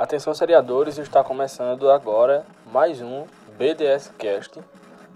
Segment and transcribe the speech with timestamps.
[0.00, 3.26] Atenção seriadores, está começando agora mais um
[3.58, 4.58] BDS Cast.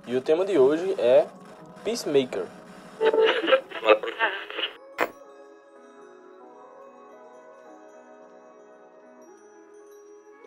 [0.06, 1.26] E o tema de hoje é
[1.82, 2.44] Peacemaker.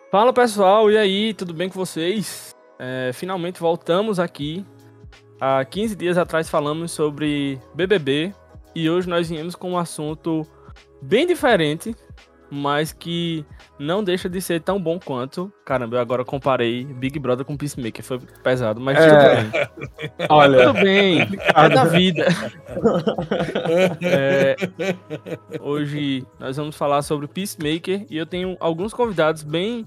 [0.08, 2.54] Fala pessoal, e aí, tudo bem com vocês?
[2.78, 4.64] É, finalmente voltamos aqui.
[5.40, 8.32] Há 15 dias atrás falamos sobre BBB
[8.72, 10.46] e hoje nós viemos com um assunto
[11.02, 11.92] bem diferente,
[12.50, 13.44] mas que
[13.78, 15.52] não deixa de ser tão bom quanto.
[15.64, 19.08] Caramba, eu agora comparei Big Brother com Peacemaker, foi pesado, mas é.
[19.08, 20.18] tudo bem.
[20.28, 22.26] Olha, tudo bem, é da vida.
[24.02, 24.56] é,
[25.60, 29.86] hoje nós vamos falar sobre Peacemaker e eu tenho alguns convidados bem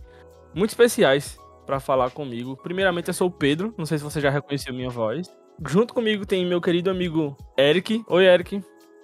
[0.54, 2.58] muito especiais para falar comigo.
[2.58, 5.28] Primeiramente, eu sou o Pedro, não sei se você já reconheceu minha voz.
[5.68, 8.04] Junto comigo tem meu querido amigo Eric.
[8.08, 8.62] Oi, Eric.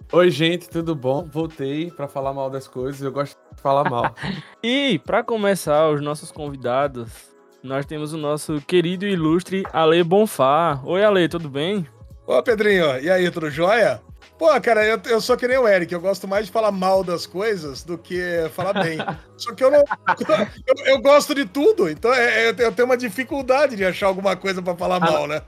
[0.10, 1.26] Oi, gente, tudo bom?
[1.26, 4.16] Voltei para falar mal das coisas, eu gosto de falar mal.
[4.64, 7.12] e para começar, os nossos convidados,
[7.62, 10.80] nós temos o nosso querido e ilustre Ale Bonfá.
[10.86, 11.86] Oi, Ale, tudo bem?
[12.26, 14.02] Ô, Pedrinho, e aí, tudo jóia?
[14.40, 17.04] Pô, cara, eu, eu sou que nem o Eric, eu gosto mais de falar mal
[17.04, 19.00] das coisas do que falar bem.
[19.36, 19.84] Só que eu não.
[20.66, 24.36] Eu, eu gosto de tudo, então é, é, eu tenho uma dificuldade de achar alguma
[24.36, 25.42] coisa para falar ah, mal, né?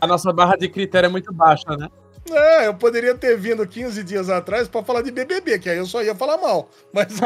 [0.00, 1.88] A nossa barra de critério é muito baixa, né?
[2.28, 5.86] É, eu poderia ter vindo 15 dias atrás para falar de BBB, que aí eu
[5.86, 6.68] só ia falar mal.
[6.92, 7.08] Mas.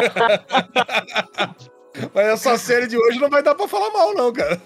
[2.12, 4.60] Mas essa série de hoje não vai dar para falar mal, não, cara.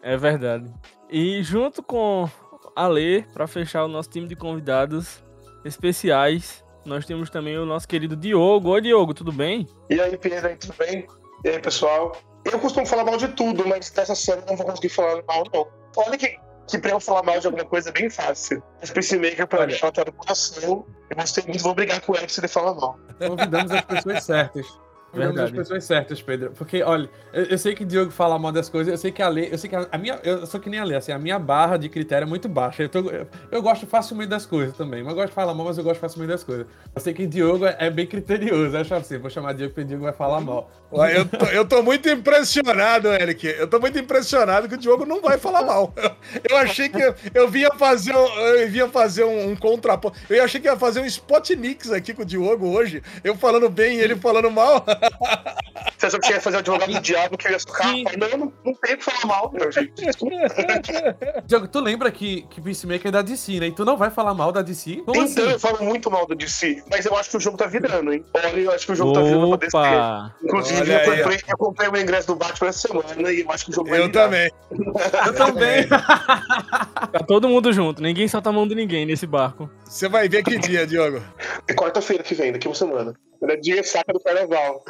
[0.00, 0.72] É verdade.
[1.10, 2.28] E junto com
[2.74, 5.24] a Lê, para fechar o nosso time de convidados
[5.64, 8.70] especiais, nós temos também o nosso querido Diogo.
[8.70, 9.66] Oi, Diogo, tudo bem?
[9.90, 11.04] E aí, Pedro, tudo bem?
[11.44, 12.12] E aí, pessoal?
[12.44, 15.42] Eu costumo falar mal de tudo, mas dessa série eu não vou conseguir falar mal,
[15.52, 15.66] não.
[15.96, 18.62] Olha que que pra eu falar mal de alguma coisa é bem fácil.
[18.80, 22.30] Mas Peacemaker, pra deixar tá no coração, eu gostei muito, vou brigar com o Ed
[22.30, 22.98] se ele falar mal.
[23.18, 24.85] Convidamos as pessoas certas.
[25.16, 25.48] Verdade.
[25.48, 26.52] as pessoas certas, Pedro.
[26.56, 29.22] Porque, olha, eu, eu, sei que o Diogo fala mal das coisas, eu sei que
[29.22, 31.12] a lei, eu sei que a, a, minha, eu sou que nem a lei, assim,
[31.12, 32.82] a minha barra de critério é muito baixa.
[32.82, 35.66] Eu, tô, eu, eu, gosto facilmente das coisas também, mas eu gosto de falar mal,
[35.66, 36.66] mas eu gosto facilmente das coisas.
[36.94, 39.82] Eu sei que o Diogo é, é bem criterioso, acho assim, vou chamar Diogo porque
[39.82, 40.70] o Diogo vai falar mal.
[41.12, 43.46] Eu tô, eu tô muito impressionado, Eric.
[43.46, 45.92] Eu tô muito impressionado que o Diogo não vai falar mal.
[46.48, 50.18] Eu, achei que eu, vinha fazer, eu vinha fazer um, um contraponto.
[50.30, 53.02] Eu achei que ia fazer um Spotnix aqui com o Diogo hoje.
[53.24, 54.84] Eu falando bem e ele falando mal.
[55.96, 57.92] Você achou que ia fazer o advogado do diabo que eu ia socar?
[58.18, 59.92] Não, não, não tem que falar mal, meu gente.
[61.46, 63.68] Diogo, tu lembra que, que Peacemaker é da DC, né?
[63.68, 65.02] E tu não vai falar mal da DC?
[65.06, 65.52] Como então, assim?
[65.52, 68.24] eu falo muito mal da DC, mas eu acho que o jogo tá virando, hein?
[68.34, 69.20] Olha, eu acho que o jogo Opa.
[69.20, 70.44] tá virando pra DC.
[70.44, 73.70] Inclusive, eu comprei, eu comprei o ingresso do Batman essa semana e eu acho que
[73.70, 74.24] o jogo vai Eu virar.
[74.24, 74.50] também.
[75.26, 75.88] eu também.
[75.88, 79.70] tá todo mundo junto, ninguém solta a mão de ninguém nesse barco.
[79.84, 81.22] Você vai ver que dia, Diogo?
[81.68, 83.14] É quarta-feira que vem, daqui uma semana.
[83.42, 84.84] É dia saca do carnaval.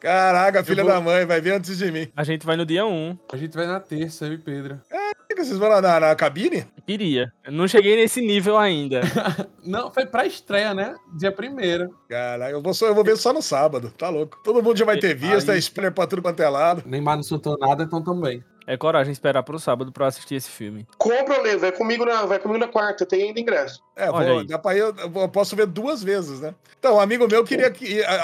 [0.00, 0.92] Caraca, filha vou...
[0.92, 2.08] da mãe, vai vir antes de mim.
[2.16, 3.18] A gente vai no dia 1.
[3.32, 4.80] A gente vai na terça, eu e Pedro.
[4.90, 6.66] É, vocês vão lá na, na cabine?
[6.86, 7.32] Iria.
[7.44, 9.00] Eu não cheguei nesse nível ainda.
[9.64, 10.94] não, foi pra estreia, né?
[11.16, 11.96] Dia primeiro.
[12.08, 14.40] Caraca, eu vou, só, eu vou ver só no sábado, tá louco.
[14.42, 15.56] Todo mundo já vai ter visto, Aí...
[15.56, 16.82] é spoiler pra tudo quanto é lado.
[16.86, 18.42] Neymar não soltou nada, então também.
[18.66, 20.86] É coragem esperar pro sábado pra assistir esse filme.
[20.98, 23.82] Compra, Lê, vai comigo na, vai comigo na quarta, tem ainda ingresso.
[23.94, 26.54] É, vou, dá pra ir, eu posso ver duas vezes, né?
[26.78, 27.72] Então, um amigo meu queria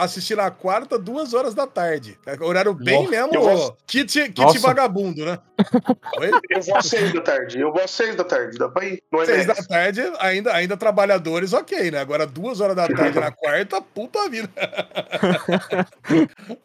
[0.01, 2.19] assistir na quarta, duas horas da tarde.
[2.27, 3.77] É horário bem Nossa, mesmo, vou...
[3.87, 5.39] kit, kit vagabundo, né?
[6.51, 9.03] eu vou às seis da tarde, eu vou às seis da tarde, dá pra ir.
[9.13, 12.01] É seis da tarde, ainda, ainda trabalhadores, ok, né?
[12.01, 14.51] Agora duas horas da tarde na quarta, puta vida.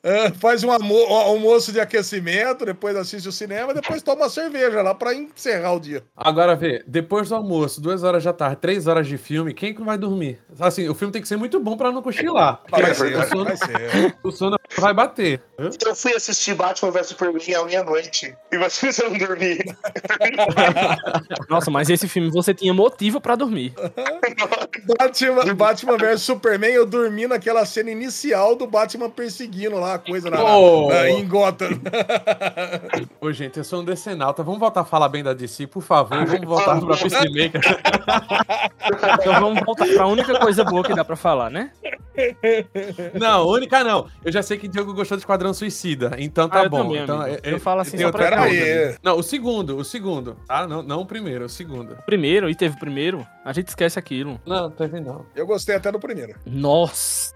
[0.03, 4.95] É, faz um almoço de aquecimento, depois assiste o cinema, depois toma uma cerveja lá
[4.95, 6.03] pra encerrar o dia.
[6.17, 9.83] Agora, vê, depois do almoço, duas horas da tarde, três horas de filme, quem que
[9.83, 10.39] vai dormir?
[10.59, 12.61] Assim, o filme tem que ser muito bom pra não cochilar.
[12.69, 14.15] Vai ser, o sono, vai ser.
[14.23, 15.41] O sono vai bater.
[15.57, 19.63] Eu fui assistir Batman vs Superman à meia-noite e vocês não dormir.
[21.49, 23.73] Nossa, mas esse filme você tinha motivo pra dormir.
[24.97, 30.29] Batman, Batman vs Superman, eu dormi naquela cena inicial do Batman perseguindo lá a coisa
[30.29, 30.89] na, oh.
[30.89, 31.69] na, em Gotham.
[33.21, 34.43] Ô, gente, eu sou um decenalta.
[34.43, 36.25] Vamos voltar a falar bem da DC, por favor.
[36.25, 37.61] Vamos voltar pra Peacemaker.
[39.19, 41.71] então vamos voltar pra única coisa boa que dá pra falar, né?
[43.13, 44.07] Não, única não.
[44.23, 46.83] Eu já sei que o Diogo gostou do Esquadrão Suicida, então tá ah, bom.
[46.83, 48.95] Também, então, eu, eu falo assim só pra aí.
[49.01, 50.37] Não, o segundo, o segundo.
[50.47, 51.97] Ah, não, não o primeiro, o segundo.
[52.05, 52.49] Primeiro?
[52.49, 53.25] E teve o primeiro?
[53.43, 54.39] A gente esquece aquilo.
[54.45, 55.25] Não, teve não.
[55.35, 56.35] Eu gostei até do primeiro.
[56.45, 57.33] Nossa!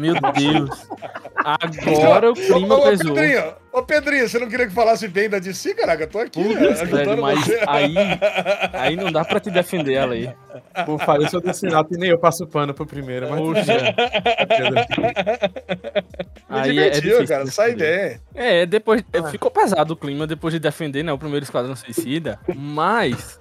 [0.00, 0.88] Meu Deus!
[1.36, 3.14] Agora o clima ô, pesou.
[3.14, 6.04] Pedrinho, ô Pedrinho, você não queria que falasse bem da DC, caraca?
[6.04, 7.94] Eu tô aqui, Putz, velho, mas aí,
[8.72, 10.30] aí não dá pra te defender ela aí.
[10.84, 13.40] Pô, falei sou desse e nem eu passo pano pro primeiro, mas...
[13.40, 13.94] Puxa.
[16.48, 18.20] aí é divertiu, é cara, sai bem.
[18.34, 19.02] É, depois...
[19.12, 19.30] Ah.
[19.30, 23.40] Ficou pesado o clima depois de defender, né, o primeiro Esquadrão Suicida, mas...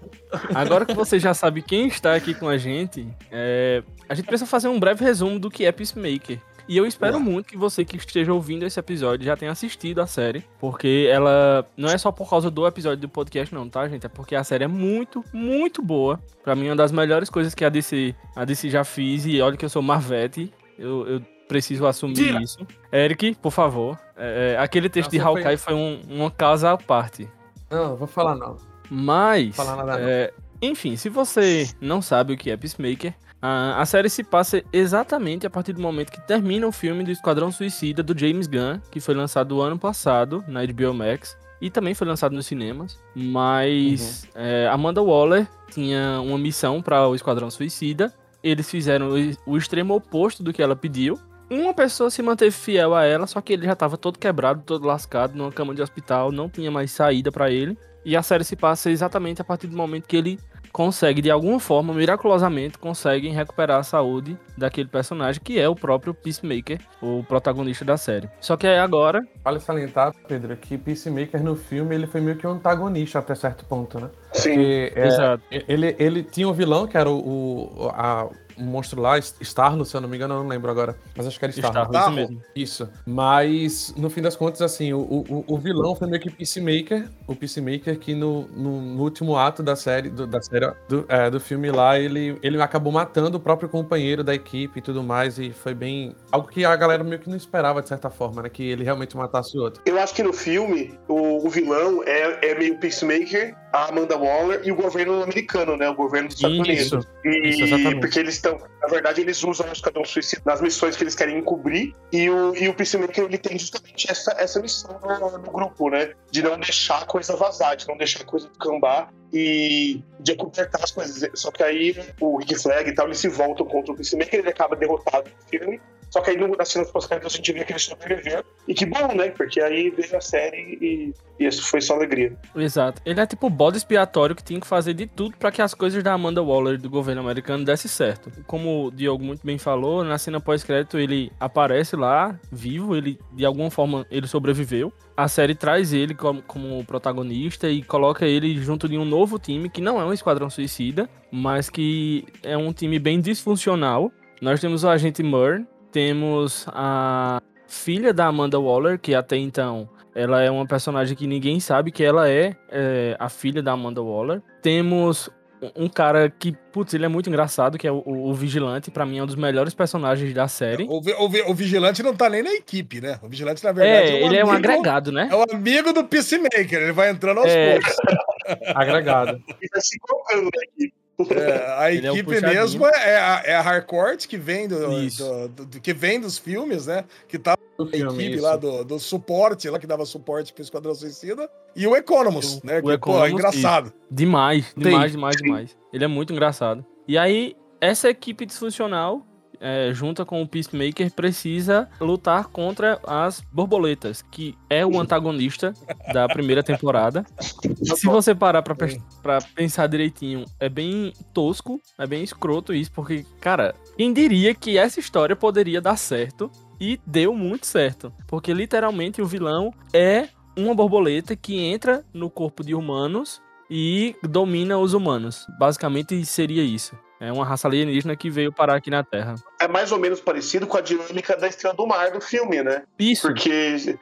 [0.53, 4.49] Agora que você já sabe quem está aqui com a gente, é, a gente precisa
[4.49, 6.39] fazer um breve resumo do que é Peacemaker.
[6.67, 10.07] E eu espero muito que você que esteja ouvindo esse episódio já tenha assistido a
[10.07, 14.05] série, porque ela não é só por causa do episódio do podcast não, tá, gente?
[14.05, 16.19] É porque a série é muito, muito boa.
[16.43, 19.55] Para mim, uma das melhores coisas que a DC, a DC já fez, e olha
[19.55, 22.41] que eu sou Marvete, eu, eu preciso assumir Tira.
[22.41, 22.59] isso.
[22.91, 26.71] Eric, por favor, é, é aquele texto Nossa, de Hawkeye foi, foi um, uma casa
[26.71, 27.29] à parte.
[27.69, 28.57] Não, vou falar não.
[28.89, 33.85] Mas, falar nada, é, enfim, se você não sabe o que é Peacemaker, a, a
[33.85, 38.01] série se passa exatamente a partir do momento que termina o filme do Esquadrão Suicida
[38.01, 42.33] do James Gunn, que foi lançado ano passado na HBO Max e também foi lançado
[42.33, 42.99] nos cinemas.
[43.15, 44.41] Mas uhum.
[44.41, 48.13] é, Amanda Waller tinha uma missão para o Esquadrão Suicida.
[48.43, 51.19] Eles fizeram o, o extremo oposto do que ela pediu.
[51.49, 54.85] Uma pessoa se manteve fiel a ela, só que ele já estava todo quebrado, todo
[54.85, 57.77] lascado, numa cama de hospital, não tinha mais saída para ele.
[58.03, 60.39] E a série se passa exatamente a partir do momento que ele
[60.77, 66.13] consegue, de alguma forma, miraculosamente, conseguem recuperar a saúde daquele personagem que é o próprio
[66.13, 68.29] Peacemaker, o protagonista da série.
[68.39, 69.25] Só que aí agora.
[69.43, 73.65] Vale salientar, Pedro, que Peacemaker no filme ele foi meio que um antagonista até certo
[73.65, 74.11] ponto, né?
[74.33, 75.43] Sim, Porque, é, exato.
[75.49, 80.01] Ele, ele tinha um vilão que era o, o a, monstro lá, Starlo, se eu
[80.01, 80.95] não me engano, eu não lembro agora.
[81.15, 81.91] Mas acho que era Starlo.
[81.91, 82.41] Starlo, isso mesmo.
[82.55, 82.89] Isso.
[83.05, 87.07] Mas, no fim das contas, assim, o, o, o vilão foi meio que Peacemaker.
[87.25, 91.29] O Peacemaker que no, no, no último ato da série, do, da série do, é,
[91.29, 95.39] do filme lá, ele, ele acabou matando o próprio companheiro da equipe e tudo mais.
[95.39, 96.15] E foi bem...
[96.31, 98.49] Algo que a galera meio que não esperava, de certa forma, né?
[98.49, 99.81] Que ele realmente matasse o outro.
[99.85, 104.61] Eu acho que no filme, o, o vilão é, é meio Peacemaker, a Amanda Waller
[104.63, 105.89] e o governo americano, né?
[105.89, 107.07] O governo dos Estados Unidos.
[107.23, 107.99] E, Isso, exatamente.
[107.99, 111.37] Porque eles estão, na verdade, eles usam o Esquadrão Suicida nas missões que eles querem
[111.37, 111.93] encobrir.
[112.11, 116.13] E o, e o Peacemaker, ele tem justamente essa, essa missão no, no grupo, né?
[116.31, 120.81] De não deixar a coisa vazar, de não deixar a coisa cambar e de completar
[120.83, 121.29] as coisas.
[121.33, 124.49] Só que aí o Rick Flag e tal, eles se voltam contra o Peacemaker, ele
[124.49, 125.81] acaba derrotado no filme.
[126.09, 128.43] Só que aí no, nas cenas pós-créditos a gente vê que ele sobreviveu.
[128.67, 129.29] E que bom, né?
[129.29, 132.35] Porque aí veio a série e, e isso foi só alegria.
[132.55, 133.01] Exato.
[133.05, 135.73] Ele é tipo o bode expiatório que tinha que fazer de tudo para que as
[135.73, 138.31] coisas da Amanda Waller do governo americano dessem certo.
[138.45, 143.45] Como o Diogo muito bem falou, na cena pós-crédito ele aparece lá, vivo, ele de
[143.45, 144.91] alguma forma ele sobreviveu.
[145.15, 149.69] A série traz ele como, como protagonista e coloca ele junto de um novo time
[149.69, 154.11] que não é um Esquadrão Suicida, mas que é um time bem disfuncional.
[154.39, 160.41] Nós temos o agente Murn, temos a filha da Amanda Waller, que até então ela
[160.41, 164.41] é uma personagem que ninguém sabe que ela é, é a filha da Amanda Waller.
[164.61, 165.29] Temos
[165.75, 169.17] um cara que, putz, ele é muito engraçado, que é o, o, Vigilante, para mim
[169.19, 170.83] é um dos melhores personagens da série.
[170.83, 173.19] O, o, o, Vigilante não tá nem na equipe, né?
[173.21, 175.29] O Vigilante, na verdade, é, é um ele amigo, é um agregado, né?
[175.31, 177.73] É o amigo do Peacemaker, ele vai entrando aos é...
[177.73, 177.95] poucos.
[178.75, 179.41] agregado.
[179.47, 180.93] Ele tá se colocando na equipe.
[181.29, 184.79] É, a Ele é equipe é mesmo é a, é a Harcourt, que vem do,
[184.79, 187.05] do, do, do, que vem dos filmes, né?
[187.27, 188.43] Que tá a equipe isso.
[188.43, 191.49] lá do, do suporte, lá que dava suporte pro Esquadrão Suicida.
[191.75, 192.79] E o Economus, né?
[192.79, 193.87] O que, Economus, pô, é engraçado.
[193.87, 193.95] Isso.
[194.11, 195.77] Demais, demais, demais, demais.
[195.91, 196.85] Ele é muito engraçado.
[197.07, 199.25] E aí, essa equipe disfuncional
[199.59, 205.73] é, junta com o Peacemaker, precisa lutar contra as borboletas, que é o antagonista
[206.13, 207.25] da primeira temporada.
[207.95, 208.75] Se você parar pra,
[209.21, 214.77] pra pensar direitinho, é bem tosco, é bem escroto isso, porque, cara, quem diria que
[214.77, 218.13] essa história poderia dar certo e deu muito certo.
[218.27, 224.77] Porque literalmente o vilão é uma borboleta que entra no corpo de humanos e domina
[224.77, 225.45] os humanos.
[225.59, 226.95] Basicamente seria isso.
[227.19, 229.35] É uma raça alienígena que veio parar aqui na Terra.
[229.59, 232.83] É mais ou menos parecido com a dinâmica da Estrela do Mar do filme, né?
[232.99, 233.27] Isso.
[233.27, 233.97] Porque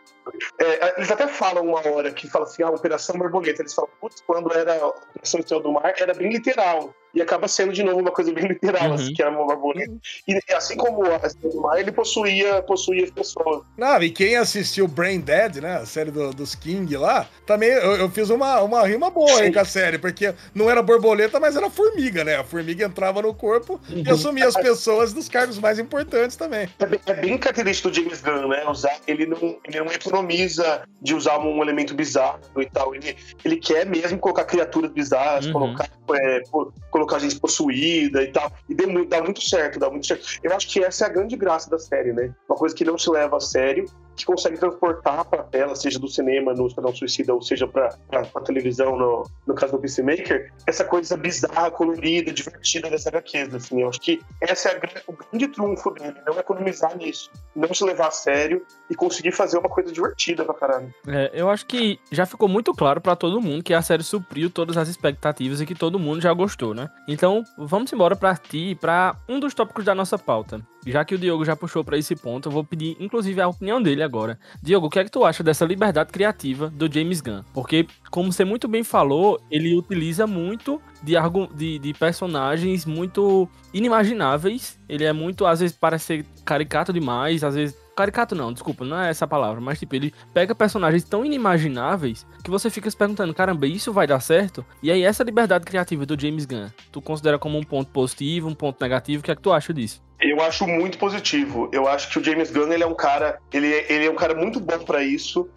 [0.59, 3.61] é, eles até falam uma hora que fala assim, a ah, Operação Borboleta.
[3.61, 7.47] Eles falam, putz, quando era a Operação Estrela do Mar, era bem literal e acaba
[7.47, 8.93] sendo de novo uma coisa bem literal, uhum.
[8.93, 9.93] assim, que era uma borboleta.
[10.27, 13.63] E assim como a do Mar, ele possuía, possuía as pessoas.
[13.77, 17.95] Não, e quem assistiu Brain Dead, né, a série do, dos King lá, também eu,
[17.95, 21.55] eu fiz uma, uma rima boa aí com a série, porque não era borboleta, mas
[21.55, 22.35] era formiga, né?
[22.35, 24.03] A formiga entrava no corpo uhum.
[24.05, 26.67] e assumia as pessoas dos cargos mais importantes também.
[26.79, 28.65] É bem, é bem característico do James Gunn, né?
[28.67, 32.93] Usar, ele, não, ele não economiza de usar um elemento bizarro e tal.
[32.93, 35.53] Ele, ele quer mesmo colocar criaturas bizarras, uhum.
[35.53, 36.41] colocar, é,
[36.89, 38.51] colocar gente possuída e tal.
[38.69, 40.25] E deu, dá muito certo, dá muito certo.
[40.43, 42.33] Eu acho que essa é a grande graça da série, né?
[42.49, 43.85] Uma coisa que não se leva a sério,
[44.15, 47.97] que consegue transportar para a tela, seja do cinema no Esquadrão Suicida ou seja para
[48.11, 53.53] a televisão, no, no caso do Peacemaker, essa coisa bizarra, colorida, divertida dessa HQs.
[53.53, 53.81] Assim.
[53.81, 57.83] Eu acho que esse é a, o grande trunfo dele, não economizar nisso, não se
[57.83, 60.93] levar a sério e conseguir fazer uma coisa divertida pra caralho.
[61.07, 64.49] É, eu acho que já ficou muito claro para todo mundo que a série supriu
[64.49, 66.89] todas as expectativas e que todo mundo já gostou, né?
[67.07, 70.61] Então, vamos embora para ti, para um dos tópicos da nossa pauta.
[70.85, 73.81] Já que o Diogo já puxou para esse ponto, eu vou pedir, inclusive, a opinião
[73.81, 74.39] dele agora.
[74.61, 77.43] Diogo, o que é que tu acha dessa liberdade criativa do James Gunn?
[77.53, 81.13] Porque, como você muito bem falou, ele utiliza muito de,
[81.55, 84.79] de, de personagens muito inimagináveis.
[84.87, 89.09] Ele é muito, às vezes, parece caricato demais, às vezes Caricato não, desculpa, não é
[89.09, 93.65] essa palavra, mas tipo, ele pega personagens tão inimagináveis que você fica se perguntando, caramba,
[93.65, 94.65] isso vai dar certo?
[94.83, 98.53] E aí, essa liberdade criativa do James Gunn, tu considera como um ponto positivo, um
[98.53, 99.21] ponto negativo?
[99.21, 100.03] O que é que tu acha disso?
[100.19, 101.69] Eu acho muito positivo.
[101.71, 104.33] Eu acho que o James Gunn ele é um cara, ele, ele é um cara
[104.33, 105.49] muito bom para isso,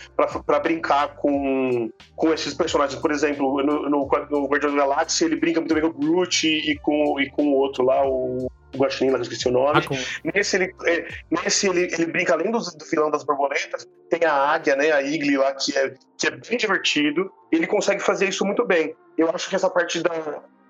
[0.45, 3.01] para brincar com, com esses personagens.
[3.01, 6.47] Por exemplo, no, no, no Guardião da Galáxia ele brinca muito bem com o Groot
[6.47, 9.81] e com, e com o outro lá, o Guaxinim, lá esqueci o nome.
[9.81, 14.25] Ah, nesse, ele, é, nesse ele, ele brinca, além do, do vilão das borboletas, tem
[14.25, 17.31] a águia, né, a Igli lá, que é, que é bem divertido.
[17.53, 18.95] Ele consegue fazer isso muito bem.
[19.17, 20.11] Eu acho que essa parte da,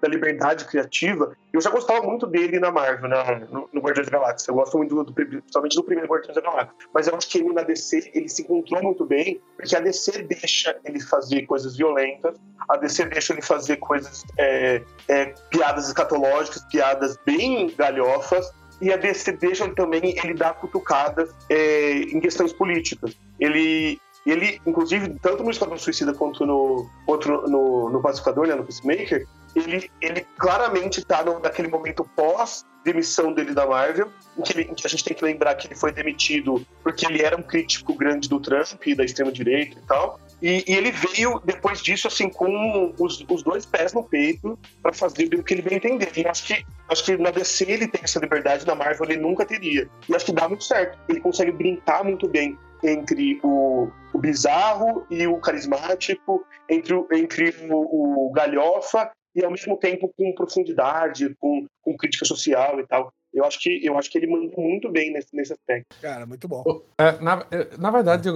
[0.00, 1.36] da liberdade criativa.
[1.52, 4.50] Eu já gostava muito dele na Marvel, né, no, no Guardiões da Galáxia.
[4.50, 6.74] Eu gosto muito, do, principalmente do primeiro Guardiões da Galáxia.
[6.92, 10.22] Mas eu acho que ele na DC, ele se encontrou muito bem, porque a DC
[10.22, 12.36] deixa ele fazer coisas violentas,
[12.68, 18.96] a DC deixa ele fazer coisas, é, é, piadas escatológicas, piadas bem galhofas, e a
[18.96, 23.16] DC deixa ele também ele dar cutucadas é, em questões políticas.
[23.40, 28.64] Ele, ele, inclusive, tanto no Esquadrão Suicida quanto no, outro, no, no Pacificador, né, no
[28.64, 29.26] Peacemaker,
[29.58, 34.86] ele, ele claramente está naquele momento pós-demissão dele da Marvel, em que, ele, em que,
[34.86, 38.28] a gente tem que lembrar que ele foi demitido porque ele era um crítico grande
[38.28, 40.20] do Trump e da extrema-direita e tal.
[40.40, 44.92] E, e, ele veio, depois disso, assim, com os, os dois pés no peito para
[44.92, 46.10] fazer o que ele bem entender.
[46.16, 49.44] E acho que, acho que na DC ele tem essa liberdade, na Marvel ele nunca
[49.44, 49.88] teria.
[50.08, 50.98] E acho que dá muito certo.
[51.08, 58.28] Ele consegue brincar muito bem entre o, o bizarro e o carismático, entre, entre o,
[58.28, 63.12] o galhofa e ao mesmo tempo com profundidade, com, com crítica social e tal.
[63.32, 65.94] Eu acho que, eu acho que ele manda muito bem nesse, nesse aspecto.
[66.00, 66.64] Cara, muito bom.
[66.99, 68.35] É, na, é, na verdade, eu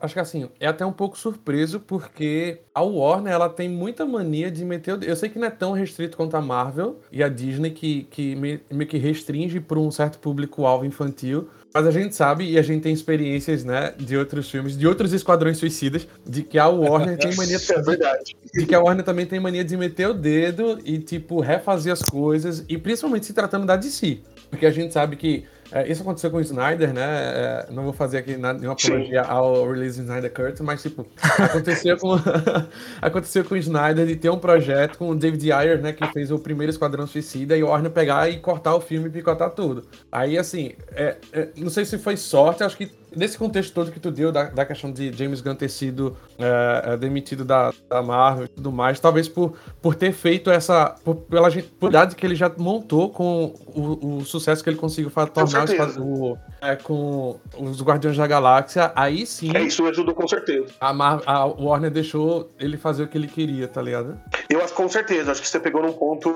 [0.00, 4.50] acho que assim, é até um pouco surpreso porque a Warner ela tem muita mania
[4.50, 5.02] de meter.
[5.02, 8.36] Eu sei que não é tão restrito quanto a Marvel e a Disney, que, que
[8.36, 11.48] meio que restringe para um certo público-alvo infantil.
[11.76, 15.12] Mas a gente sabe e a gente tem experiências, né, de outros filmes, de outros
[15.12, 17.58] esquadrões suicidas, de que a Warner tem mania.
[17.68, 18.34] É verdade.
[18.54, 22.00] De que a Warner também tem mania de meter o dedo e, tipo, refazer as
[22.00, 24.20] coisas, e principalmente se tratando da DC.
[24.48, 27.04] Porque a gente sabe que é, isso aconteceu com o Snyder, né?
[27.04, 31.06] É, não vou fazer aqui nenhuma apologia ao release Snyder Cut, mas tipo,
[31.38, 32.16] aconteceu com
[33.00, 36.30] aconteceu com o Snyder de ter um projeto com o David Ayer, né, que fez
[36.30, 39.86] o primeiro Esquadrão Suicida e o Warner pegar e cortar o filme e picotar tudo.
[40.10, 43.98] Aí assim, é, é não sei se foi sorte, acho que nesse contexto todo que
[43.98, 48.02] tu deu da, da questão de James Gunn ter sido é, é, demitido da, da,
[48.02, 50.94] Marvel e tudo mais, talvez por, por ter feito essa.
[51.02, 55.66] Por, pela quantidade que ele já montou com o, o sucesso que ele conseguiu tornar
[55.98, 59.50] o, é, com os Guardiões da Galáxia, aí sim.
[59.56, 60.74] É, isso ajudou com certeza.
[60.78, 64.20] A, Mar a Warner deixou ele fazer o que ele queria, tá ligado?
[64.50, 66.32] Eu acho com certeza, acho que você pegou num ponto.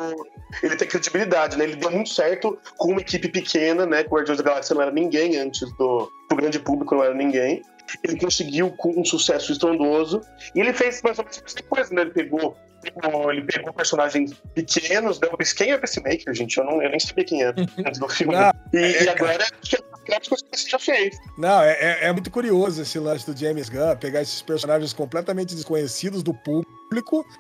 [0.63, 1.65] Ele tem credibilidade, né?
[1.65, 4.03] Ele deu muito certo com uma equipe pequena, né?
[4.03, 7.15] Que o Guardiões da Galáxia não era ninguém antes do, do grande público, não era
[7.15, 7.63] ninguém.
[8.05, 10.21] Ele conseguiu com um sucesso estrondoso.
[10.55, 12.03] E ele fez mais ou menos a mesma coisa, né?
[12.03, 12.57] Ele pegou,
[13.31, 15.29] ele pegou personagens pequenos, né?
[15.57, 16.57] Quem é o Peacemaker, gente?
[16.57, 18.35] Eu, não, eu nem sabia quem era antes do filme.
[18.35, 19.45] Não, e, é, e, agora
[20.29, 21.17] coisas que você já fez.
[21.37, 25.55] Não, é, é, é muito curioso esse lance do James Gunn, pegar esses personagens completamente
[25.55, 26.80] desconhecidos do público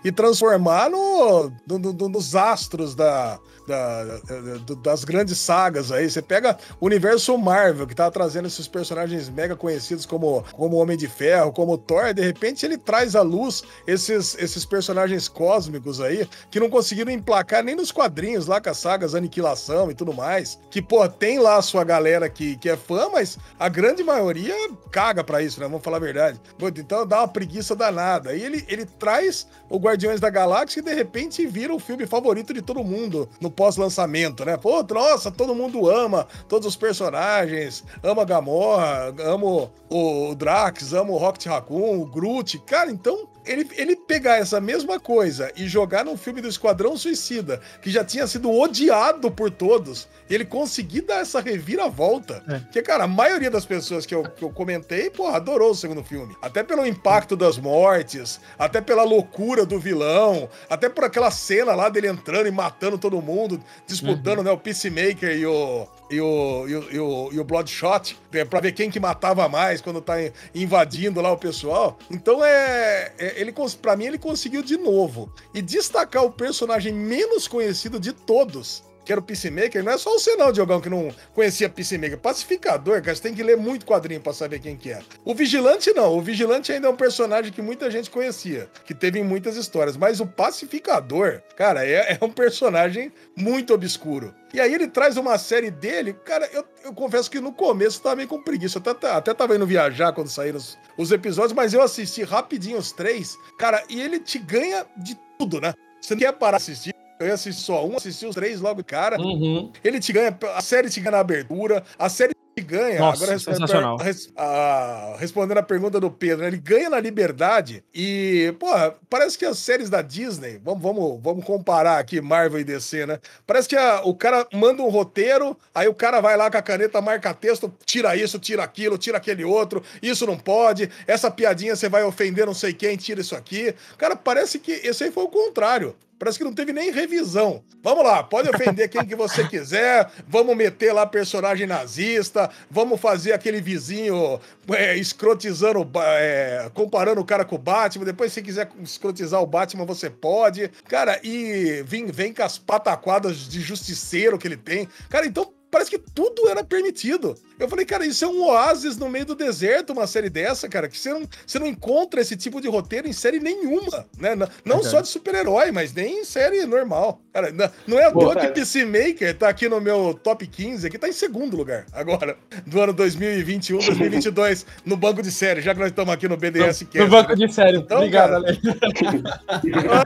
[0.04, 6.08] e transformar no, no, no nos astros da, da, da, das grandes sagas aí.
[6.08, 10.96] Você pega o universo Marvel, que tá trazendo esses personagens mega conhecidos como, como Homem
[10.96, 16.28] de Ferro, como Thor, de repente ele traz à luz esses, esses personagens cósmicos aí,
[16.50, 20.60] que não conseguiram emplacar nem nos quadrinhos lá com as sagas Aniquilação e tudo mais.
[20.70, 24.54] Que, pô, tem lá a sua galera que, que é fã, mas a grande maioria
[24.92, 25.66] caga pra isso, né?
[25.66, 26.40] Vamos falar a verdade.
[26.76, 28.34] Então dá uma preguiça danada.
[28.34, 32.52] E ele, ele traz o Guardiões da Galáxia e de repente vira o filme favorito
[32.52, 34.56] de todo mundo no pós-lançamento, né?
[34.56, 41.18] Pô, nossa, todo mundo ama todos os personagens, ama Gamora, amo o Drax, amo o
[41.18, 42.58] Rocket Raccoon, o Groot.
[42.60, 47.60] Cara, então ele, ele pegar essa mesma coisa e jogar num filme do Esquadrão Suicida,
[47.80, 52.42] que já tinha sido odiado por todos, ele conseguir dar essa reviravolta.
[52.48, 52.58] É.
[52.60, 56.04] Porque, cara, a maioria das pessoas que eu, que eu comentei, porra, adorou o segundo
[56.04, 56.36] filme.
[56.42, 61.88] Até pelo impacto das mortes, até pela loucura do vilão, até por aquela cena lá
[61.88, 64.44] dele entrando e matando todo mundo, disputando, uhum.
[64.44, 68.44] né, o Peacemaker e o, e o, e o, e o, e o Bloodshot, é,
[68.44, 70.14] pra ver quem que matava mais quando tá
[70.54, 71.98] invadindo lá o pessoal.
[72.10, 77.46] Então é, é ele para mim ele conseguiu de novo e destacar o personagem menos
[77.46, 81.08] conhecido de todos que era o Peacemaker, não é só o Senão, Diogão, que não
[81.34, 82.18] conhecia Peacemaker.
[82.18, 85.00] Pacificador, cara, você tem que ler muito quadrinho pra saber quem que é.
[85.24, 89.22] O Vigilante não, o Vigilante ainda é um personagem que muita gente conhecia, que teve
[89.22, 94.34] muitas histórias, mas o Pacificador, cara, é, é um personagem muito obscuro.
[94.52, 98.02] E aí ele traz uma série dele, cara, eu, eu confesso que no começo eu
[98.02, 101.52] tava meio com preguiça, eu até, até tava indo viajar quando saíram os, os episódios,
[101.52, 105.72] mas eu assisti rapidinho os três, cara, e ele te ganha de tudo, né?
[106.00, 109.20] Você não quer parar assistir, eu ia assistir só um, assisti os três logo, cara.
[109.20, 109.70] Uhum.
[109.84, 112.98] Ele te ganha, a série te ganha na abertura, a série te ganha.
[112.98, 113.96] Nossa, agora sensacional.
[113.98, 119.36] Res, a, respondendo a pergunta do Pedro, né, ele ganha na liberdade e, porra, parece
[119.36, 123.18] que as séries da Disney, vamos, vamos, vamos comparar aqui Marvel e DC, né?
[123.46, 126.62] Parece que a, o cara manda um roteiro, aí o cara vai lá com a
[126.62, 131.76] caneta, marca texto, tira isso, tira aquilo, tira aquele outro, isso não pode, essa piadinha
[131.76, 133.74] você vai ofender não sei quem, tira isso aqui.
[133.98, 135.94] Cara, parece que esse aí foi o contrário.
[136.20, 137.64] Parece que não teve nem revisão.
[137.82, 143.32] Vamos lá, pode ofender quem que você quiser, vamos meter lá personagem nazista, vamos fazer
[143.32, 148.04] aquele vizinho é, escrotizando, é, comparando o cara com o Batman.
[148.04, 150.70] Depois, se quiser escrotizar o Batman, você pode.
[150.86, 154.86] Cara, e vem, vem com as pataquadas de justiceiro que ele tem.
[155.08, 157.34] Cara, então parece que tudo era permitido.
[157.58, 160.88] Eu falei, cara, isso é um oásis no meio do deserto, uma série dessa, cara,
[160.88, 164.34] que você não, você não encontra esse tipo de roteiro em série nenhuma, né?
[164.34, 167.20] Não, não só de super-herói, mas nem em série normal.
[167.32, 167.52] Cara,
[167.86, 171.12] não, é à toa que Peacemaker tá aqui no meu top 15, aqui tá em
[171.12, 172.36] segundo lugar, agora,
[172.66, 176.86] do ano 2021, 2022, no banco de série, já que nós estamos aqui no BDS.
[176.94, 178.58] No, no banco de série, então, obrigado, Ale.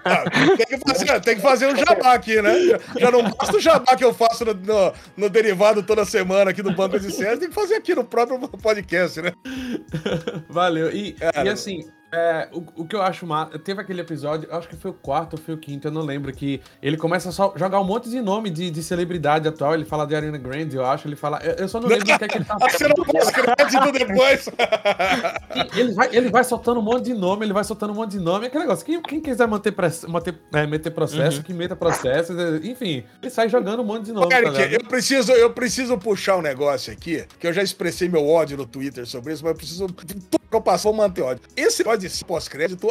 [0.04, 0.24] Ah,
[0.56, 2.52] tem, que fazer, tem que fazer um jabá aqui, né?
[2.60, 6.50] Já, já não basta o jabá que eu faço no, no, no derivado toda semana
[6.50, 9.32] aqui no banco de série, tem que fazer aqui no próprio podcast, né?
[10.48, 10.90] Valeu.
[10.90, 13.46] E, e assim, é, o, o, que eu acho mal.
[13.46, 16.32] Teve aquele episódio, acho que foi o quarto ou foi o quinto, eu não lembro,
[16.32, 19.74] que ele começa a só jogar um monte de nome de, de celebridade atual.
[19.74, 21.08] Ele fala de Ariana Grande, eu acho.
[21.08, 21.40] Ele fala.
[21.42, 22.94] Eu, eu só não lembro o que é que ele tá Você não
[23.32, 24.48] crédito depois.
[25.76, 28.20] ele, vai, ele vai soltando um monte de nome, ele vai soltando um monte de
[28.20, 28.46] nome.
[28.46, 28.86] Aquele negócio.
[28.86, 29.74] Quem, quem quiser manter,
[30.08, 31.42] manter, é, meter processo, uhum.
[31.42, 34.32] que meta processo, enfim, ele sai jogando um monte de nome.
[34.32, 38.26] Eric, tá eu, preciso, eu preciso puxar um negócio aqui, que eu já expressei meu
[38.28, 39.86] ódio no Twitter sobre isso, mas eu preciso.
[39.86, 41.42] Tudo que eu passo, vou manter ódio.
[41.56, 42.90] Esse pode ser pós-crédito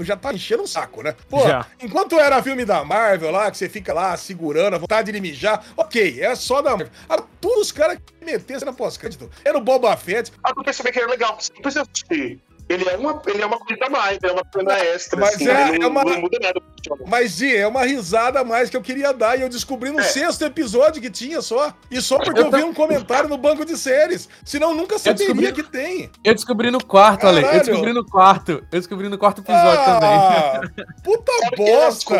[0.00, 1.14] já tá enchendo o saco, né?
[1.28, 1.66] Pô, já.
[1.80, 5.64] enquanto era filme da Marvel lá, que você fica lá segurando a vontade de mijar,
[5.76, 6.90] ok, é só da Marvel.
[7.08, 9.30] Agora, todos os caras que meteram na pós-crédito.
[9.44, 10.32] Era o Boba Fett.
[10.42, 12.40] Ah, eu percebi que era legal, não precisa assistir.
[12.72, 15.20] Ele é uma, ele é uma coisa a mais, é uma coisa extra.
[15.20, 16.04] Mas assim, é, não, é uma.
[16.04, 16.60] Não muda nada.
[17.06, 19.38] Mas, Di, é uma risada a mais que eu queria dar.
[19.38, 20.04] E eu descobri no é.
[20.04, 21.74] sexto episódio que tinha só.
[21.90, 24.28] E só porque eu, eu vi um comentário no banco de séries.
[24.44, 25.52] Senão nunca saberia descobri...
[25.52, 26.10] que tem.
[26.24, 27.44] Eu descobri no quarto, Ale.
[27.44, 28.52] Eu descobri no quarto.
[28.72, 30.86] Eu descobri no quarto episódio ah, também.
[31.04, 32.16] Puta bosta!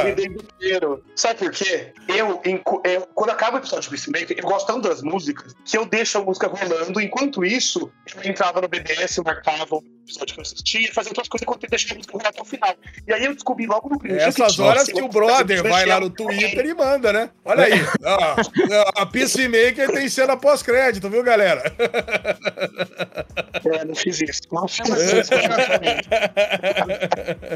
[1.17, 1.93] Sabe por quê?
[2.09, 2.41] Eu,
[2.85, 6.19] eu, quando acaba o episódio de Peacemaker, eu gosto tanto das músicas que eu deixo
[6.19, 7.01] a música rolando.
[7.01, 11.43] Enquanto isso, eu entrava no BBS, marcava o episódio que eu assistia, fazia outras coisas
[11.43, 12.77] enquanto eu deixava a música rolar até o final.
[13.07, 16.01] E aí eu descobri logo no primeiro Essas que horas que o brother vai lá
[16.01, 17.31] no Twitter e manda, né?
[17.45, 17.81] Olha aí.
[18.97, 21.63] a Peacemaker tem cena pós-crédito, viu, galera?
[23.65, 24.43] É, não fiz isso.
[24.51, 25.33] Não fiz isso.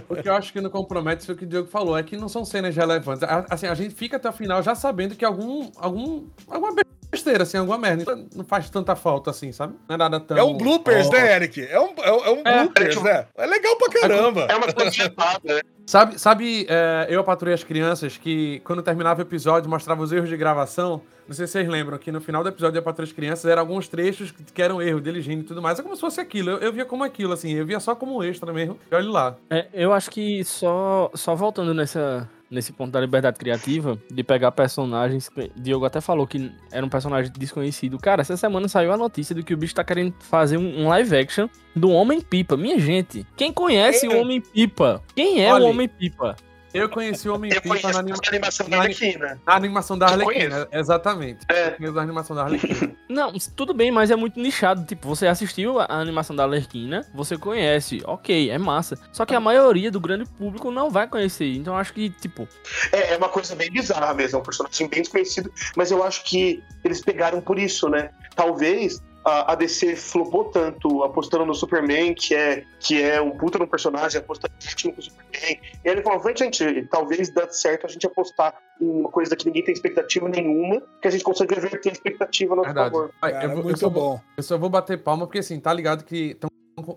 [0.08, 2.16] o que eu acho que não compromete foi o que o Diego falou, é que
[2.16, 3.22] não são cenas relevantes.
[3.50, 6.74] Assim, a gente fica até o final já sabendo que algum, algum, alguma
[7.10, 8.02] besteira, assim, alguma merda.
[8.02, 9.74] Então, não faz tanta falta assim, sabe?
[9.88, 10.36] Não é nada tão.
[10.36, 11.12] É um bloopers, oh.
[11.12, 11.66] né, Eric?
[11.66, 13.26] É um, é, um é, bloopers, é, né?
[13.36, 14.46] É legal pra caramba.
[14.48, 15.14] É uma coisa
[15.44, 15.60] né?
[15.86, 20.28] Sabe, sabe é, eu patrulhei as crianças que quando terminava o episódio mostrava os erros
[20.28, 21.02] de gravação.
[21.26, 23.62] Não sei se vocês lembram, que no final do episódio de Para Três Crianças eram
[23.62, 25.78] alguns trechos que eram erro dele, e tudo mais.
[25.78, 26.50] É como se fosse aquilo.
[26.50, 27.52] Eu, eu, via como aquilo, assim.
[27.52, 28.78] Eu via só como extra mesmo.
[28.90, 29.36] E olha lá.
[29.50, 34.52] É, eu acho que só, só voltando nessa, nesse ponto da liberdade criativa, de pegar
[34.52, 35.28] personagens.
[35.56, 37.98] Diogo até falou que era um personagem desconhecido.
[37.98, 40.88] Cara, essa semana saiu a notícia de que o bicho tá querendo fazer um, um
[40.88, 42.56] live action do Homem-Pipa.
[42.56, 44.08] Minha gente, quem conhece é.
[44.08, 45.02] o Homem-Pipa?
[45.14, 46.36] Quem é Olha, o Homem-Pipa?
[46.76, 48.18] Eu conheci o Homem-Pipa na, anima...
[48.28, 49.40] animação da Arlequina.
[49.46, 51.40] Na animação da Arlequina, exatamente.
[51.48, 51.68] É.
[51.68, 52.92] Eu conheço a animação da Arlequina.
[53.08, 54.84] Não, tudo bem, mas é muito nichado.
[54.84, 58.98] Tipo, você assistiu a animação da Arlequina, você conhece, ok, é massa.
[59.12, 61.54] Só que a maioria do grande público não vai conhecer.
[61.54, 62.46] Então acho que, tipo.
[62.92, 66.24] É, é uma coisa bem bizarra mesmo, é um personagem bem desconhecido, mas eu acho
[66.24, 68.10] que eles pegaram por isso, né?
[68.34, 73.66] Talvez a, DC flopou tanto apostando no Superman, que é, que é um puta no
[73.66, 75.60] personagem, apostando no Superman.
[75.84, 79.64] E ele falou: gente, talvez dê certo a gente apostar em uma coisa que ninguém
[79.64, 82.90] tem expectativa nenhuma, que a gente consegue reverter a expectativa a nosso Verdade.
[82.90, 83.10] favor.
[83.20, 84.20] Cara, eu, muito eu só, bom.
[84.36, 86.34] Eu só vou bater palma, porque assim, tá ligado que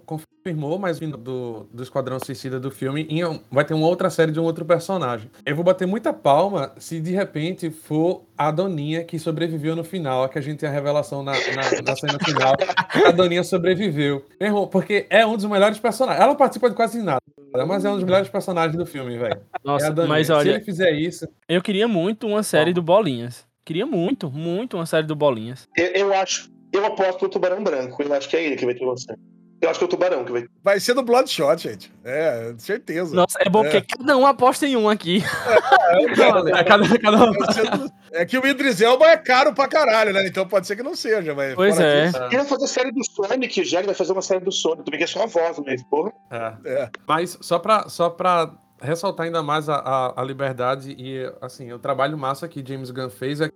[0.06, 3.08] confirmou, mas vindo do, do Esquadrão Suicida do filme,
[3.52, 5.30] vai ter uma outra série de um outro personagem.
[5.46, 10.24] Eu vou bater muita palma se de repente for a Doninha que sobreviveu no final,
[10.24, 12.56] a que a gente tem a revelação na, na, na cena final.
[13.06, 14.26] A Doninha sobreviveu.
[14.40, 16.22] Errou, porque é um dos melhores personagens.
[16.22, 17.22] Ela não participa de quase nada,
[17.68, 19.42] mas é um dos melhores personagens do filme, velho.
[19.64, 20.44] Nossa, é mas olha.
[20.44, 21.28] Se ele fizer isso.
[21.48, 23.48] Eu queria muito uma série do Bolinhas.
[23.64, 25.68] Queria muito, muito uma série do Bolinhas.
[25.78, 26.50] Eu, eu acho.
[26.72, 28.02] Eu aposto no Tubarão Branco.
[28.02, 29.14] Eu acho que é ele que vai ter você.
[29.62, 30.48] Eu acho que é o Tubarão que vai.
[30.64, 31.92] Vai ser do Bloodshot, gente.
[32.04, 33.14] É, certeza.
[33.14, 33.70] Nossa, é bom é.
[33.70, 35.22] porque cada um aposta em um aqui.
[35.90, 37.90] É, é, é cada, cada um.
[38.14, 40.26] É que o Idris Elba é caro pra caralho, né?
[40.26, 41.56] Então pode ser que não seja, mas.
[41.56, 42.06] Pois é.
[42.06, 44.84] Ele vai fazer série do Sonic, já ele vai fazer uma série do Sonic.
[44.84, 46.14] Tu vê que é só a voz mesmo, porra.
[46.32, 46.54] É.
[46.66, 46.90] é.
[47.06, 51.80] Mas só pra, só pra ressaltar ainda mais a, a, a liberdade e, assim, o
[51.80, 53.50] trabalho massa que James Gunn fez é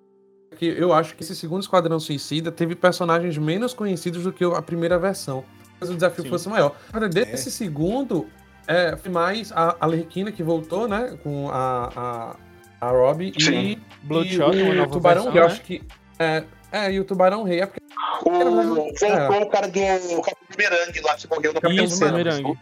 [0.57, 4.61] que eu acho que esse segundo Esquadrão Suicida teve personagens menos conhecidos do que a
[4.61, 5.45] primeira versão
[5.89, 6.29] o desafio Sim.
[6.29, 6.75] fosse maior.
[6.89, 7.51] Agora, desse é.
[7.51, 8.27] segundo,
[8.67, 11.17] é, foi mais a Alerquina que voltou, né?
[11.23, 12.35] Com a,
[12.81, 15.47] a, a Robbie e, Bloodshot, e o Tubarão, versão, que eu né?
[15.47, 15.83] acho que.
[16.19, 17.61] É, é, e o Tubarão Rei.
[17.61, 17.81] É porque,
[18.25, 19.39] o, voltou é.
[19.39, 22.57] o cara do Bumerangue lá, que morreu no Capitão Isso, Bumerangue.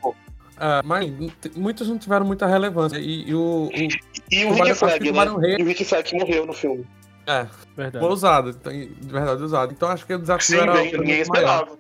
[0.60, 1.12] É, mas
[1.56, 2.98] muitos não tiveram muita relevância.
[2.98, 3.90] E, e o, o, e,
[4.32, 5.26] e o, o Rick Flag, né?
[5.40, 5.56] Rei...
[5.58, 6.86] E o Rick Flag morreu no filme.
[7.26, 8.04] É, verdade.
[8.04, 9.72] foi usado, de verdade usado.
[9.72, 10.74] Então acho que o desafio Sim, era.
[10.74, 11.78] Bem, ninguém esperava.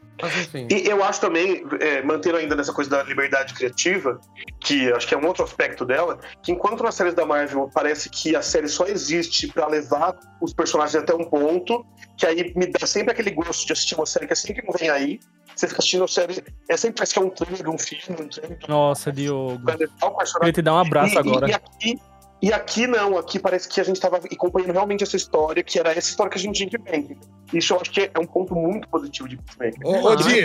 [0.69, 4.19] E eu acho também, é, mantendo ainda nessa coisa da liberdade criativa,
[4.59, 8.09] que acho que é um outro aspecto dela, que enquanto nas séries da Marvel parece
[8.09, 11.85] que a série só existe para levar os personagens até um ponto,
[12.17, 14.77] que aí me dá sempre aquele gosto de assistir uma série que é sempre que
[14.77, 15.19] vem aí.
[15.55, 18.27] Você fica assistindo a série, é sempre parece que é um trailer, um filme, um
[18.27, 18.59] trailer.
[18.67, 19.61] Nossa, Diogo.
[19.65, 21.47] Queria te dar um abraço e, agora.
[21.47, 21.99] E, e aqui,
[22.41, 25.91] e aqui não, aqui parece que a gente estava acompanhando realmente essa história, que era
[25.91, 27.15] essa história que a gente tinha de Bank.
[27.53, 29.85] Isso eu acho que é um ponto muito positivo de Peacemaker.
[29.85, 30.43] Ô, ô Di,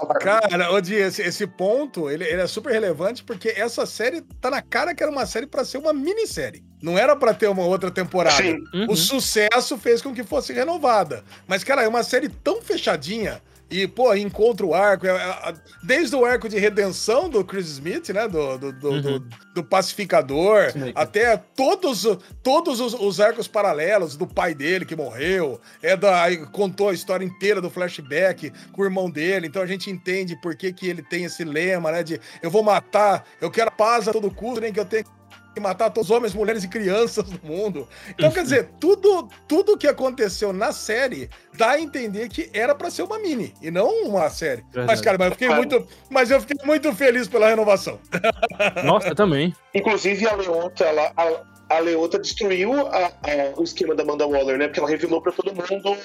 [0.00, 4.22] ô, cara, ô Di, esse, esse ponto, ele, ele, é super relevante porque essa série
[4.40, 6.64] tá na cara que era uma série para ser uma minissérie.
[6.82, 8.42] Não era para ter uma outra temporada.
[8.72, 8.86] Uhum.
[8.88, 11.22] O sucesso fez com que fosse renovada.
[11.46, 15.06] Mas, cara, é uma série tão fechadinha e, pô, encontra o arco.
[15.06, 18.28] É, é, desde o arco de redenção do Chris Smith, né?
[18.28, 19.00] Do, do, do, uhum.
[19.00, 19.18] do,
[19.54, 20.92] do pacificador, Sim.
[20.94, 22.06] até todos,
[22.42, 25.60] todos os, os, arcos paralelos do pai dele que morreu.
[25.82, 29.46] É da, contou a história inteira do flashback com o irmão dele.
[29.46, 32.02] Então a gente entende por que, que ele tem esse lema, né?
[32.02, 35.04] De eu vou matar, eu quero paz a todo custo, nem que eu tenha
[35.56, 37.88] e matar todos os homens, mulheres e crianças do mundo.
[38.10, 42.90] Então, quer dizer, tudo tudo que aconteceu na série dá a entender que era para
[42.90, 44.62] ser uma mini e não uma série.
[44.62, 44.86] Verdade.
[44.86, 47.98] Mas, cara, mas eu fiquei muito, mas eu fiquei muito feliz pela renovação.
[48.84, 49.54] Nossa, eu também.
[49.74, 53.12] Inclusive a Leota, ela, a, a Leota destruiu a, a,
[53.56, 54.66] o esquema da Amanda Waller, né?
[54.66, 55.98] Porque ela revelou para todo mundo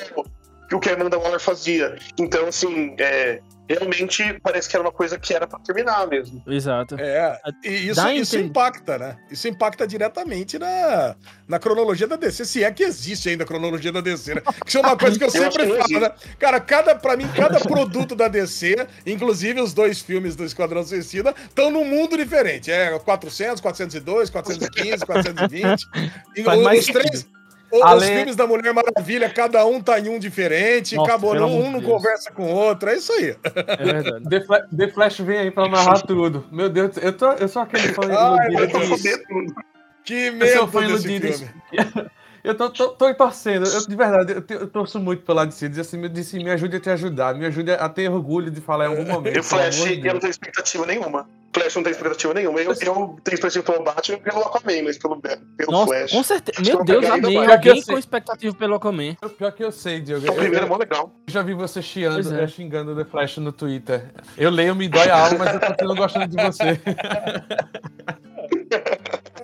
[0.72, 1.98] o que a Amanda Waller fazia.
[2.18, 6.42] Então, assim, é, realmente parece que era uma coisa que era para terminar mesmo.
[6.48, 6.96] Exato.
[7.00, 9.18] É, e isso, isso impacta, né?
[9.30, 11.16] Isso impacta diretamente na,
[11.48, 14.42] na cronologia da DC, se é que existe ainda a cronologia da DC, né?
[14.42, 16.12] Que isso é uma coisa que eu, eu sempre falo, né?
[16.40, 21.36] Cara, cada, pra mim, cada produto da DC, inclusive os dois filmes do Esquadrão Suicida,
[21.48, 22.72] estão num mundo diferente.
[22.72, 25.88] É 400, 402, 415, 420.
[26.36, 27.28] E os três...
[27.72, 28.06] Os Ale...
[28.06, 31.82] filmes da Mulher Maravilha, cada um tá em um diferente, Nossa, acabou, um, um não
[31.82, 33.36] conversa com o outro, é isso aí.
[33.44, 34.30] É verdade.
[34.30, 36.46] The, Flash, The Flash vem aí pra narrar tudo.
[36.52, 39.56] Meu Deus, eu, tô, eu sou aquele fã Ai, iludido.
[40.04, 41.28] Que medo eu sou fã iludido.
[42.42, 45.68] Eu tô, tô, tô torcendo, eu, de verdade, eu, eu torço muito pela DC.
[45.68, 48.86] Diz assim, DC, me ajude a te ajudar, me ajude a ter orgulho de falar
[48.86, 49.36] em algum momento.
[49.36, 51.28] Eu Flash, eu não tenho expectativa nenhuma.
[51.54, 52.60] Flash não tem expectativa nenhuma.
[52.62, 56.12] Eu, eu tenho expectativa pelo Batman e pelo Aquaman, mas pelo, pelo Nossa, Flash.
[56.12, 56.62] Com certeza.
[56.62, 57.38] Meu Deus, amém.
[57.38, 59.16] Alguém com expectativa pelo Aquaman.
[59.38, 60.24] Pior que eu sei, Diogo.
[60.24, 61.12] Então, o Eu, primeiro é mó legal.
[61.28, 62.44] já vi você chiando, é.
[62.44, 64.12] eh, xingando The Flash no Twitter.
[64.38, 66.80] Eu leio, me dói a alma, mas eu continuo gostando de você.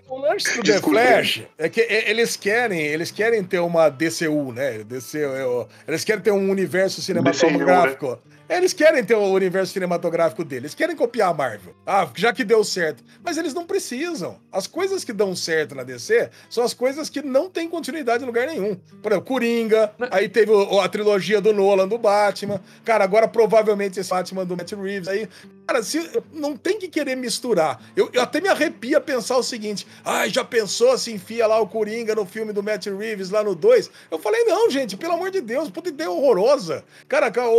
[0.07, 0.79] O lance do The.
[0.79, 4.83] Flash é que eles querem, eles querem ter uma DCU, né?
[4.83, 8.19] DC, é, o- eles querem ter um universo cinematográfico.
[8.47, 11.75] Eles querem ter o universo cinematográfico deles, eles querem copiar a Marvel.
[11.85, 13.03] Ah, já que deu certo.
[13.23, 14.39] Mas eles não precisam.
[14.51, 18.27] As coisas que dão certo na DC são as coisas que não têm continuidade em
[18.27, 18.75] lugar nenhum.
[19.01, 22.61] Por exemplo, Coringa, aí teve a trilogia do Nolan do Batman.
[22.83, 25.27] Cara, agora provavelmente esse Batman do Matt Reeves aí.
[25.67, 27.81] Cara, se, não tem que querer misturar.
[27.95, 31.67] Eu, eu até me arrepia pensar o seguinte: ai, já pensou se enfia lá o
[31.67, 33.89] Coringa no filme do Matt Reeves lá no 2?
[34.11, 36.85] Eu falei, não, gente, pelo amor de Deus, puta ideia horrorosa.
[37.07, 37.53] Cara, ca- o,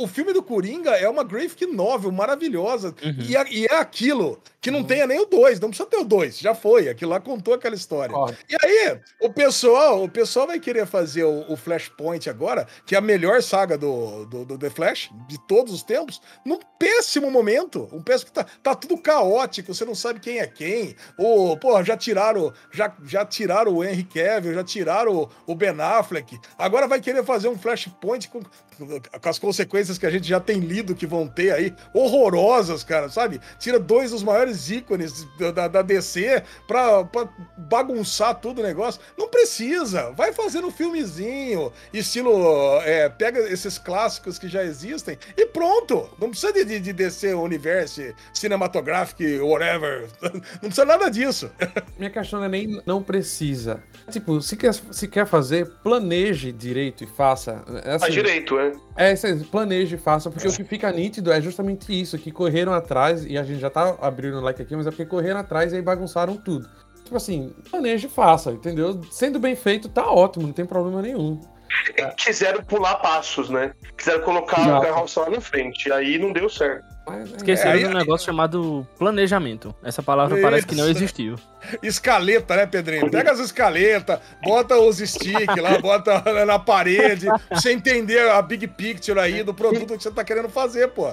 [0.00, 2.94] o, o filme do Coringa é uma graphic novel maravilhosa.
[3.28, 6.04] E, é, e é aquilo que não tenha nem o 2, não precisa ter o
[6.04, 6.88] 2, já foi.
[6.88, 8.14] Aquilo lá contou aquela história.
[8.48, 12.98] E aí, o pessoal, o pessoal vai querer fazer o, o Flashpoint agora, que é
[12.98, 17.88] a melhor saga do, do, do The Flash, de todos os tempos, num péssimo momento.
[17.92, 20.94] Um péssimo que tá, tá tudo caótico, você não sabe quem é quem.
[21.18, 25.72] O, pô, já tiraram, já, já tiraram o Henry Cavill, já tiraram o, o Ben
[25.80, 26.38] Affleck.
[26.56, 30.60] Agora vai querer fazer um Flashpoint com, com as consequências que a gente já tem
[30.60, 33.40] lido que vão ter aí, horrorosas, cara, sabe?
[33.58, 39.00] Tira dois dos maiores ícones da, da- DC pra, pra bagunçar todo o negócio.
[39.18, 40.10] Não precisa.
[40.12, 42.80] Vai fazendo um filmezinho, estilo.
[42.84, 46.08] é, pega esses clássicos que já existem e pronto.
[46.20, 50.08] Não precisa de, de, de DC Universo, cinematográfico, whatever.
[50.22, 51.50] Não precisa nada disso.
[51.98, 53.82] Minha questão não é nem não precisa.
[54.10, 57.62] Tipo, se quer, se quer fazer, planeje direito e faça.
[57.84, 58.72] É, Faz assim, direito, é.
[58.96, 62.30] é isso aí, planeje e faça, porque o que fica nítido é justamente isso, que
[62.32, 65.72] correram atrás, e a gente já tá abrindo like aqui, mas é porque correram atrás
[65.72, 66.68] e aí bagunçaram tudo.
[67.04, 69.00] Tipo assim, planeje e faça, entendeu?
[69.10, 71.40] Sendo bem feito, tá ótimo, não tem problema nenhum.
[72.16, 73.72] Quiseram pular passos, né?
[73.96, 74.82] Quiseram colocar Exato.
[74.82, 75.90] a carroça lá na frente.
[75.92, 76.84] Aí não deu certo.
[77.10, 79.74] É, Esqueceram É, de um negócio chamado planejamento.
[79.82, 80.98] Essa palavra parece que não Isso.
[80.98, 81.34] existiu.
[81.82, 83.10] Escaleta, né, Pedrinho?
[83.10, 88.66] Pega as escaletas, bota os sticks lá, bota na parede, pra você entender a big
[88.68, 91.12] picture aí do produto que você tá querendo fazer, pô.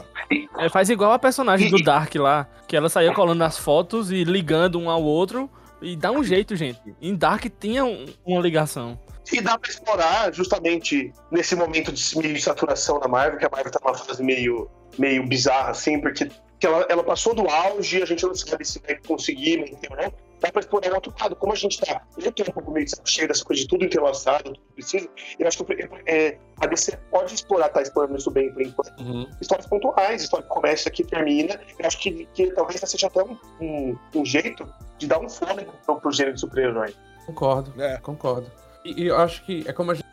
[0.59, 4.23] É, faz igual a personagem do Dark lá, que ela saía colando as fotos e
[4.23, 5.49] ligando um ao outro.
[5.81, 6.79] E dá um jeito, gente.
[7.01, 8.99] Em Dark tinha um- uma ligação.
[9.32, 13.49] E dá pra explorar justamente nesse momento de meio de saturação da Marvel, que a
[13.49, 16.29] Marvel tá numa fase meio, meio bizarra, assim, porque
[16.60, 19.97] que ela, ela passou do auge, a gente não sabe se vai conseguir manter ou
[19.97, 20.13] não.
[20.41, 21.36] Dá pra explorar o outro lado.
[21.36, 22.01] Como a gente tá.
[22.17, 25.10] Eu tô um pouco meio de saco cheio dessa coisa de tudo entrelaçado, tudo precisa.
[25.38, 28.99] Eu acho que é, a DC pode explorar, tá explorando isso bem por enquanto.
[29.01, 29.29] Uhum.
[29.41, 31.60] Histórias pontuais, história que começa, que termina.
[31.77, 35.73] Eu acho que, que talvez seja até um, um, um jeito de dar um fôlego
[35.86, 36.93] pro, pro gênero de super-herói.
[37.25, 37.97] Concordo, É.
[37.97, 38.49] concordo.
[38.85, 40.05] E, e eu acho que é como a gente.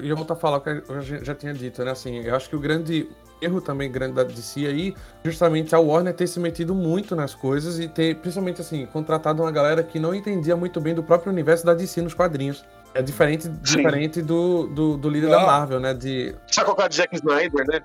[0.00, 1.90] E eu vou a falar o que eu já, já tinha dito, né?
[1.90, 3.08] Assim, eu acho que o grande
[3.42, 7.78] erro também grande da DC aí, justamente a Warner ter se metido muito nas coisas
[7.78, 11.64] e ter, principalmente assim, contratado uma galera que não entendia muito bem do próprio universo
[11.64, 12.64] da DC nos quadrinhos.
[12.94, 15.46] É diferente, diferente do, do, do líder da Não.
[15.46, 15.92] Marvel, né?
[15.94, 16.34] De.
[16.50, 17.80] Só colocar Jack Snyder, né?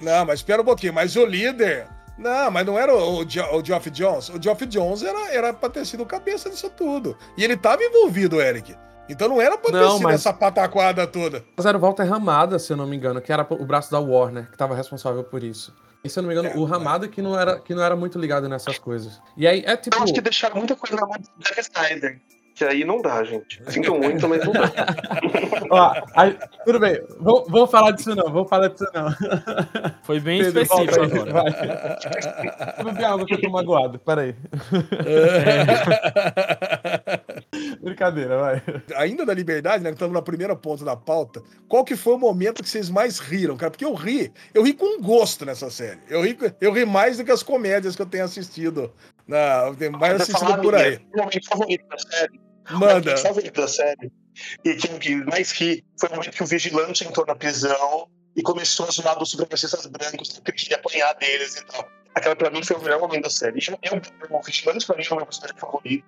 [0.00, 0.94] Não, mas espera um pouquinho.
[0.94, 1.86] Mas o líder.
[2.16, 4.30] Não, mas não era o, Jo- o Geoff Jones.
[4.30, 7.16] O Geoff Jones era, era pra ter sido o cabeça disso tudo.
[7.36, 8.74] E ele tava envolvido, Eric.
[9.08, 11.44] Então não era pra ter Não, sido mas- essa pataquada toda.
[11.56, 14.00] Mas era o Walter Ramada, se eu não me engano, que era o braço da
[14.00, 15.74] Warner, que estava responsável por isso.
[16.02, 17.96] E se eu não me engano, É, o Ramada que não, era, que não era
[17.96, 19.20] muito ligado nessas coisas.
[19.36, 19.96] E aí é tipo.
[19.96, 22.20] Eu acho que deixaram muita coisa na mão do Zack Snyder.
[22.56, 23.60] Que aí não dá, gente.
[23.70, 24.72] Sinto muito, mas não dá.
[25.70, 29.14] Ó, aí- tudo bem, vamos, vamos falar disso não, vamos falar disso não.
[30.04, 31.32] Foi bem Pedro, específico aí, agora.
[31.34, 32.74] vai.
[32.76, 34.34] Vou beber água que eu tô magoado, peraí.
[37.82, 38.62] Brincadeira, vai.
[38.96, 39.90] Ainda da liberdade, né?
[39.90, 41.42] que Estamos na primeira ponta da pauta.
[41.68, 43.70] Qual que foi o momento que vocês mais riram, cara?
[43.70, 46.00] Porque eu ri, eu ri com gosto nessa série.
[46.08, 48.90] Eu ri, eu ri mais do que as comédias que eu tenho assistido.
[49.28, 51.00] Na, tenho mais assistido por aí.
[51.14, 52.45] Meu momento favorito da série.
[52.70, 52.94] Manda.
[52.94, 54.12] momento favorito da série.
[54.64, 58.08] E que o que mais ri foi o momento que o vigilante entrou na prisão
[58.34, 61.88] e começou a zoar dos supremacistas brancos, que ele queria apanhar deles e tal.
[62.14, 63.58] Aquela pra mim foi o melhor momento da série.
[63.66, 64.00] Eu, eu,
[64.30, 66.04] o vigilante pra mim é o meu personagem favorito.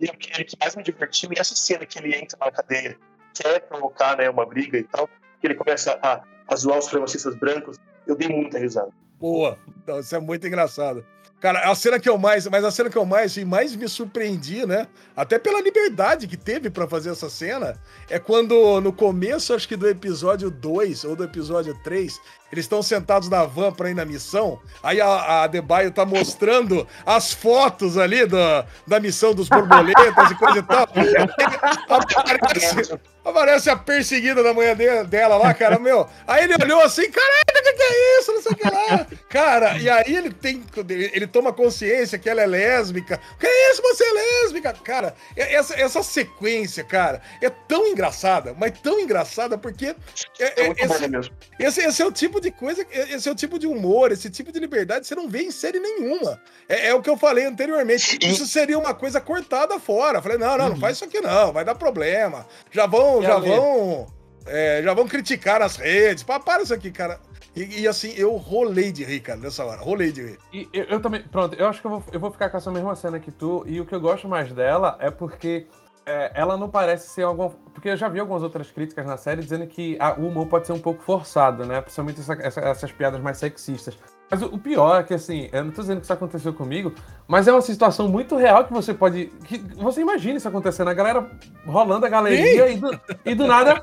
[0.00, 2.50] E o que, ele que mais me divertiu, e essa cena que ele entra na
[2.50, 2.98] cadeia,
[3.34, 5.08] quer provocar né, uma briga e tal,
[5.40, 8.90] que ele começa a, a zoar os supremacistas brancos, eu dei muita risada.
[9.18, 9.56] Boa.
[9.82, 11.06] Então, isso é muito engraçado.
[11.42, 13.88] Cara, a cena que eu mais, mas a cena que eu mais e mais me
[13.88, 14.86] surpreendi, né?
[15.16, 17.76] Até pela liberdade que teve para fazer essa cena,
[18.08, 22.16] é quando no começo, acho que do episódio 2 ou do episódio 3,
[22.52, 24.60] eles estão sentados na van pra ir na missão.
[24.82, 30.34] Aí a, a Debaio tá mostrando as fotos ali da, da missão dos borboletas e
[30.34, 30.86] coisa e tal.
[31.88, 36.06] aparece, aparece a perseguida da manhã dela lá, cara, meu.
[36.26, 38.32] Aí ele olhou assim, caralho, o que, que é isso?
[38.32, 39.06] Não sei o que lá.
[39.30, 40.62] Cara, e aí ele tem.
[40.90, 43.18] Ele toma consciência que ela é lésbica.
[43.40, 44.74] Que é isso, você é lésbica?
[44.84, 49.96] Cara, essa, essa sequência, cara, é tão engraçada, mas tão engraçada porque.
[50.38, 53.66] É, é, esse, esse, esse é o tipo de coisa, esse é o tipo de
[53.66, 56.40] humor, esse tipo de liberdade você não vê em série nenhuma.
[56.68, 58.18] É, é o que eu falei anteriormente.
[58.20, 60.20] Isso seria uma coisa cortada fora.
[60.20, 62.46] falei, não, não, não faz isso aqui não, vai dar problema.
[62.70, 64.06] Já vão, já vão.
[64.44, 66.24] É, já vão criticar nas redes.
[66.24, 67.20] Pá, para isso aqui, cara.
[67.54, 69.80] E, e, assim, eu rolei de rir, cara, nessa hora.
[69.80, 70.38] Rolei de rir.
[70.52, 71.22] E eu, eu, também.
[71.22, 73.62] Pronto, eu acho que eu vou, eu vou ficar com essa mesma cena que tu.
[73.66, 75.66] E o que eu gosto mais dela é porque
[76.04, 77.50] é, ela não parece ser alguma.
[77.72, 80.66] Porque eu já vi algumas outras críticas na série dizendo que a, o humor pode
[80.66, 81.80] ser um pouco forçado, né?
[81.80, 83.96] Principalmente essa, essa, essas piadas mais sexistas.
[84.30, 86.92] Mas o, o, pior é que, assim, eu não tô dizendo que isso aconteceu comigo,
[87.28, 89.26] mas é uma situação muito real que você pode.
[89.44, 91.30] Que você imagina isso acontecendo, a galera
[91.66, 93.80] rolando a galeria e do, e do, nada.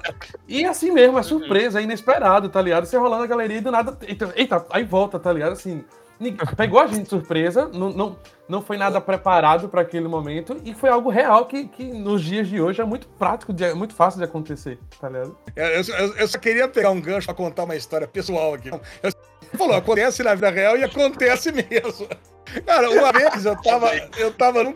[0.47, 2.86] E assim mesmo, é surpresa, é inesperado, tá ligado?
[2.86, 3.97] Você rolando a galeria e do nada.
[4.36, 5.53] Eita, aí volta, tá ligado?
[5.53, 5.86] Assim
[6.58, 10.73] pegou a gente de surpresa, não, não, não foi nada preparado para aquele momento e
[10.73, 14.19] foi algo real que, que nos dias de hoje é muito prático, de, muito fácil
[14.19, 15.38] de acontecer, tá ligado?
[15.55, 18.69] É, eu, eu, eu só queria pegar um gancho para contar uma história pessoal aqui.
[18.69, 19.12] Eu,
[19.58, 22.08] falou, acontece na vida real e acontece mesmo.
[22.65, 24.75] Cara, uma vez eu tava, eu tava num,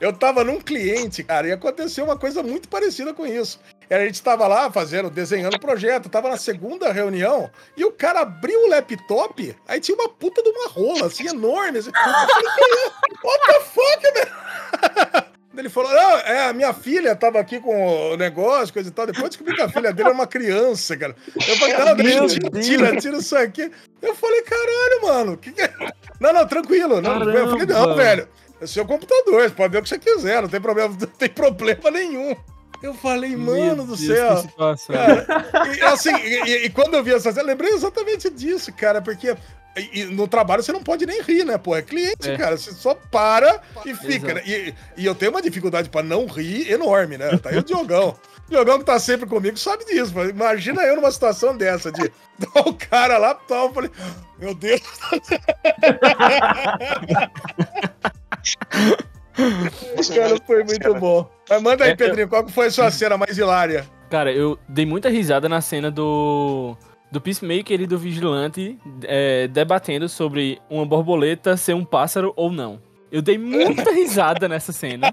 [0.00, 3.60] eu tava num cliente, cara, e aconteceu uma coisa muito parecida com isso.
[3.92, 8.20] A gente estava lá fazendo, desenhando o projeto, tava na segunda reunião, e o cara
[8.20, 11.78] abriu o laptop, aí tinha uma puta de uma rola, assim, enorme.
[11.78, 11.90] Assim,
[13.24, 15.32] What the fuck, velho?
[15.54, 19.06] Ele falou: Não, é, a minha filha tava aqui com o negócio, coisa e tal.
[19.06, 21.14] Depois descobri que a filha dele era uma criança, cara.
[21.34, 23.70] Eu falei: Cara, tira, tira, tira isso aqui.
[24.00, 25.72] Eu falei: Caralho, mano, que que é?
[26.18, 27.02] Não, não, tranquilo.
[27.02, 28.26] Não, eu falei: Não, velho,
[28.62, 31.28] é seu computador, você pode ver o que você quiser, não tem problema, não tem
[31.28, 32.34] problema nenhum.
[32.82, 34.44] Eu falei, mano Meu do Deus, céu.
[34.88, 39.00] Cara, e, assim, e, e, quando eu vi essa cena, eu lembrei exatamente disso, cara,
[39.00, 39.36] porque
[39.76, 41.56] e, no trabalho você não pode nem rir, né?
[41.56, 42.36] Pô, é cliente, é.
[42.36, 42.58] cara.
[42.58, 44.34] Você só para e fica.
[44.34, 44.42] Né?
[44.44, 47.38] E, e, eu tenho uma dificuldade para não rir enorme, né?
[47.38, 48.14] Tá aí o Diogão.
[48.46, 50.12] O Diogão que tá sempre comigo sabe disso.
[50.14, 52.02] Mas imagina eu numa situação dessa, de
[52.38, 53.68] dar o cara lá tal.
[53.68, 53.90] Eu falei,
[54.38, 54.82] meu Deus.
[59.98, 61.28] Esse cara foi muito bom.
[61.48, 63.86] Mas manda aí, é, Pedrinho, qual foi a sua cena mais hilária?
[64.10, 66.76] Cara, eu dei muita risada na cena do.
[67.10, 72.80] Do Peacemaker e do Vigilante é, debatendo sobre uma borboleta ser um pássaro ou não.
[73.10, 75.12] Eu dei muita risada nessa cena.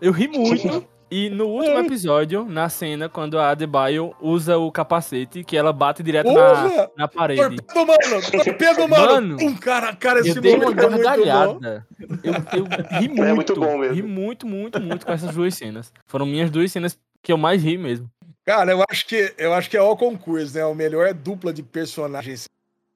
[0.00, 0.86] Eu ri muito.
[1.12, 6.02] E no último episódio, na cena, quando a Adebayo usa o capacete, que ela bate
[6.02, 7.60] direto na, na parede.
[7.60, 8.30] Torpedo, mano!
[8.30, 9.06] Torpedo, mano!
[9.12, 11.86] mano um cara, cara, esse eu dei uma gargalhada.
[12.00, 13.24] Eu, eu ri muito.
[13.24, 13.94] É muito bom mesmo.
[13.94, 15.92] Ri muito, muito, muito com essas duas cenas.
[16.06, 18.10] Foram minhas duas cenas que eu mais ri mesmo.
[18.46, 20.64] Cara, eu acho que eu acho que é o concurso, né?
[20.64, 22.46] O melhor dupla de personagens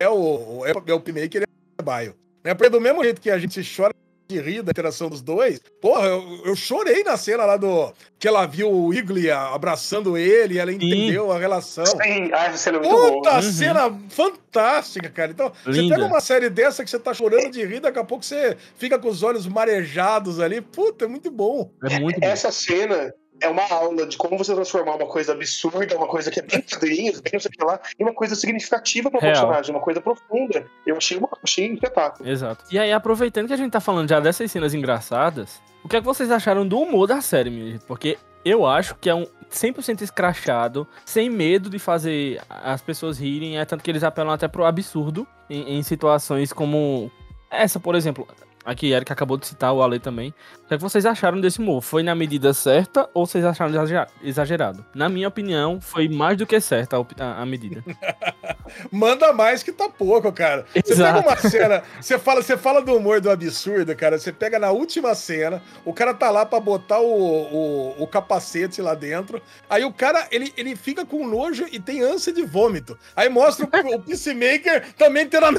[0.01, 1.47] é o é, é o Pinake e é o
[1.79, 2.15] Adebayo.
[2.43, 3.93] Porque do mesmo jeito que a gente chora
[4.29, 5.61] de rir da interação dos dois.
[5.81, 7.93] Porra, eu, eu, chorei na cena lá do.
[8.19, 10.77] Que ela viu o Igli abraçando ele e ela Sim.
[10.77, 11.87] entendeu a relação.
[11.87, 13.43] Sim, ah, essa cena é muito Puta boa.
[13.43, 14.11] cena uhum.
[14.11, 15.31] fantástica, cara.
[15.31, 15.83] Então, Linda.
[15.83, 18.57] você pega uma série dessa que você tá chorando de rir, daqui a pouco você
[18.77, 20.61] fica com os olhos marejados ali.
[20.61, 21.71] Puta, é muito bom.
[21.89, 22.53] É muito Essa bom.
[22.53, 26.43] cena é uma aula de como você transformar uma coisa absurda, uma coisa que é
[26.43, 29.75] bem quadrinhos, bem não sei o que lá, em uma coisa significativa para o personagem,
[29.75, 30.67] uma coisa profunda.
[30.87, 32.29] Eu achei, uma, achei um espetáculo.
[32.29, 32.65] Exato.
[32.71, 36.01] E aí, aproveitando que a gente tá falando já dessas cenas engraçadas, o que é
[36.01, 37.85] que vocês acharam do humor da série, minha gente?
[37.85, 43.59] Porque eu acho que é um 100% escrachado, sem medo de fazer as pessoas rirem,
[43.59, 47.11] é tanto que eles apelam até pro absurdo em, em situações como
[47.51, 48.27] essa, por exemplo.
[48.67, 50.35] Aqui, Eric acabou de citar o Ale também.
[50.65, 51.81] O que, é que vocês acharam desse humor?
[51.81, 53.73] Foi na medida certa ou vocês acharam
[54.21, 54.85] exagerado?
[54.93, 57.85] Na minha opinião, foi mais do que certa a, a medida.
[58.91, 60.67] Manda mais que tá pouco, cara.
[60.75, 60.89] Exato.
[60.89, 64.19] Você pega uma cena, você fala, você fala do humor do absurdo, cara.
[64.19, 68.83] Você pega na última cena, o cara tá lá pra botar o, o, o capacete
[68.83, 69.41] lá dentro.
[69.69, 72.99] Aí o cara, ele, ele fica com nojo e tem ânsia de vômito.
[73.15, 75.53] Aí mostra o, o Peacemaker também tendo a,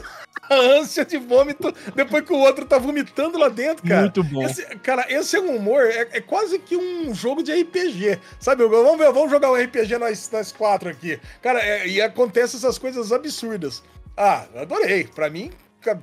[0.54, 4.02] ânsia de vômito depois que o outro tá vomitando vomitando lá dentro, cara.
[4.02, 4.44] Muito bom.
[4.44, 8.66] Esse, cara, esse é um humor, é, é, quase que um jogo de RPG, sabe?
[8.68, 11.20] Vamos, ver, vamos jogar um RPG nós, nós quatro aqui.
[11.42, 13.84] Cara, é, e acontece essas coisas absurdas.
[14.16, 15.06] Ah, adorei.
[15.06, 15.52] Pra mim,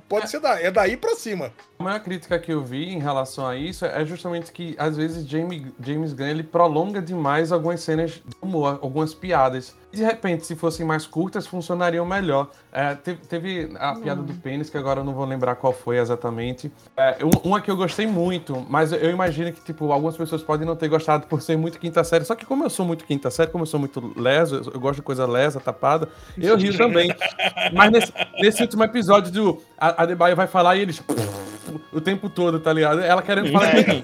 [0.07, 1.53] pode ser da, é daí pra cima.
[1.77, 5.27] A maior crítica que eu vi em relação a isso é justamente que, às vezes,
[5.27, 9.75] James, James Gunn ele prolonga demais algumas cenas de humor, algumas piadas.
[9.91, 12.49] De repente, se fossem mais curtas, funcionariam melhor.
[12.71, 15.97] É, teve, teve, a piada do pênis, que agora eu não vou lembrar qual foi
[15.97, 16.71] exatamente.
[16.97, 20.75] É, uma que eu gostei muito, mas eu imagino que, tipo, algumas pessoas podem não
[20.75, 22.25] ter gostado por ser muito quinta série.
[22.25, 24.97] Só que como eu sou muito quinta série, como eu sou muito leso, eu gosto
[24.97, 27.13] de coisa lesa, tapada, eu rio também.
[27.73, 29.61] mas nesse, nesse último episódio do...
[29.77, 31.01] A, a Debaio vai falar e eles
[31.91, 33.01] o tempo todo, tá ligado?
[33.01, 34.01] Ela querendo falar mim.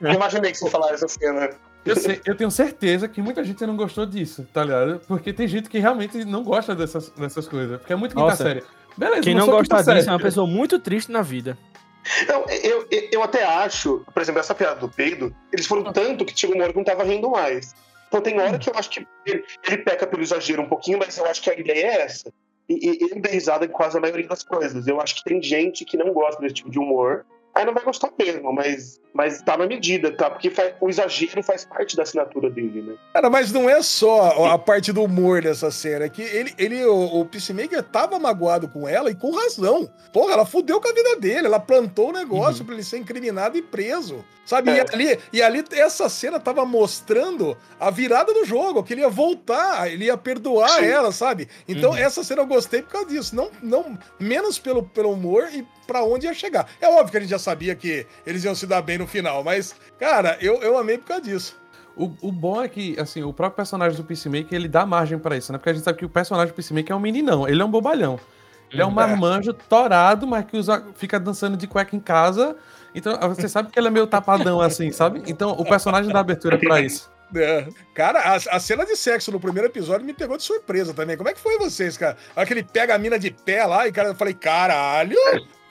[0.00, 1.50] Eu imaginei que você falar essa cena.
[1.84, 5.00] Eu, sei, eu tenho certeza que muita gente não gostou disso, tá ligado?
[5.08, 7.78] Porque tem gente que realmente não gosta dessas, dessas coisas.
[7.78, 8.62] Porque é muito quinta série.
[8.96, 10.06] Beleza, Quem não, não gosta disso série.
[10.06, 11.58] é uma pessoa muito triste na vida.
[12.28, 16.24] Não, eu, eu, eu até acho, por exemplo, essa piada do peido, eles foram tanto
[16.24, 17.74] que chegou uma hora que não tava rindo mais.
[18.08, 21.16] Então tem hora que eu acho que ele, ele peca pelo exagero um pouquinho, mas
[21.16, 22.32] eu acho que a ideia é essa.
[22.68, 24.86] E, e eu dei risada em quase a maioria das coisas.
[24.86, 27.24] Eu acho que tem gente que não gosta desse tipo de humor,
[27.54, 30.30] aí não vai gostar mesmo, mas mas tá na medida, tá?
[30.30, 32.94] Porque faz, o exagero faz parte da assinatura dele, né?
[33.12, 36.84] Cara, mas não é só a parte do humor dessa cena, é que ele, ele
[36.86, 39.90] o, o Peacemaker tava magoado com ela e com razão.
[40.12, 42.66] Porra, ela fudeu com a vida dele, ela plantou o negócio uhum.
[42.66, 44.24] pra ele ser incriminado e preso.
[44.44, 44.70] Sabe?
[44.70, 44.76] É.
[44.76, 49.08] E, ali, e ali essa cena tava mostrando a virada do jogo, que ele ia
[49.08, 50.86] voltar, ele ia perdoar Sim.
[50.86, 51.48] ela, sabe?
[51.68, 51.96] Então uhum.
[51.96, 53.36] essa cena eu gostei por causa disso.
[53.36, 56.68] Não, não menos pelo, pelo humor e para onde ia chegar.
[56.80, 59.44] É óbvio que a gente já sabia que eles iam se dar bem no final,
[59.44, 61.60] mas, cara, eu, eu amei por causa disso.
[61.94, 65.36] O, o bom é que, assim, o próprio personagem do Peacemaker, ele dá margem para
[65.36, 65.58] isso, né?
[65.58, 67.70] Porque a gente sabe que o personagem do Peacemaker é um meninão, ele é um
[67.70, 68.18] bobalhão.
[68.72, 68.94] Ele é um uhum.
[68.94, 72.56] marmanjo torado, mas que usa, fica dançando de cueca em casa.
[72.94, 75.22] Então, você sabe que ele é meio tapadão assim, sabe?
[75.26, 77.10] Então, o personagem dá abertura para isso.
[77.34, 77.66] É.
[77.94, 81.16] Cara, a, a, cena de sexo no primeiro episódio me pegou de surpresa também.
[81.16, 82.16] Como é que foi vocês, cara?
[82.36, 85.16] Olha que ele pega a mina de pé lá e cara, eu falei, caralho,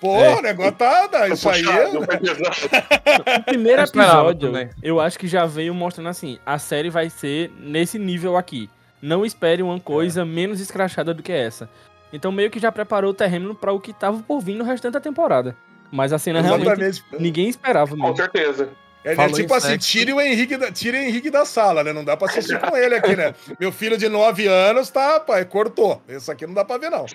[0.01, 0.35] Pô, é.
[0.35, 1.07] o negócio tá.
[1.07, 1.63] tá isso aí.
[1.63, 1.87] É...
[3.37, 7.99] o primeiro episódio, eu acho que já veio mostrando assim: a série vai ser nesse
[7.99, 8.67] nível aqui.
[8.99, 10.25] Não espere uma coisa é.
[10.25, 11.69] menos escrachada do que essa.
[12.11, 14.93] Então meio que já preparou o terreno para o que tava por vir no restante
[14.93, 15.55] da temporada.
[15.91, 16.65] Mas a cena Exatamente.
[16.65, 18.09] realmente ninguém esperava mesmo.
[18.09, 18.69] Com certeza.
[19.03, 21.91] É, é tipo assim, tire o, Henrique da, tire o Henrique da sala, né?
[21.91, 23.33] Não dá pra assistir com ele aqui, né?
[23.59, 26.01] Meu filho de 9 anos tá, pai, cortou.
[26.07, 27.05] Isso aqui não dá pra ver, não.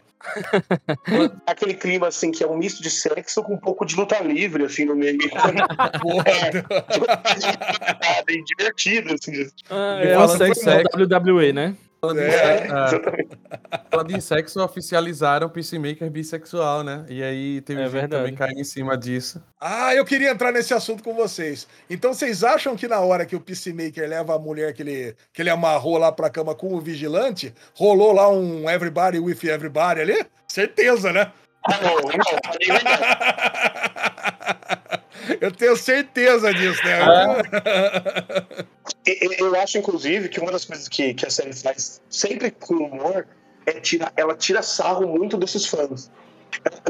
[1.47, 4.65] Aquele clima, assim, que é um misto de sexo com um pouco de luta livre,
[4.65, 5.19] assim, no meio.
[6.03, 6.25] Porra.
[8.27, 9.49] É, divertido, assim.
[9.71, 11.77] Ah, é o sexo WWE, né?
[12.07, 17.05] Falando, é, em, é, falando em sexo, oficializaram o Peacemaker bissexual, né?
[17.09, 19.43] E aí teve é gente também caindo em cima disso.
[19.61, 21.67] Ah, eu queria entrar nesse assunto com vocês.
[21.91, 25.43] Então vocês acham que na hora que o Peacemaker leva a mulher que ele, que
[25.43, 30.25] ele amarrou lá pra cama com o vigilante, rolou lá um Everybody with Everybody ali?
[30.49, 31.33] Certeza, né?
[31.69, 32.11] Não, não,
[35.41, 36.99] Eu tenho certeza disso, né?
[37.65, 38.65] É.
[39.07, 43.27] Eu acho, inclusive, que uma das coisas que, que a série faz sempre com humor
[43.65, 46.11] é tirar, ela tira sarro muito desses fãs.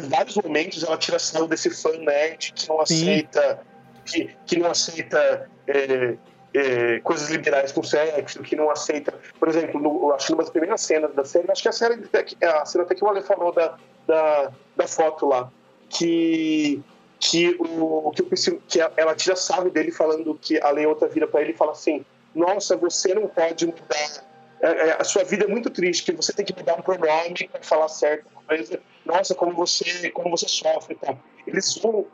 [0.02, 3.60] Em vários momentos ela tira sarro desse fã nerd que não aceita,
[4.04, 6.16] que, que não aceita é,
[6.54, 9.12] é, coisas liberais com sexo, que não aceita.
[9.38, 12.02] Por exemplo, no, acho que uma das primeiras cenas da série, acho que a série
[12.42, 15.50] a cena até que o Ale falou da, da, da foto lá,
[15.90, 16.82] que
[17.18, 21.42] que o que, o, que ela tira sarro dele falando que a Leota vira para
[21.42, 22.04] ele e fala assim:
[22.34, 24.26] Nossa, você não pode mudar.
[24.60, 27.48] É, é, a sua vida é muito triste, que você tem que mudar um pronome
[27.50, 28.80] para falar certo coisa.
[29.04, 31.16] Nossa, como você, como você sofre, tá?
[31.46, 32.06] Eles vão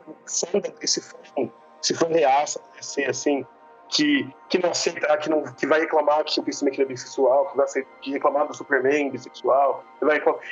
[0.81, 1.17] esse fã,
[1.81, 3.45] esse fã reaça, ser assim,
[3.93, 7.57] que, que não aceita, que, não, que vai reclamar que o Peacemaker é bissexual, que
[7.57, 9.85] vai aceitar, que reclamar do Superman bissexual.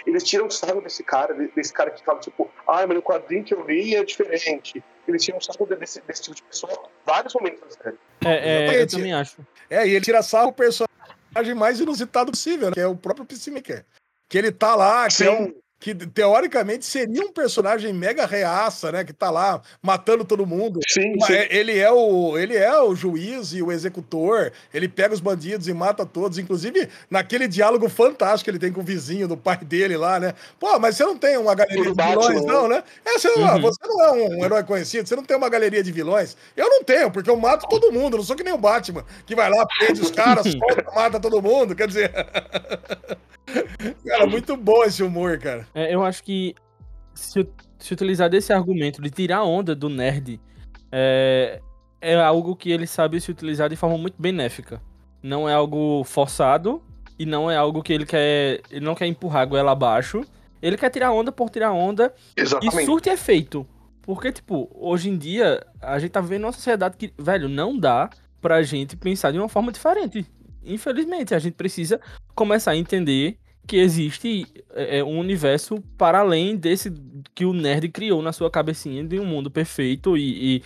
[0.05, 3.53] Eles tiram sarro desse cara, desse cara que fala, tipo, ai, mas o quadrinho que
[3.53, 4.83] eu li é diferente.
[5.07, 6.71] Eles tiram sarro desse, desse tipo de pessoa
[7.03, 7.97] vários momentos da série.
[8.23, 9.37] É, é eu também acho.
[9.69, 12.73] É, e ele tira sarro o personagem mais inusitado possível, né?
[12.75, 13.83] que é o próprio Peacemaker.
[14.29, 15.25] Que ele tá lá, que Sim.
[15.25, 19.03] é um que teoricamente seria um personagem mega reaça, né?
[19.03, 20.79] Que tá lá matando todo mundo.
[20.87, 21.33] Sim, sim.
[21.33, 25.67] É, ele, é o, ele é o juiz e o executor, ele pega os bandidos
[25.67, 26.37] e mata todos.
[26.37, 30.35] Inclusive, naquele diálogo fantástico que ele tem com o vizinho do pai dele lá, né?
[30.59, 32.83] Pô, mas você não tem uma galeria de vilões, não, né?
[33.03, 33.61] É, você, uhum.
[33.61, 36.37] você não é um herói conhecido, você não tem uma galeria de vilões.
[36.55, 39.35] Eu não tenho, porque eu mato todo mundo, não sou que nem o Batman, que
[39.35, 41.75] vai lá, prende os caras, solta, mata todo mundo.
[41.75, 42.11] Quer dizer.
[44.05, 45.67] Cara, muito bom esse humor, cara.
[45.73, 46.55] É, eu acho que
[47.13, 47.47] se,
[47.79, 50.39] se, utilizar desse argumento de tirar onda do nerd,
[50.91, 51.61] é,
[51.99, 54.81] é algo que ele sabe se utilizar de forma muito benéfica.
[55.21, 56.81] Não é algo forçado
[57.17, 58.61] e não é algo que ele quer.
[58.69, 60.23] Ele não quer empurrar a goela abaixo.
[60.61, 62.83] Ele quer tirar onda por tirar onda Exatamente.
[62.83, 63.65] e surte efeito.
[64.01, 68.09] Porque, tipo, hoje em dia, a gente tá vivendo uma sociedade que, velho, não dá
[68.41, 70.25] pra gente pensar de uma forma diferente.
[70.63, 71.99] Infelizmente, a gente precisa
[72.35, 73.37] começar a entender
[73.71, 76.91] que existe é, é um universo para além desse
[77.33, 80.57] que o nerd criou na sua cabecinha de um mundo perfeito e,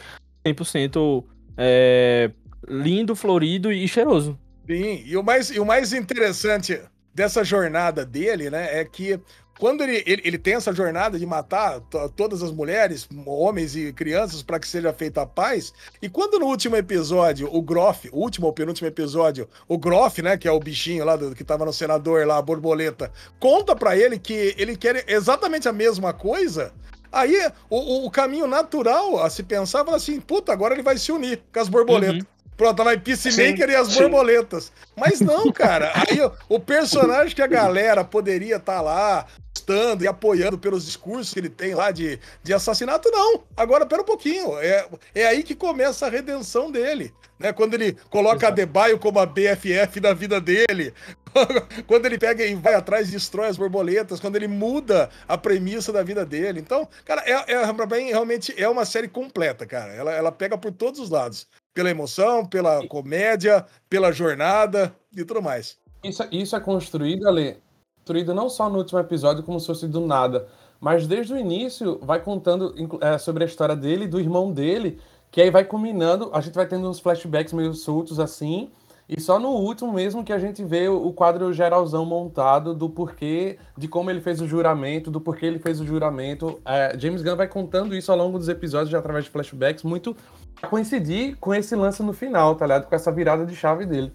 [0.43, 1.23] e 100%
[1.55, 2.31] é,
[2.67, 4.39] lindo, florido e cheiroso.
[4.65, 6.81] Sim, e o mais, e o mais interessante
[7.13, 9.19] dessa jornada dele, né, é que
[9.59, 11.79] quando ele, ele, ele, tem essa jornada de matar
[12.15, 16.47] todas as mulheres, homens e crianças para que seja feita a paz, e quando no
[16.47, 20.59] último episódio, o Groff, o último ou penúltimo episódio, o Groff, né, que é o
[20.59, 24.75] bichinho lá do, que tava no senador lá, a borboleta, conta para ele que ele
[24.75, 26.73] quer exatamente a mesma coisa,
[27.11, 31.11] aí o, o, caminho natural a se pensar fala assim, puta, agora ele vai se
[31.11, 32.17] unir com as borboletas.
[32.17, 32.34] Uhum.
[32.57, 34.01] Pronto, vai Peacemaker sim, e as sim.
[34.01, 34.71] borboletas.
[34.95, 35.91] Mas não, cara.
[35.93, 39.27] Aí o personagem que a galera poderia estar tá lá
[39.65, 43.43] gostando e apoiando pelos discursos que ele tem lá de, de assassinato, não.
[43.57, 44.57] Agora, pera um pouquinho.
[44.59, 47.11] É, é aí que começa a redenção dele.
[47.39, 47.51] Né?
[47.51, 48.53] Quando ele coloca Exato.
[48.53, 50.93] a Debaio como a BFF da vida dele.
[51.87, 54.19] quando ele pega e vai atrás e destrói as borboletas.
[54.19, 56.59] Quando ele muda a premissa da vida dele.
[56.59, 59.91] Então, cara, é, é, mim, realmente é uma série completa, cara.
[59.93, 61.47] Ela, ela pega por todos os lados.
[61.75, 65.77] Pela emoção, pela comédia, pela jornada e tudo mais.
[66.03, 67.57] Isso, isso é construído, Ale,
[67.97, 70.47] construído não só no último episódio, como se fosse do nada,
[70.79, 74.99] mas desde o início vai contando é, sobre a história dele, do irmão dele,
[75.31, 78.71] que aí vai culminando, a gente vai tendo uns flashbacks meio soltos assim,
[79.07, 83.57] e só no último mesmo que a gente vê o quadro geralzão montado do porquê,
[83.77, 86.59] de como ele fez o juramento, do porquê ele fez o juramento.
[86.65, 90.15] É, James Gunn vai contando isso ao longo dos episódios, já através de flashbacks, muito
[90.61, 92.87] a coincidir com esse lance no final, tá ligado?
[92.87, 94.11] Com essa virada de chave dele.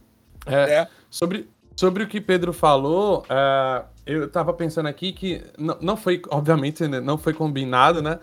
[0.47, 0.89] É, é.
[1.09, 1.49] Sobre,
[1.81, 6.87] Sobre o que Pedro falou, uh, eu estava pensando aqui que não, não foi, obviamente,
[6.87, 8.19] né, não foi combinado, né?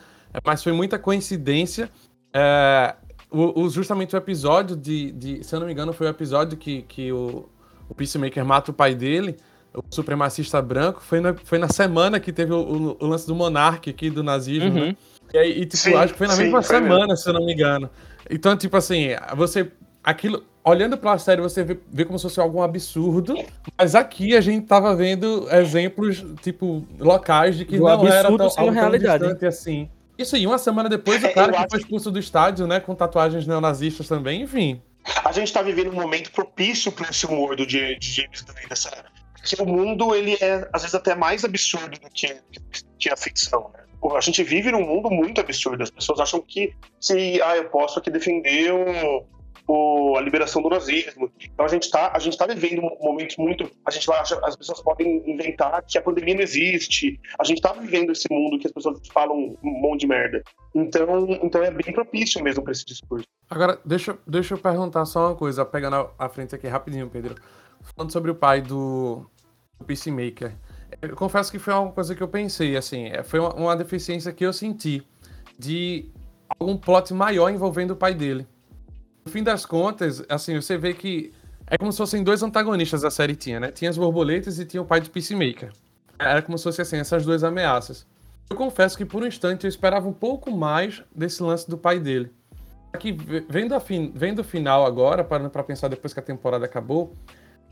[0.45, 1.89] Mas foi muita coincidência.
[2.28, 6.10] Uh, o, o, justamente o episódio de, de, se eu não me engano, foi o
[6.10, 7.48] episódio que, que o,
[7.90, 9.38] o Peacemaker mata o pai dele,
[9.74, 13.90] o supremacista branco, foi na, foi na semana que teve o, o, lance do Monark
[13.90, 14.82] aqui, do nazismo, né?
[14.82, 14.88] uhum.
[14.88, 14.96] né?
[15.34, 17.18] E, aí, e tipo, sim, acho que foi na sim, mesma semana, mesmo.
[17.18, 17.90] se eu não me engano.
[18.30, 19.72] Então, tipo assim, você.
[20.02, 23.36] Aquilo olhando para a série, você vê, vê, como se fosse algum absurdo,
[23.78, 28.50] mas aqui a gente tava vendo exemplos, tipo, locais de que Do não era tão,
[28.58, 29.24] algo realidade.
[29.24, 29.90] distante assim.
[30.18, 33.45] Isso aí, uma semana depois, o cara que foi expulso do estádio, né, com tatuagens
[33.45, 34.82] neonazistas também, enfim.
[35.24, 38.68] A gente tá vivendo um momento propício para esse humor do de, de James Gunn,
[38.68, 39.05] dessa...
[39.43, 42.36] que o mundo, ele é, às vezes, até mais absurdo do que,
[42.99, 43.84] que a ficção, né?
[44.15, 45.84] A gente vive num mundo muito absurdo.
[45.84, 49.26] As pessoas acham que se ah, eu posso aqui defender um,
[49.68, 51.32] o, a liberação do nazismo.
[51.41, 54.55] Então a gente está a gente tá vivendo um momento muito, a gente acha, as
[54.55, 57.20] pessoas podem inventar que a pandemia não existe.
[57.38, 60.41] A gente está vivendo esse mundo que as pessoas falam um monte de merda.
[60.74, 63.26] Então, então é bem propício mesmo para esse discurso.
[63.49, 67.36] Agora, deixa, deixa eu perguntar só uma coisa, pegando a frente aqui rapidinho, Pedro.
[67.95, 69.26] Falando sobre o pai do,
[69.80, 70.53] do Peacemaker.
[71.01, 74.32] Eu confesso que foi uma coisa que eu pensei, assim, é, foi uma, uma deficiência
[74.32, 75.05] que eu senti
[75.57, 76.09] de
[76.59, 78.47] algum plot maior envolvendo o pai dele.
[79.28, 81.34] No fim das contas, assim, você vê que
[81.70, 83.72] é como se fossem dois antagonistas da série tinha, né?
[83.72, 85.70] Tinha as borboletas e tinha o pai do Peacemaker.
[86.18, 88.08] Era como se fossem assim, essas duas ameaças.
[88.50, 92.00] Eu confesso que por um instante eu esperava um pouco mais desse lance do pai
[92.00, 92.32] dele.
[92.94, 93.12] Aqui,
[93.50, 94.14] vendo, a fin...
[94.16, 97.14] vendo o final agora, parando para pensar depois que a temporada acabou,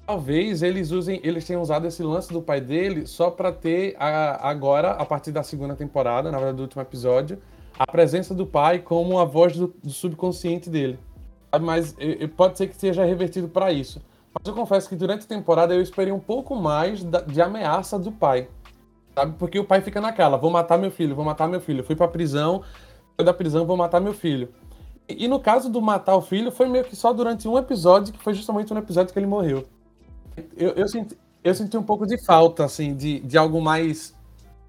[0.05, 4.49] talvez eles usem, eles tenham usado esse lance do pai dele só para ter a...
[4.49, 7.39] agora, a partir da segunda temporada, na verdade do último episódio,
[7.79, 10.99] a presença do pai como a voz do, do subconsciente dele
[11.59, 11.95] mas
[12.35, 14.01] pode ser que seja revertido para isso.
[14.33, 18.11] Mas eu confesso que durante a temporada eu esperei um pouco mais de ameaça do
[18.11, 18.49] pai.
[19.13, 19.35] Sabe?
[19.39, 21.83] Porque o pai fica naquela, vou matar meu filho, vou matar meu filho.
[21.83, 22.61] fui pra prisão,
[23.15, 24.49] fui da prisão, vou matar meu filho.
[25.07, 28.13] E, e, no caso do matar o filho, foi meio que só durante um episódio,
[28.13, 29.65] que foi justamente um episódio que ele morreu.
[30.57, 34.13] Eu, eu, senti, eu senti um pouco de falta, assim, de, de algo mais,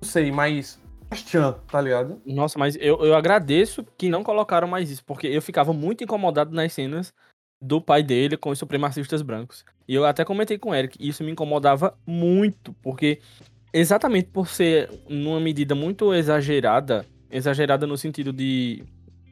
[0.00, 0.78] não sei, mais
[1.14, 2.20] Chan, tá ligado?
[2.24, 6.54] Nossa, mas eu, eu agradeço que não colocaram mais isso, porque eu ficava muito incomodado
[6.54, 7.12] nas cenas
[7.60, 9.64] do pai dele com os supremacistas brancos.
[9.88, 13.20] E eu até comentei com o Eric, isso me incomodava muito, porque
[13.72, 18.84] exatamente por ser numa medida muito exagerada, exagerada no sentido de.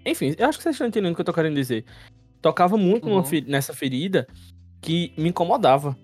[0.06, 1.84] Enfim, eu acho que vocês estão entendendo o que eu tô querendo dizer.
[2.40, 3.22] Tocava muito uhum.
[3.46, 4.26] nessa ferida
[4.80, 5.96] que me incomodava.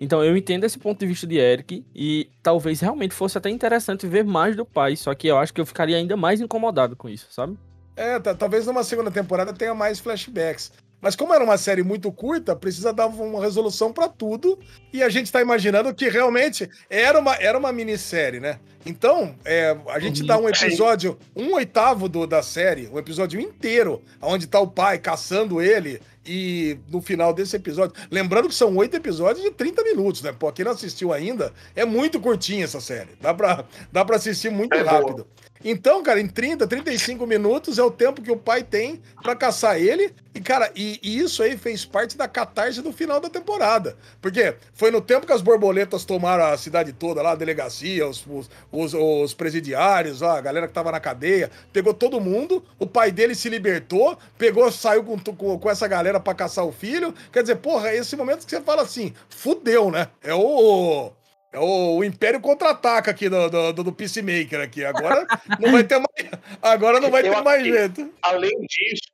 [0.00, 4.06] Então eu entendo esse ponto de vista de Eric e talvez realmente fosse até interessante
[4.06, 7.08] ver mais do pai, só que eu acho que eu ficaria ainda mais incomodado com
[7.08, 7.56] isso, sabe?
[7.96, 10.70] É, talvez numa segunda temporada tenha mais flashbacks.
[11.00, 14.58] Mas como era uma série muito curta, precisa dar uma resolução para tudo.
[14.92, 18.58] E a gente tá imaginando que realmente era uma, era uma minissérie, né?
[18.84, 24.02] Então, é, a gente dá um episódio, um oitavo do, da série, um episódio inteiro,
[24.22, 26.00] onde tá o pai caçando ele.
[26.26, 30.32] E no final desse episódio, lembrando que são oito episódios de 30 minutos, né?
[30.32, 33.10] Pô, quem não assistiu ainda, é muito curtinha essa série.
[33.20, 35.24] Dá pra, dá pra assistir muito é rápido.
[35.24, 35.26] Boa.
[35.68, 39.76] Então, cara, em 30, 35 minutos é o tempo que o pai tem para caçar
[39.76, 40.14] ele.
[40.32, 43.96] E, cara, e, e, isso aí fez parte da catarse do final da temporada.
[44.22, 48.24] Porque foi no tempo que as borboletas tomaram a cidade toda lá, a delegacia, os,
[48.70, 53.34] os, os presidiários, a galera que tava na cadeia, pegou todo mundo, o pai dele
[53.34, 57.12] se libertou, pegou, saiu com, com, com essa galera para caçar o filho.
[57.32, 60.06] Quer dizer, porra, é esse momento que você fala assim, fudeu, né?
[60.22, 61.10] É o
[61.56, 64.84] é o, o Império contra-ataca aqui do, do, do, Peacemaker aqui.
[64.84, 65.26] Agora
[65.58, 66.30] não vai ter mais,
[66.60, 68.12] agora não vai ter mais jeito.
[68.20, 69.12] Além disso,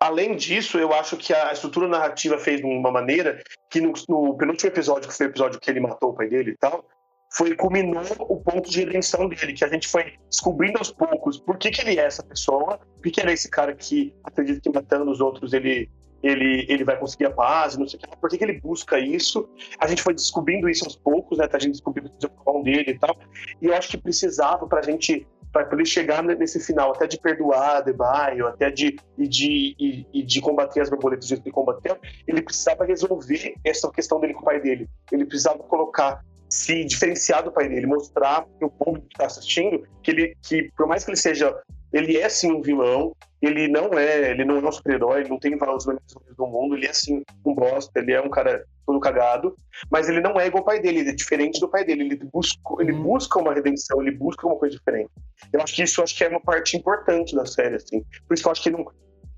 [0.00, 4.38] além disso, eu acho que a estrutura narrativa fez de uma maneira que no, no
[4.38, 6.82] penúltimo episódio, que foi o episódio que ele matou o pai dele e tal,
[7.30, 11.58] foi culminou o ponto de redenção dele, que a gente foi descobrindo aos poucos por
[11.58, 14.60] que, que ele é essa pessoa, por que, que ele é esse cara que acredita
[14.60, 15.90] que matando os outros ele
[16.26, 18.16] ele, ele vai conseguir a paz, não sei o que.
[18.16, 19.48] Por que, que ele busca isso?
[19.78, 21.48] A gente foi descobrindo isso aos poucos, né?
[21.50, 23.16] A gente descobriu o pão dele e tal.
[23.60, 27.80] E eu acho que precisava pra gente para poder chegar nesse final, até de perdoar
[27.80, 31.96] Debaio, até de, e de, e, e, de combater as borboletas que ele combateu,
[32.28, 34.86] ele precisava resolver essa questão dele com o pai dele.
[35.10, 39.82] Ele precisava colocar, se diferenciar do pai dele, mostrar para o público que está assistindo
[40.02, 41.56] que ele, que por mais que ele seja
[41.92, 43.14] ele é sim um vilão,
[43.46, 46.86] ele não é, ele não é um super-herói, não tem os melhores do mundo, ele
[46.86, 49.56] é sim um bosta, ele é um cara todo cagado,
[49.90, 52.16] mas ele não é igual ao pai dele, ele é diferente do pai dele, ele
[52.32, 53.02] busca, ele uhum.
[53.02, 55.10] busca uma redenção, ele busca uma coisa diferente.
[55.52, 58.04] Eu acho que isso acho que é uma parte importante da série, assim.
[58.26, 58.84] Por isso que eu acho que não,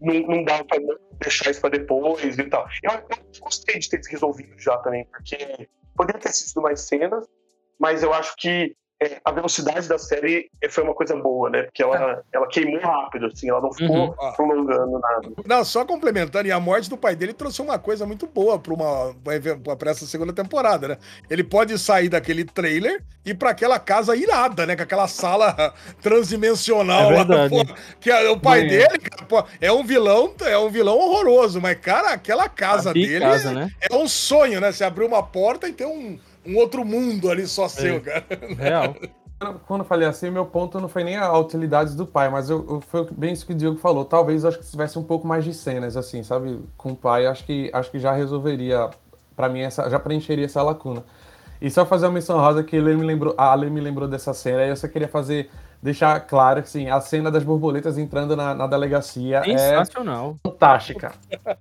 [0.00, 0.78] não, não dá pra
[1.20, 2.66] deixar isso pra depois e tal.
[2.82, 7.26] Eu, eu gostei de ter resolvido já também, porque poderia ter sido mais cenas,
[7.78, 8.76] mas eu acho que
[9.24, 11.62] a velocidade da série foi uma coisa boa, né?
[11.62, 12.20] Porque ela, é.
[12.32, 14.32] ela queimou rápido, assim, ela não ficou uhum.
[14.34, 15.28] prolongando nada.
[15.46, 18.74] Não, só complementando, e a morte do pai dele trouxe uma coisa muito boa para
[18.74, 19.14] uma
[19.76, 20.98] para essa segunda temporada, né?
[21.30, 24.74] Ele pode sair daquele trailer e para aquela casa irada, né?
[24.74, 25.72] Com aquela sala
[26.02, 27.64] transdimensional é lá, pô,
[28.00, 28.66] que é, o pai é.
[28.66, 33.52] dele, pô, é um vilão, é um vilão horroroso, mas cara, aquela casa dele casa,
[33.52, 33.70] né?
[33.80, 34.72] é um sonho, né?
[34.72, 36.18] Você abrir uma porta e ter um
[36.48, 38.00] um outro mundo ali só seu, é.
[38.00, 38.24] cara.
[38.58, 38.96] Real.
[39.66, 42.66] Quando eu falei assim, meu ponto não foi nem a utilidade do pai, mas eu,
[42.68, 44.04] eu, foi bem isso que o Diego falou.
[44.04, 46.60] Talvez acho que se tivesse um pouco mais de cenas, assim, sabe?
[46.76, 48.90] Com o pai, acho que, acho que já resolveria,
[49.36, 51.04] para mim, essa, já preencheria essa lacuna.
[51.60, 54.34] E só fazer uma menção rosa que ele me lembrou, a Ale me lembrou dessa
[54.34, 55.48] cena, e eu só queria fazer,
[55.80, 60.36] deixar claro que sim, a cena das borboletas entrando na, na delegacia é Sensacional.
[60.44, 61.12] é fantástica.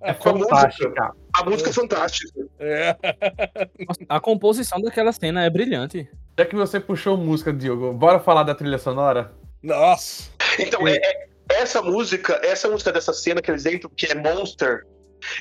[0.01, 1.13] É fantástica.
[1.37, 2.47] A música é fantástica.
[2.59, 2.95] É.
[4.09, 6.09] A composição daquela cena é brilhante.
[6.37, 9.31] Já que você puxou música, Diogo, bora falar da trilha sonora?
[9.61, 10.31] Nossa!
[10.57, 14.83] Então, é, é, essa música, essa música dessa cena que eles entram, que é Monster,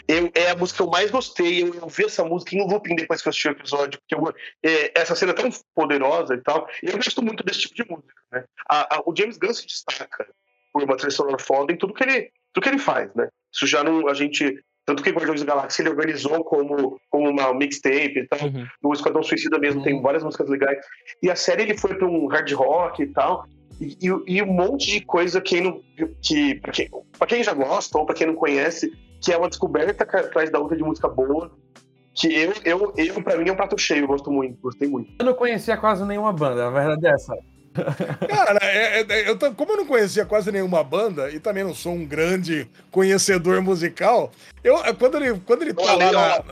[0.06, 1.62] eu, é a música que eu mais gostei.
[1.62, 4.34] Eu, eu vi essa música em looping depois que eu assisti o episódio, porque eu,
[4.62, 6.68] é, essa cena é tão poderosa e tal.
[6.82, 8.22] E eu gosto muito desse tipo de música.
[8.32, 8.44] Né?
[8.68, 10.26] A, a, o James Gunn se destaca
[10.72, 13.14] por uma trilha sonora foda em tudo que ele, tudo que ele faz.
[13.14, 13.28] Né?
[13.50, 14.08] Isso já não.
[14.08, 18.40] A gente tanto que Guardiões da Galáxia ele organizou como, como uma mixtape e tal.
[18.46, 18.66] Uhum.
[18.80, 19.84] No Esquadrão Suicida mesmo uhum.
[19.84, 20.78] tem várias músicas legais.
[21.20, 23.44] E a série ele foi para um hard rock e tal.
[23.80, 25.82] E, e, e, um monte de coisa que, não,
[26.22, 29.48] que para quem, pra quem já gosta ou para quem não conhece, que é uma
[29.48, 31.50] descoberta atrás da outra de música boa.
[32.14, 35.12] Que eu, eu, eu para mim, é um prato cheio, eu gosto muito, gostei muito.
[35.18, 37.36] Eu não conhecia quase nenhuma banda, a verdade é essa.
[38.28, 41.92] Cara, é, é, eu, como eu não conhecia quase nenhuma banda e também não sou
[41.92, 46.44] um grande conhecedor musical, eu, é, quando ele, quando ele tá lá na,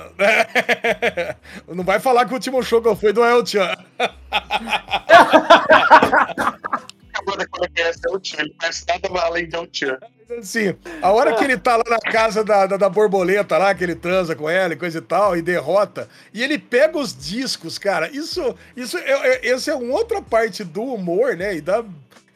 [1.74, 3.74] Não vai falar que o último show que eu fui do El Chan.
[7.22, 9.98] quando conhece El Chan, ele conhece nada além de El Chan.
[10.38, 13.84] Assim, a hora que ele tá lá na casa da, da, da, borboleta lá, que
[13.84, 17.78] ele transa com ela e coisa e tal, e derrota, e ele pega os discos,
[17.78, 21.84] cara, isso, isso é, é, essa é uma outra parte do humor, né, e da,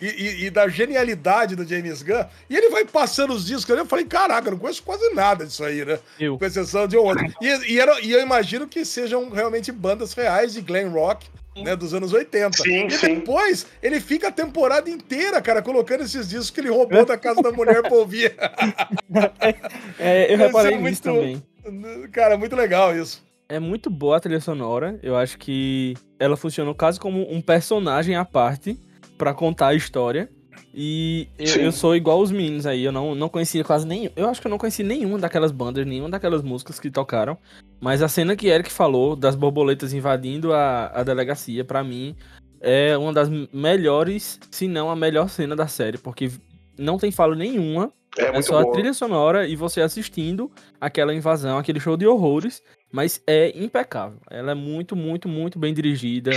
[0.01, 3.87] e, e, e, da genialidade do James Gunn, e ele vai passando os discos, eu
[3.87, 6.39] falei, caraca, não conheço quase nada disso aí, né, eu.
[6.39, 7.25] com exceção de um outro.
[7.41, 11.27] E, e, era, e eu imagino que sejam realmente bandas reais de glam rock,
[11.63, 12.63] né, dos anos 80.
[12.63, 13.15] Sim, e sim.
[13.17, 17.43] depois ele fica a temporada inteira, cara, colocando esses discos que ele roubou da casa
[17.43, 18.35] da mulher pra ouvir.
[19.99, 21.43] é, eu reparei é nisso também.
[22.13, 23.27] Cara, muito legal isso.
[23.49, 24.99] É muito boa a trilha sonora.
[25.03, 28.79] Eu acho que ela funcionou quase como um personagem à parte
[29.17, 30.31] para contar a história.
[30.81, 34.11] E eu, eu, sou igual os meninos aí, eu não, não conhecia quase nenhum.
[34.15, 37.37] Eu acho que eu não conheci nenhuma daquelas bandas, nenhuma daquelas músicas que tocaram.
[37.81, 42.15] Mas a cena que Eric falou das borboletas invadindo a, a delegacia, para mim,
[42.61, 46.31] é uma das melhores, se não a melhor cena da série, porque
[46.79, 47.93] não tem fala nenhuma.
[48.17, 50.49] É, é só a trilha sonora e você assistindo
[50.81, 52.63] aquela invasão, aquele show de horrores,
[52.93, 54.21] mas é impecável.
[54.31, 56.31] Ela é muito, muito, muito bem dirigida.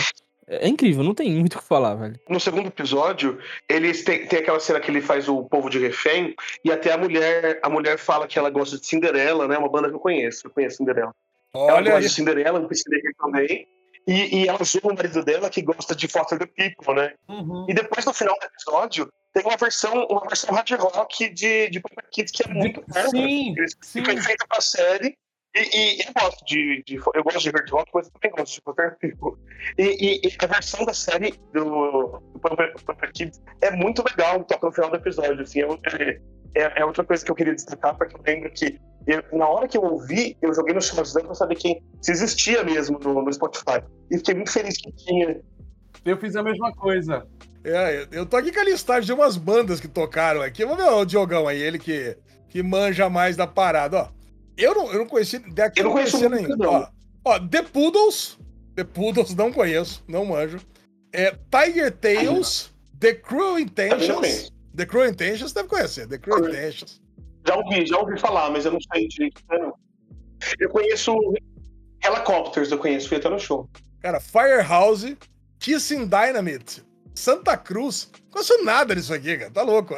[0.48, 2.20] É incrível, não tem muito o que falar, velho.
[2.28, 3.40] No segundo episódio,
[3.70, 6.36] eles têm, tem aquela cena que ele faz o povo de refém,
[6.66, 9.58] e até a mulher, a mulher fala que ela gosta de Cinderela, né?
[9.58, 11.14] Uma banda que eu conheço, eu conheço Cinderela.
[11.54, 12.04] Olha ela gosta aí.
[12.04, 13.68] de Cinderela, um Peacemaker também.
[14.08, 17.14] E, e ela zoa o marido dela que gosta de Foster the People, né?
[17.30, 17.66] Uhum.
[17.70, 21.80] E depois, no final do episódio, tem uma versão, uma versão hard rock de, de
[21.80, 23.10] Papa Kids que é muito boa.
[23.10, 24.04] Sim, sim.
[24.04, 25.16] Foi feita pra série.
[25.54, 28.54] E, e, eu gosto de, de, eu gosto de hard rock, mas eu também gosto
[28.54, 29.38] de Papa People.
[29.78, 34.74] E, e, a versão da série do, do Papa Kids é muito legal, toca no
[34.74, 35.42] final do episódio.
[35.42, 36.20] Assim, é,
[36.56, 39.68] é, é, outra coisa que eu queria destacar, porque eu lembro que eu, na hora
[39.68, 43.34] que eu ouvi, eu joguei no Shazam pra saber quem, se existia mesmo no, no
[43.34, 43.84] Spotify.
[44.10, 45.42] E fiquei muito feliz que tinha.
[46.06, 47.28] Eu fiz a mesma coisa.
[47.64, 50.64] É, eu tô aqui com a listagem de umas bandas que tocaram aqui.
[50.66, 54.21] Vamos ver o Diogão aí, ele que, que manja mais da parada, ó.
[54.62, 55.40] Eu não, eu não conheci.
[55.40, 56.70] Daqui eu não, conheço conhecia ainda.
[56.70, 56.88] Ó,
[57.26, 58.38] ó, The Poodles.
[58.76, 60.60] The Poodles, não conheço, não manjo.
[61.12, 64.52] É, Tiger Tales, The Cruel Intentions.
[64.76, 67.02] The Cruel Intentions deve conhecer, The Cruel Intentions.
[67.46, 69.42] Já ouvi, já ouvi falar, mas eu não sei direito.
[69.50, 69.74] Não.
[70.60, 71.16] Eu conheço
[72.04, 73.70] Helicopters, eu conheço, fui até no show.
[74.02, 75.18] Cara, Firehouse,
[75.60, 76.84] Kissing Dynamite,
[77.14, 78.10] Santa Cruz.
[78.24, 79.52] Não conheço nada disso aqui, cara.
[79.52, 79.94] Tá louco.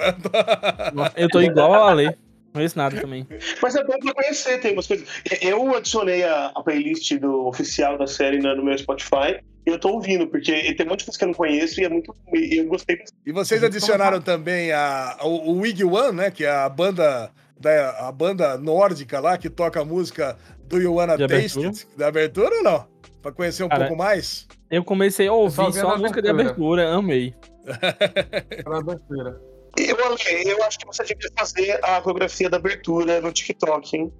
[1.16, 2.18] Eu tô igual a Ale.
[2.54, 3.28] Não conheço nada também.
[3.62, 5.08] Mas é bom pra conhecer, tem umas coisas.
[5.42, 9.80] Eu adicionei a, a playlist do oficial da série no, no meu Spotify e eu
[9.80, 12.14] tô ouvindo, porque tem um monte de coisa que eu não conheço e é muito.
[12.32, 13.00] E eu gostei.
[13.26, 16.32] E vocês adicionaram também a, o, o Wig One, né?
[16.32, 17.32] Que é a banda.
[17.60, 20.38] Da, a banda nórdica lá que toca a música
[20.68, 21.88] Do You Wanna de Taste It?
[21.96, 22.86] Da abertura ou não?
[23.22, 24.48] Pra conhecer um Cara, pouco mais?
[24.70, 27.34] Eu comecei a ouvir só a música de abertura, amei.
[28.66, 29.53] abertura.
[29.78, 34.14] Eu, eu acho que você que fazer a coreografia da abertura no TikTok, hein?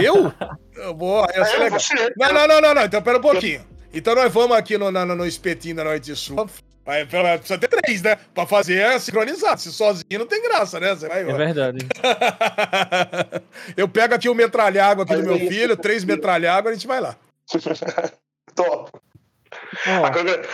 [0.00, 0.32] Eu?
[0.76, 1.80] eu vou, eu é, legal.
[1.80, 3.66] Você, não, não, não, não, não, então pera um pouquinho.
[3.92, 6.48] Então nós vamos aqui no, no, no espetinho da Noite Sul.
[6.84, 8.16] Vai, precisa ter três, né?
[8.34, 9.60] Pra fazer sincronizado.
[9.60, 10.94] Se sozinho não tem graça, né?
[10.94, 11.78] Você vai, é verdade.
[13.76, 17.16] eu pego aqui o metralhago aqui do meu filho, três metralhago, a gente vai lá.
[18.54, 18.90] Top.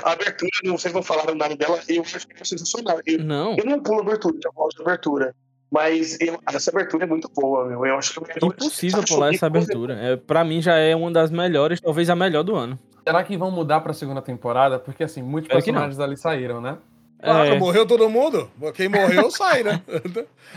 [0.04, 3.00] A, abertura, não, vocês não falaram nada dela, eu acho que é sensacional.
[3.06, 3.56] Eu, não.
[3.56, 5.34] Eu não pulo abertura, eu gosto de abertura.
[5.70, 7.84] Mas eu, essa abertura é muito boa, meu.
[7.84, 9.94] Eu acho que é impossível pular essa abertura.
[9.94, 12.78] É, pra mim já é uma das melhores, talvez a melhor do ano.
[13.06, 14.78] Será que vão mudar pra segunda temporada?
[14.78, 16.78] Porque assim, muitos personagens ali saíram, né?
[17.22, 17.58] Claro, é.
[17.58, 18.50] morreu todo mundo.
[18.74, 19.82] Quem morreu sai, né?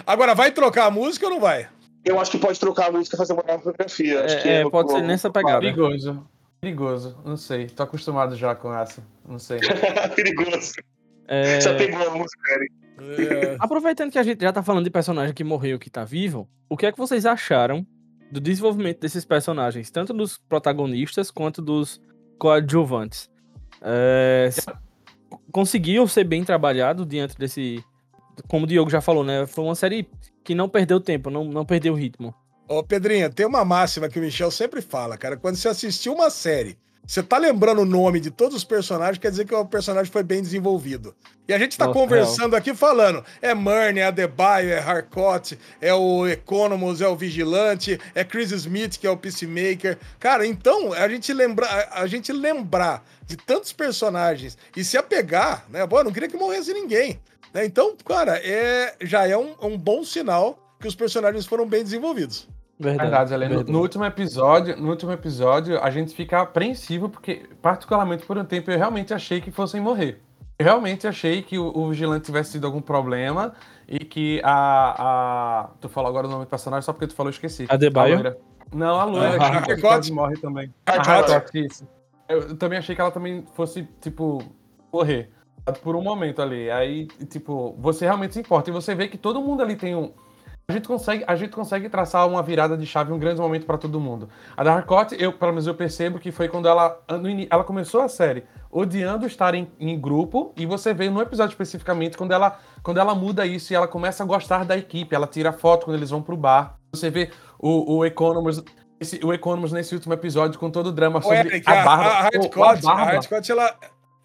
[0.06, 1.68] Agora, vai trocar a música ou não vai?
[2.06, 4.20] Eu acho que pode trocar a música e fazer uma nova fotografia.
[4.20, 5.60] É, é, pode ser nessa pegada.
[5.60, 6.24] Perigoso.
[6.62, 7.66] Perigoso, não sei.
[7.66, 9.04] Tô acostumado já com essa.
[9.28, 9.60] Não sei.
[10.16, 10.74] Perigoso.
[11.28, 11.60] É...
[11.60, 12.40] Já pegou a música,
[13.00, 13.58] é...
[13.60, 16.78] Aproveitando que a gente já tá falando de personagem que morreu que tá vivo, o
[16.78, 17.86] que é que vocês acharam
[18.32, 22.00] do desenvolvimento desses personagens, tanto dos protagonistas quanto dos
[22.38, 23.28] coadjuvantes?
[23.82, 24.50] É...
[25.52, 27.84] Conseguiu ser bem trabalhado diante desse.
[28.48, 29.48] Como o Diogo já falou, né?
[29.48, 30.08] Foi uma série
[30.44, 32.36] que não perdeu tempo, não, não perdeu ritmo.
[32.72, 35.36] Ô, Pedrinha, tem uma máxima que o Michel sempre fala, cara.
[35.36, 39.30] Quando você assistiu uma série, você tá lembrando o nome de todos os personagens, quer
[39.30, 41.14] dizer que o personagem foi bem desenvolvido.
[41.50, 42.60] E a gente tá Nossa, conversando real.
[42.60, 45.52] aqui falando, é Murney, é Adebayo, é Harcourt,
[45.82, 49.98] é o Economus, é o Vigilante, é Chris Smith, que é o Peacemaker.
[50.18, 55.86] Cara, então, a gente lembrar, a gente lembrar de tantos personagens e se apegar, né?
[55.86, 57.20] Bom, não queria que morresse ninguém.
[57.54, 57.66] Né?
[57.66, 62.48] Então, cara, é, já é um, um bom sinal que os personagens foram bem desenvolvidos.
[62.82, 63.50] Verdade, verdade, Helena.
[63.50, 63.72] Verdade.
[63.72, 68.44] No, no, último episódio, no último episódio, a gente fica apreensivo, porque, particularmente por um
[68.44, 70.20] tempo, eu realmente achei que fossem morrer.
[70.58, 73.54] Eu realmente achei que o, o vigilante tivesse tido algum problema
[73.88, 74.96] e que a.
[74.98, 75.70] a...
[75.80, 77.68] Tu falou agora o nome do personagem só porque tu falou, eu esqueci.
[77.70, 78.36] A Debaio?
[78.74, 80.74] Não, a Loira, ah, que quase morre também.
[80.86, 81.44] A.
[82.30, 84.42] Eu também achei que ela também fosse, tipo,
[84.92, 85.30] morrer.
[85.84, 86.72] Por um momento ali.
[86.72, 88.70] Aí, tipo, você realmente se importa.
[88.70, 90.12] E você vê que todo mundo ali tem um
[90.72, 93.78] a gente consegue, a gente consegue traçar uma virada de chave, um grande momento para
[93.78, 94.30] todo mundo.
[94.56, 96.98] A da Harcourt, eu, pelo menos eu percebo que foi quando ela,
[97.50, 102.18] ela começou a série odiando estar em, em, grupo, e você vê no episódio especificamente
[102.18, 105.52] quando ela, quando ela muda isso e ela começa a gostar da equipe, ela tira
[105.52, 106.78] foto quando eles vão pro bar.
[106.94, 108.64] Você vê o, o Economos,
[108.98, 112.04] esse, o Economos nesse último episódio com todo o drama sobre Eric, a, barba.
[112.06, 113.76] A, a Hardcore, a, a Hardcore, ela...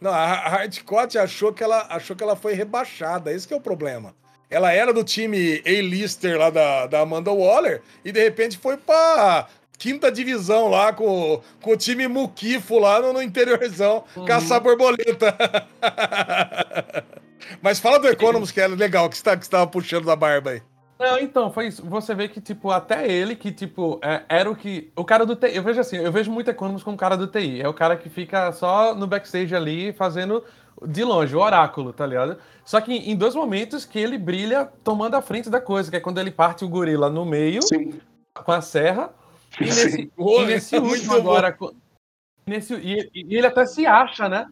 [0.00, 4.14] Não, a Hardcore achou que ela achou que ela foi rebaixada, esse é o problema.
[4.50, 9.48] Ela era do time A-Lister lá da, da Amanda Waller e de repente foi pra
[9.78, 14.24] quinta divisão lá com, com o time Muquifo lá no, no interiorzão, uhum.
[14.24, 15.36] caçar borboleta.
[17.60, 20.16] Mas fala do Economos, que é legal, que você, tá, que você tava puxando da
[20.16, 20.62] barba aí.
[20.98, 21.84] Não, então, foi isso.
[21.84, 24.90] Você vê que, tipo, até ele, que, tipo, é, era o que.
[24.96, 25.54] O cara do TI.
[25.54, 27.60] Eu vejo assim, eu vejo muito Economos como cara do TI.
[27.60, 30.42] É o cara que fica só no backstage ali, fazendo
[30.84, 32.38] de longe, o oráculo, tá ligado?
[32.64, 36.00] Só que em dois momentos que ele brilha tomando a frente da coisa, que é
[36.00, 38.00] quando ele parte o gorila no meio, Sim.
[38.34, 39.14] com a serra,
[39.60, 41.56] e nesse, e nesse último agora.
[42.46, 44.48] Nesse, e, e, ele até se acha, né?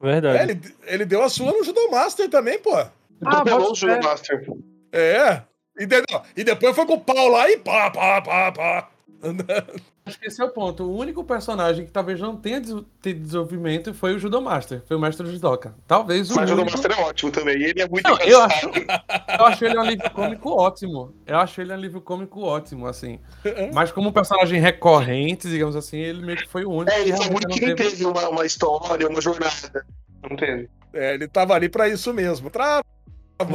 [0.00, 0.38] Verdade.
[0.38, 2.74] É, ele, ele deu a sua no Judo Master também, pô.
[2.74, 4.46] Ah, o Judo Master.
[4.92, 5.42] É.
[5.78, 5.96] E, de,
[6.36, 8.90] e depois foi com o pau lá e pá, pá, pá, pá.
[10.06, 10.84] Acho que esse é o ponto.
[10.84, 14.82] O único personagem que talvez não tenha tido desenvolvimento foi o Judomaster.
[14.86, 15.74] Foi o mestre do judoca.
[15.86, 16.36] Talvez o.
[16.36, 17.62] Mas o Judomaster é ótimo também.
[17.62, 21.14] Ele é muito não, eu acho, eu acho ele um livro cômico ótimo.
[21.26, 23.18] Eu acho ele um livro cômico ótimo, assim.
[23.74, 26.92] Mas como personagem recorrente, digamos assim, ele meio que foi o único.
[26.92, 29.84] É, ele foi o único que não teve, teve uma, uma história, uma jornada.
[30.22, 30.68] Não teve.
[30.92, 32.50] É, ele tava ali pra isso mesmo.
[32.50, 32.82] Pra...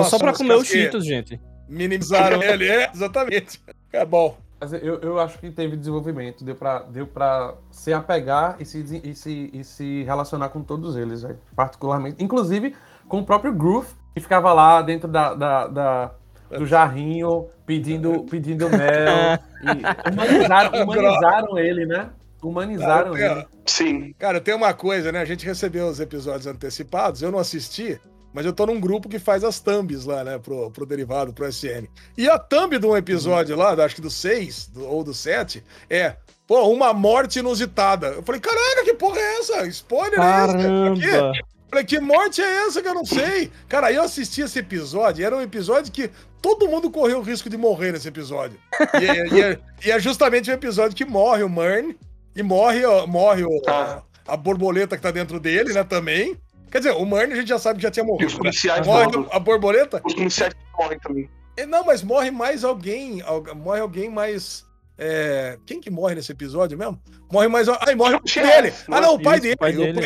[0.10, 1.40] Só pra comer os cheetos, gente.
[1.68, 3.62] Minimizaram ele, é, exatamente.
[3.92, 4.38] É bom.
[4.64, 9.02] Mas eu, eu acho que teve desenvolvimento, deu pra, deu pra se apegar e se,
[9.04, 12.24] e se, e se relacionar com todos eles, véio, particularmente.
[12.24, 12.74] Inclusive
[13.06, 16.12] com o próprio Groove, que ficava lá dentro da, da, da
[16.58, 19.38] do jarrinho pedindo, pedindo mel.
[20.14, 22.10] humanizaram, humanizaram ele, né?
[22.42, 23.48] Humanizaram Cara, ele.
[23.66, 24.14] Sim.
[24.18, 25.20] Cara, tem uma coisa, né?
[25.20, 28.00] A gente recebeu os episódios antecipados, eu não assisti,
[28.34, 31.48] mas eu tô num grupo que faz as thumbs lá, né, pro, pro derivado, pro
[31.48, 31.88] SN.
[32.18, 35.64] E a thumb de um episódio lá, acho que do 6 do, ou do 7,
[35.90, 36.16] é,
[36.48, 38.08] pô, uma morte inusitada.
[38.08, 39.68] Eu falei, caraca, que porra é essa?
[39.68, 40.62] Spoiler Caramba.
[40.62, 41.16] é esse?
[41.16, 41.54] Aqui?
[41.70, 43.52] Falei, que morte é essa que eu não sei?
[43.68, 46.10] Cara, aí eu assisti esse episódio, era um episódio que
[46.40, 48.60] todo mundo correu o risco de morrer nesse episódio.
[49.02, 51.98] E, e, e, é, e é, justamente o episódio que morre o Murn,
[52.36, 56.38] e morre, morre o, a, a borboleta que tá dentro dele, né, também.
[56.74, 58.24] Quer dizer, o Marne a gente já sabe que já tinha morrido.
[58.24, 60.02] E os policiais morre a borboleta?
[60.04, 61.30] Os policiais morrem também.
[61.68, 63.22] Não, mas morre mais alguém.
[63.56, 64.66] Morre alguém mais.
[64.98, 65.60] É...
[65.68, 67.00] Quem que morre nesse episódio mesmo?
[67.32, 67.70] Morre mais.
[67.70, 68.74] Ai, morre o pai dele.
[68.90, 69.22] Ah, não, o.
[69.22, 69.56] Pai dele.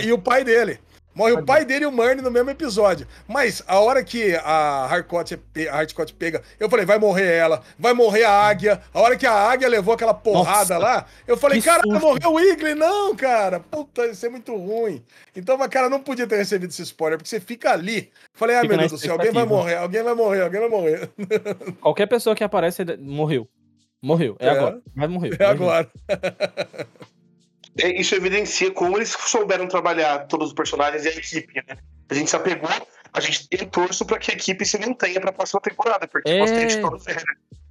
[0.03, 0.77] E o pai dele.
[1.17, 3.07] Morre o pai dele e o Murray no mesmo episódio.
[3.27, 5.31] Mas a hora que a Harcourt,
[5.71, 8.79] a Harcourt pega, eu falei, vai morrer ela, vai morrer a águia.
[8.93, 12.39] A hora que a águia levou aquela porrada Nossa, lá, eu falei, cara, morreu o
[12.39, 12.75] Igli.
[12.75, 15.03] Não, cara, puta, isso é muito ruim.
[15.35, 18.11] Então, mas, cara, não podia ter recebido esse spoiler, porque você fica ali.
[18.33, 21.09] Falei, ah, meu Deus do céu, alguém vai morrer, alguém vai morrer, alguém vai morrer.
[21.81, 23.47] Qualquer pessoa que aparece, morreu.
[23.99, 24.81] Morreu, é, é agora.
[24.95, 25.35] Vai morrer.
[25.39, 25.89] É agora.
[27.79, 31.77] É, isso evidencia como eles souberam trabalhar todos os personagens e a equipe, né?
[32.09, 32.69] A gente se apegou,
[33.13, 36.29] a gente tem torço para que a equipe se mantenha para a próxima temporada, porque
[36.29, 36.39] é...
[36.39, 37.05] bastante todos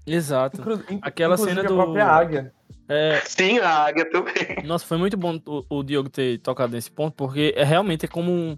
[0.07, 0.61] Exato.
[0.61, 1.81] Inclu Aquela cena do.
[1.81, 2.53] A própria águia.
[2.89, 3.21] É...
[3.25, 4.65] Sim, a águia também.
[4.65, 8.09] Nossa, foi muito bom o, o Diogo ter tocado nesse ponto, porque é realmente é
[8.09, 8.57] como um...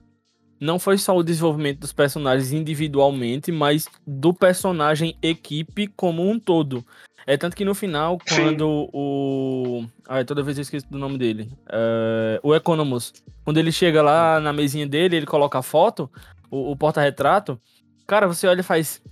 [0.60, 6.84] Não foi só o desenvolvimento dos personagens individualmente, mas do personagem equipe como um todo.
[7.26, 8.90] É tanto que no final, quando Sim.
[8.92, 9.84] o.
[10.08, 11.50] Ai, toda vez eu esqueço do nome dele.
[11.68, 12.40] É...
[12.42, 13.12] O Economus.
[13.44, 16.10] Quando ele chega lá na mesinha dele, ele coloca a foto,
[16.50, 17.60] o, o porta-retrato.
[18.06, 19.02] Cara, você olha e faz.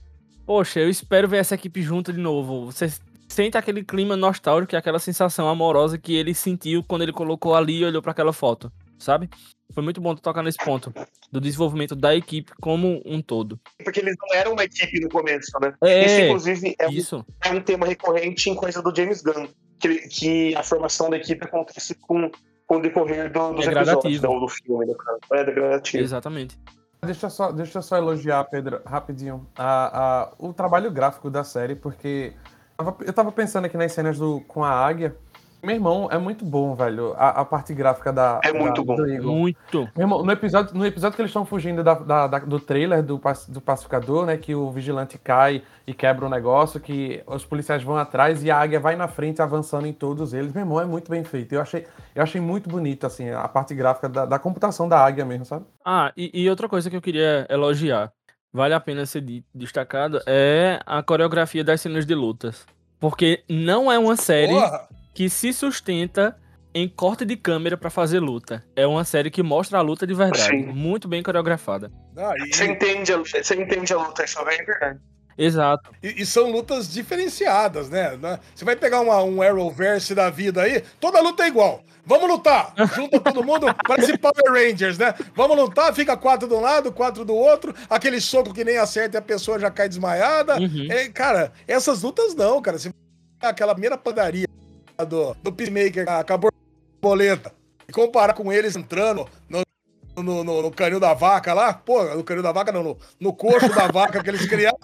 [0.47, 2.67] Poxa, eu espero ver essa equipe junto de novo.
[2.67, 2.91] Você
[3.29, 7.85] sente aquele clima nostálgico, aquela sensação amorosa que ele sentiu quando ele colocou ali e
[7.85, 9.29] olhou para aquela foto, sabe?
[9.73, 10.93] Foi muito bom tocar nesse ponto
[11.31, 13.59] do desenvolvimento da equipe como um todo.
[13.83, 15.75] Porque eles não eram uma equipe no começo, né?
[15.83, 17.19] É, Esse, inclusive, é, isso.
[17.19, 19.49] Um, é um tema recorrente em coisa do James Gunn.
[19.79, 22.31] Que, que a formação da equipe acontece com,
[22.67, 25.19] com o decorrer do, dos é episódios do, do filme, no caso.
[25.33, 26.03] É degradativo.
[26.03, 26.59] Exatamente.
[27.05, 31.45] Deixa eu só, deixa eu só elogiar, Pedro, rapidinho, a, a, o trabalho gráfico da
[31.45, 32.33] série, porque
[33.05, 35.17] eu tava pensando aqui nas cenas do, com a águia,
[35.63, 37.15] meu irmão, é muito bom, velho.
[37.17, 38.41] A, a parte gráfica da.
[38.45, 39.07] É muito da, bom.
[39.21, 39.89] Muito.
[39.97, 43.03] Meu irmão, no episódio, no episódio que eles estão fugindo da, da, da, do trailer
[43.03, 44.37] do, do pacificador, né?
[44.37, 48.51] Que o vigilante cai e quebra o um negócio, que os policiais vão atrás e
[48.51, 50.53] a águia vai na frente avançando em todos eles.
[50.53, 51.55] Meu irmão, é muito bem feito.
[51.55, 55.25] Eu achei, eu achei muito bonito, assim, a parte gráfica da, da computação da águia
[55.25, 55.65] mesmo, sabe?
[55.85, 58.13] Ah, e, e outra coisa que eu queria elogiar,
[58.53, 62.67] vale a pena ser destacado, é a coreografia das cenas de lutas.
[62.99, 64.55] Porque não é uma série.
[64.55, 66.37] Porra que se sustenta
[66.75, 68.63] em corte de câmera para fazer luta.
[68.77, 70.67] É uma série que mostra a luta de verdade, Sim.
[70.67, 71.91] muito bem coreografada.
[72.15, 72.55] Ah, e...
[72.55, 75.01] Você entende a luta, você entende a luta, isso é verdade.
[75.39, 75.91] Exato.
[76.03, 78.11] E, e, são lutas diferenciadas, né?
[78.55, 81.83] Você vai pegar uma, um Arrowverse da vida aí, toda luta é igual.
[82.05, 82.75] Vamos lutar!
[82.95, 85.15] Junta todo mundo, parece Power Rangers, né?
[85.35, 89.17] Vamos lutar, fica quatro de um lado, quatro do outro, aquele soco que nem acerta
[89.17, 90.59] e a pessoa já cai desmaiada.
[90.61, 90.89] Uhum.
[90.91, 92.79] É, cara, essas lutas não, cara.
[92.79, 92.91] Você
[93.41, 94.46] aquela primeira padaria
[95.05, 97.53] do, do Peacemaker, a, a borboleta,
[97.89, 99.63] e comparar com eles entrando no,
[100.23, 103.33] no, no, no, canil da vaca lá, pô, no canil da vaca não, no, no
[103.33, 104.79] coxo da vaca que eles criaram.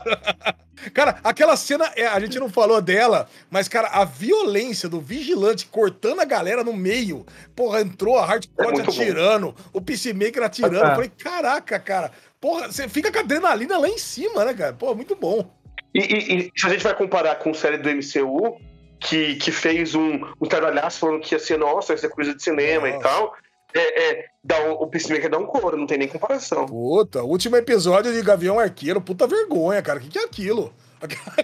[0.93, 5.67] cara, aquela cena, é, a gente não falou dela, mas, cara, a violência do vigilante
[5.67, 7.25] cortando a galera no meio,
[7.57, 9.55] porra, entrou a Hardcore é atirando, bom.
[9.73, 12.11] o Peacemaker atirando, eu falei, caraca, cara,
[12.41, 14.73] porra, você fica com a adrenalina lá em cima, né, cara?
[14.75, 15.51] Pô, muito bom.
[15.95, 18.59] E, e, e se a gente vai comparar com série do MCU,
[19.03, 22.43] que, que fez um, um trabalhaço falando que ia ser, nossa, isso é coisa de
[22.43, 22.99] cinema nossa.
[22.99, 23.35] e tal
[23.75, 26.67] é, é, dá um, o Peacemaker dá um couro, não tem nem comparação.
[26.67, 29.99] Puta, último episódio de Gavião Arqueiro, puta vergonha, cara.
[29.99, 30.73] O que, que é aquilo?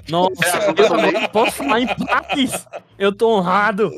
[0.08, 2.66] Nossa, é, eu posso falar em paz.
[2.98, 3.90] Eu tô honrado.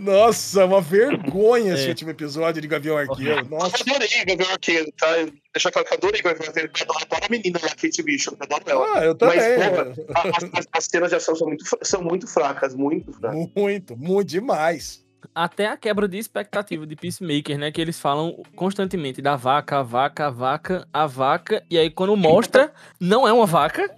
[0.00, 1.74] Nossa, uma vergonha é.
[1.74, 3.48] esse último episódio de Gavião Arqueiro.
[3.48, 3.76] Nossa.
[3.86, 5.06] Eu adorei Gavião Arqueiro, tá?
[5.52, 6.70] Deixa claro que eu adorei Gavião Arqueiro.
[6.78, 8.98] Eu adoro a menina lá, Kate Bishop, eu adoro ela.
[8.98, 9.38] Ah, eu também.
[9.38, 13.48] Mas, porra, as, as, as, cenas de ação são muito, são muito fracas, muito fracas.
[13.54, 17.70] Muito, muito demais até a quebra de expectativa de Peacemaker, né?
[17.70, 21.64] Que eles falam constantemente da vaca, a vaca, a vaca, a vaca.
[21.70, 23.94] E aí, quando mostra, não é uma vaca,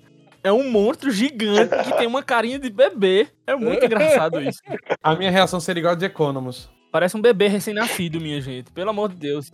[0.47, 3.27] é um monstro gigante que tem uma carinha de bebê.
[3.45, 4.61] É muito engraçado isso.
[5.03, 6.71] A minha reação seria igual a de Economos.
[6.93, 8.71] Parece um bebê recém-nascido, minha gente.
[8.71, 9.51] Pelo amor de Deus.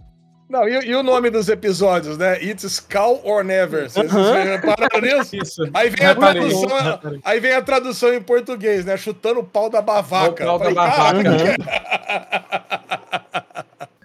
[0.50, 2.38] Não, e, e, o nome dos episódios, né?
[2.44, 3.88] It's Call or Never.
[3.88, 5.36] Vocês repararam nisso?
[5.36, 5.62] Isso.
[5.72, 6.68] Aí vem, a tradução,
[7.24, 8.98] aí vem a tradução em português, né?
[8.98, 10.44] Chutando o pau da bavaca.
[10.44, 11.22] O pau da bavaca.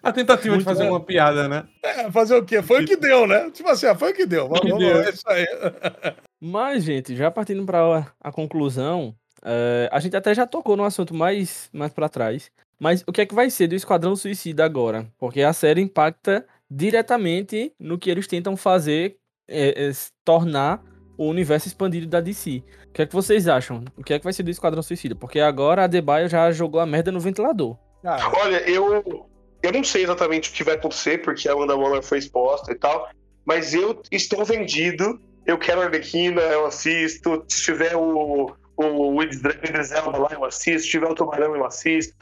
[0.08, 0.92] A tentativa Muito de fazer bom.
[0.92, 1.66] uma piada, né?
[1.84, 2.62] É, fazer o quê?
[2.62, 3.52] Foi o que deu, né?
[3.52, 4.48] Tipo assim, foi o que deu.
[4.48, 5.46] Vamos, vamos é isso aí.
[6.40, 11.14] Mas, gente, já partindo para a conclusão, é, a gente até já tocou no assunto
[11.14, 12.50] mais, mais para trás.
[12.80, 15.12] Mas o que é que vai ser do Esquadrão Suicida agora?
[15.18, 19.92] Porque a série impacta diretamente no que eles tentam fazer, é, é,
[20.24, 20.82] tornar
[21.18, 22.64] o universo expandido da DC.
[22.88, 23.84] O que é que vocês acham?
[23.98, 25.16] O que é que vai ser do Esquadrão Suicida?
[25.16, 27.78] Porque agora a Debaio já jogou a merda no ventilador.
[28.06, 29.28] Ah, Olha, eu,
[29.62, 32.76] eu não sei exatamente o que vai acontecer, porque a Wanda Waller foi exposta e
[32.76, 33.10] tal,
[33.46, 35.20] mas eu estou vendido.
[35.46, 37.44] Eu quero a Arlequina, eu assisto.
[37.48, 42.14] Se tiver o, o Idris Elba lá eu assisto, se tiver o Tubarão eu assisto,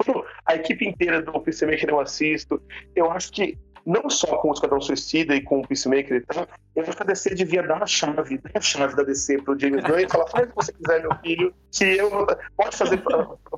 [0.45, 2.61] a equipe inteira do Peacemaker eu assisto.
[2.95, 6.47] Eu acho que não só com o Esquadrão Suicida e com o Peacemaker e tal,
[6.75, 9.59] eu acho que a DC devia dar a chave, dar a chave da DC pro
[9.59, 12.27] James Gunn e falar, faz o que você quiser, meu filho, que eu
[12.57, 13.03] pode fazer,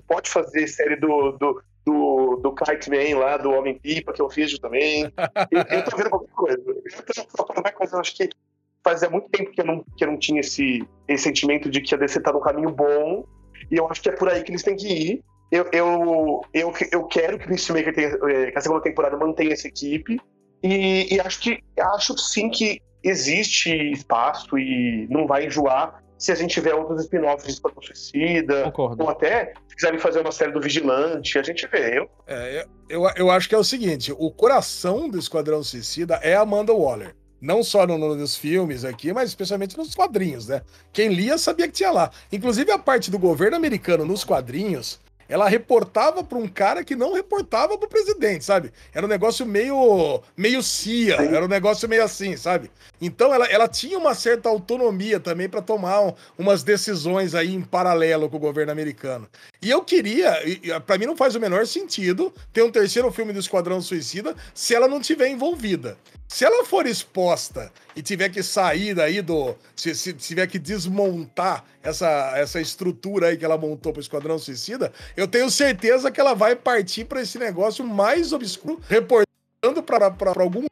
[0.08, 4.60] pode fazer série do, do, do, do Kite Man lá, do Homem-Pipa, que eu fiz
[4.60, 5.04] também.
[5.50, 6.64] Eu, eu tô vendo qualquer coisa.
[6.68, 8.30] Eu tô procurando coisa, eu acho que
[8.84, 11.96] fazia muito tempo que eu não, que eu não tinha esse, esse sentimento de que
[11.96, 13.26] a DC tá no caminho bom,
[13.72, 15.24] e eu acho que é por aí que eles têm que ir.
[15.50, 19.54] Eu, eu, eu, eu quero que o Peacemaker tenha, eh, que a segunda temporada mantenha
[19.54, 20.20] essa equipe,
[20.62, 26.36] e, e acho que acho sim que existe espaço e não vai enjoar se a
[26.36, 29.04] gente tiver outros spin-offs de Esquadrão Suicida, Concordo.
[29.04, 32.00] ou até se quiserem fazer uma série do Vigilante, a gente vê.
[32.00, 32.10] Eu...
[32.26, 36.74] É, eu, eu acho que é o seguinte: o coração do Esquadrão Suicida é Amanda
[36.74, 37.16] Waller.
[37.40, 40.62] Não só no, nos filmes aqui, mas especialmente nos quadrinhos, né?
[40.92, 42.10] Quem lia sabia que tinha lá.
[42.32, 45.00] Inclusive a parte do governo americano nos quadrinhos,
[45.30, 48.72] ela reportava para um cara que não reportava para o presidente, sabe?
[48.94, 52.72] Era um negócio meio meio CIA, era um negócio meio assim, sabe?
[53.02, 57.62] Então ela, ela tinha uma certa autonomia também para tomar um, umas decisões aí em
[57.62, 59.28] paralelo com o governo americano.
[59.62, 60.40] E eu queria,
[60.86, 64.74] para mim não faz o menor sentido ter um terceiro filme do Esquadrão Suicida se
[64.74, 65.98] ela não tiver envolvida.
[66.28, 69.56] Se ela for exposta e tiver que sair daí do.
[69.76, 74.38] Se, se tiver que desmontar essa, essa estrutura aí que ela montou para o Esquadrão
[74.38, 80.14] Suicida, eu tenho certeza que ela vai partir para esse negócio mais obscuro, reportando para
[80.42, 80.66] algum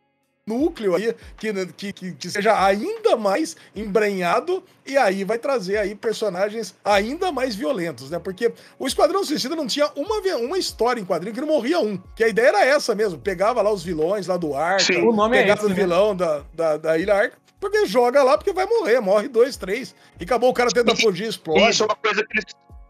[0.47, 5.95] núcleo aí que, que, que, que, seja ainda mais embrenhado e aí vai trazer aí
[5.95, 8.19] personagens ainda mais violentos, né?
[8.19, 11.97] Porque o Esquadrão Suicida não tinha uma, uma história em quadrinho que não morria um.
[12.15, 14.53] Que a ideia era essa mesmo, pegava lá os vilões lá do
[15.11, 15.81] nome é pegava é esse, o né?
[15.81, 19.95] vilão da, da, da Ilha Arca, porque joga lá porque vai morrer, morre dois, três,
[20.19, 21.71] e acabou o cara tenta fugir, explode.
[21.71, 22.45] Isso é uma coisa que eles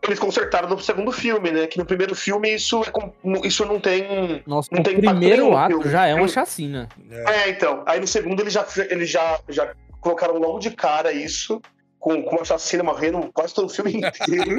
[0.07, 1.67] eles consertaram no segundo filme, né?
[1.67, 4.43] Que no primeiro filme isso, é, isso não tem.
[4.45, 6.89] Nossa, não o tem primeiro ato já é uma chacina.
[7.09, 7.31] É.
[7.31, 7.83] é, então.
[7.85, 11.61] Aí no segundo eles já, eles já, já colocaram logo de cara isso.
[11.97, 14.57] Com, com uma chacina morrendo quase todo o filme inteiro,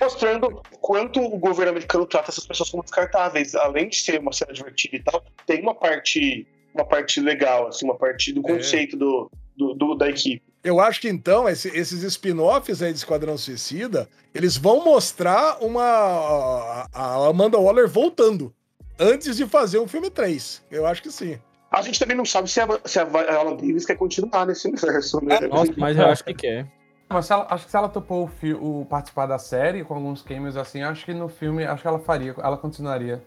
[0.00, 3.54] mostrando quanto o governo americano trata essas pessoas como descartáveis.
[3.54, 7.84] Além de ser uma cena divertida e tal, tem uma parte uma parte legal, assim,
[7.84, 8.54] uma parte do é.
[8.54, 8.98] conceito é.
[8.98, 10.42] do, do, do, da equipe.
[10.64, 15.82] Eu acho que então, esse, esses spin-offs aí de Esquadrão Suicida, eles vão mostrar uma.
[15.82, 18.54] a, a Amanda Waller voltando.
[18.98, 20.62] Antes de fazer um filme 3.
[20.70, 21.38] Eu acho que sim.
[21.70, 25.24] A gente também não sabe se a, se a Alan Davis quer continuar nesse universo,
[25.24, 25.40] né?
[25.40, 26.70] Nossa, mas eu acho que quer.
[27.08, 30.56] Mas ela, acho que se ela topou o, o, participar da série com alguns cameos
[30.56, 33.22] assim, acho que no filme, acho que ela faria, ela continuaria.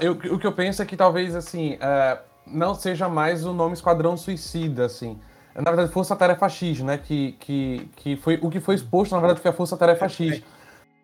[0.00, 3.74] Eu, o que eu penso é que talvez assim, é, não seja mais o nome
[3.74, 5.18] Esquadrão Suicida, assim.
[5.54, 6.98] Na verdade, Força Tarefa X, né?
[6.98, 10.42] Que, que, que foi o que foi exposto, na verdade, foi a Força Tarefa X.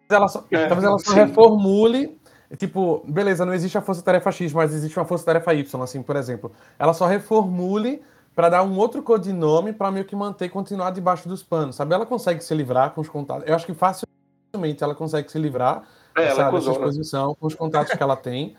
[0.08, 2.18] Ela só, é, talvez ela só reformule.
[2.56, 6.02] Tipo, beleza, não existe a Força Tarefa X, mas existe uma Força Tarefa Y, assim,
[6.02, 6.52] por exemplo.
[6.78, 8.02] Ela só reformule
[8.36, 11.94] para dar um outro codinome para meio que manter, continuar debaixo dos panos, sabe?
[11.94, 13.48] Ela consegue se livrar com os contatos.
[13.48, 15.82] Eu acho que facilmente ela consegue se livrar
[16.14, 18.54] é, dessa, dessa exposição com os contatos que ela tem,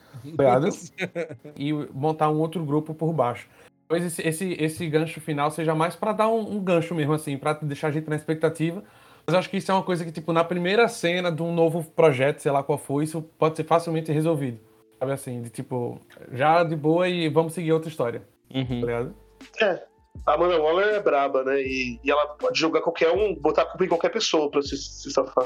[1.55, 3.47] e montar um outro grupo por baixo.
[3.87, 7.37] Talvez esse, esse, esse gancho final seja mais para dar um, um, gancho mesmo, assim,
[7.37, 8.83] para deixar a gente na expectativa.
[9.25, 11.83] Mas acho que isso é uma coisa que, tipo, na primeira cena de um novo
[11.83, 14.59] projeto, sei lá qual for, isso pode ser facilmente resolvido.
[14.99, 18.23] Sabe assim, de tipo, já de boa e vamos seguir outra história.
[18.53, 18.81] Uhum.
[18.81, 19.15] Tá ligado?
[19.61, 19.83] É.
[20.25, 21.61] A Amanda Waller é braba, né?
[21.61, 24.75] E, e, ela pode jogar qualquer um, botar a culpa em qualquer pessoa pra se,
[24.75, 25.45] se safar.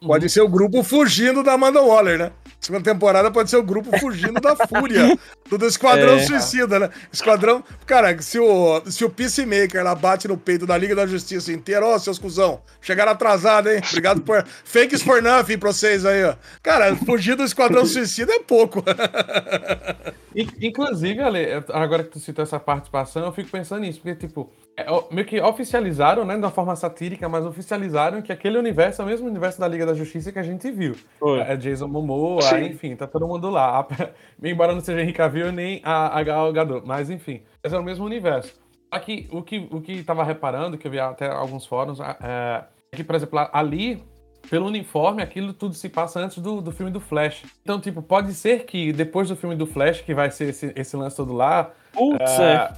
[0.00, 2.32] Pode ser o grupo fugindo da Amanda Waller, né?
[2.62, 5.18] Segunda temporada pode ser o grupo fugindo da Fúria.
[5.50, 6.20] Do Esquadrão é.
[6.20, 6.90] Suicida, né?
[7.12, 7.62] Esquadrão.
[7.84, 11.84] Cara, se o, se o Peacemaker ela bate no peito da Liga da Justiça inteira,
[11.84, 13.80] ó, oh, seus cuzão, chegaram atrasado, hein?
[13.90, 14.46] Obrigado por.
[14.64, 16.36] Fakes for nothing pra vocês aí, ó.
[16.62, 18.82] Cara, fugir do Esquadrão Suicida é pouco.
[20.34, 24.86] Inclusive, Ale, agora que tu citou essa participação, eu fico pensando nisso, porque, tipo, é,
[25.10, 29.08] meio que oficializaram, né, de uma forma satírica, mas oficializaram que aquele universo é o
[29.08, 30.94] mesmo universo da Liga da Justiça que a gente viu.
[31.18, 31.40] Foi.
[31.40, 32.66] É Jason Momoa, Sim.
[32.66, 33.86] enfim, tá todo mundo lá.
[34.42, 38.04] Embora não seja Henry Cavill nem a, a Gal Gadot, mas enfim, é o mesmo
[38.04, 38.60] universo.
[38.90, 42.96] Aqui, o que, o que tava reparando, que eu vi até alguns fóruns, é, é
[42.96, 44.02] que, por exemplo, ali,
[44.50, 47.42] pelo uniforme, aquilo tudo se passa antes do, do filme do Flash.
[47.62, 50.96] Então, tipo, pode ser que depois do filme do Flash, que vai ser esse, esse
[50.96, 51.70] lance todo lá...
[51.92, 52.72] Putz, é, é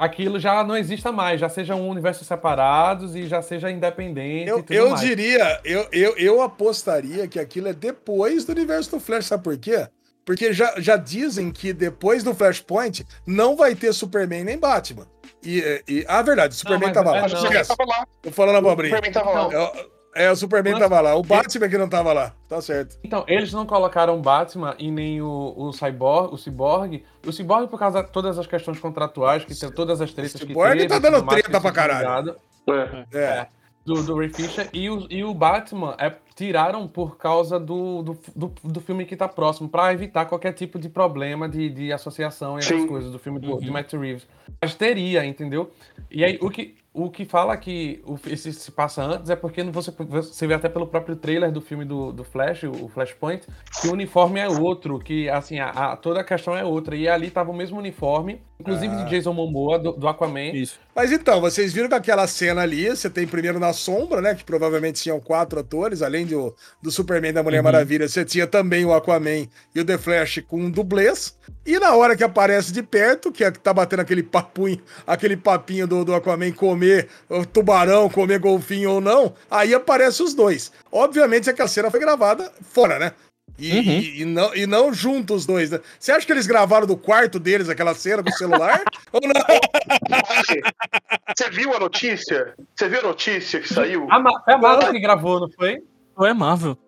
[0.00, 4.48] aquilo já não exista mais, já sejam um universos separados e já seja independente.
[4.48, 9.26] Eu, eu diria, eu, eu, eu apostaria que aquilo é depois do universo do Flash,
[9.26, 9.86] sabe por quê?
[10.24, 15.06] Porque já, já dizem que depois do Flashpoint não vai ter Superman nem Batman.
[15.42, 17.28] E, e a ah, verdade, Superman não, tava, é, lá.
[17.28, 18.06] Não.
[18.22, 18.94] Tô falando abobrinha.
[18.94, 19.52] Superman tava lá.
[19.52, 21.14] Eu, é, o Superman Mas, tava lá.
[21.14, 22.34] O Batman que não tava lá.
[22.48, 22.98] Tá certo.
[23.04, 27.04] Então, eles não colocaram o Batman e nem o, o Cyborg, o Cyborg.
[27.26, 30.46] O Cyborg, por causa de todas as questões contratuais, que tem todas as tretas que
[30.46, 30.56] tem.
[30.56, 32.36] O Cyborg tá dando treta pra caralho.
[32.68, 33.18] É.
[33.18, 33.46] é.
[33.84, 34.68] Do, do Ray Fisher.
[34.72, 39.16] E o, e o Batman é, tiraram por causa do, do, do, do filme que
[39.16, 43.18] tá próximo, pra evitar qualquer tipo de problema de, de associação e essas coisas do
[43.18, 43.58] filme do, uhum.
[43.58, 44.26] de Matt Reeves.
[44.60, 45.70] Mas teria, entendeu?
[46.10, 49.62] E aí, o que, o que fala que o, esse se passa antes é porque
[49.64, 53.46] você, você vê até pelo próprio trailer do filme do, do Flash, o Flashpoint,
[53.80, 56.96] que o uniforme é outro, que assim, a, a toda a questão é outra.
[56.96, 59.04] E ali tava o mesmo uniforme, inclusive ah.
[59.04, 60.52] de Jason Momoa, do, do, Aquaman.
[60.52, 60.78] Isso.
[60.94, 64.34] Mas então, vocês viram que aquela cena ali, você tem primeiro na sombra, né?
[64.34, 67.64] Que provavelmente tinham quatro atores, além do, do Superman da Mulher uhum.
[67.64, 71.34] Maravilha, você tinha também o Aquaman e o The Flash com um dublês.
[71.64, 75.36] E na hora que aparece de perto, que é que tá batendo aquele papinho, aquele
[75.36, 77.08] papinho do, do Aquaman comer
[77.52, 80.70] tubarão, comer golfinho ou não, aí aparece os dois.
[80.92, 83.12] Obviamente é que a cena foi gravada fora, né?
[83.60, 83.84] E, uhum.
[83.84, 85.80] e, e, não, e não junto os dois, né?
[85.98, 88.82] Você acha que eles gravaram do quarto deles aquela cena com o celular?
[89.12, 89.34] ou não?
[91.36, 92.54] Você viu a notícia?
[92.74, 94.08] Você viu a notícia que saiu?
[94.10, 94.16] A,
[94.48, 95.82] é a Marvel que gravou, não foi?
[96.16, 96.78] Foi a Marvel.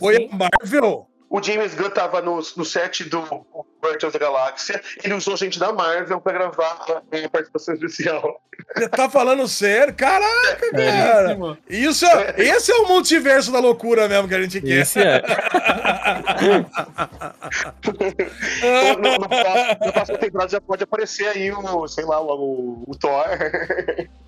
[0.00, 1.06] Foi a Marvel?
[1.28, 3.44] O James Gunn tava no, no set do
[3.84, 8.40] Guardians da Galáxia, ele usou gente da Marvel pra gravar a participação especial.
[8.74, 9.94] Você tá falando sério?
[9.94, 11.58] Caraca, é, cara!
[11.68, 14.80] Isso, é, esse é o multiverso da loucura mesmo que a gente quer.
[14.80, 15.22] Esse é.
[18.62, 23.24] no, no, no, próximo temporada já pode aparecer aí o, sei lá, o, o Thor.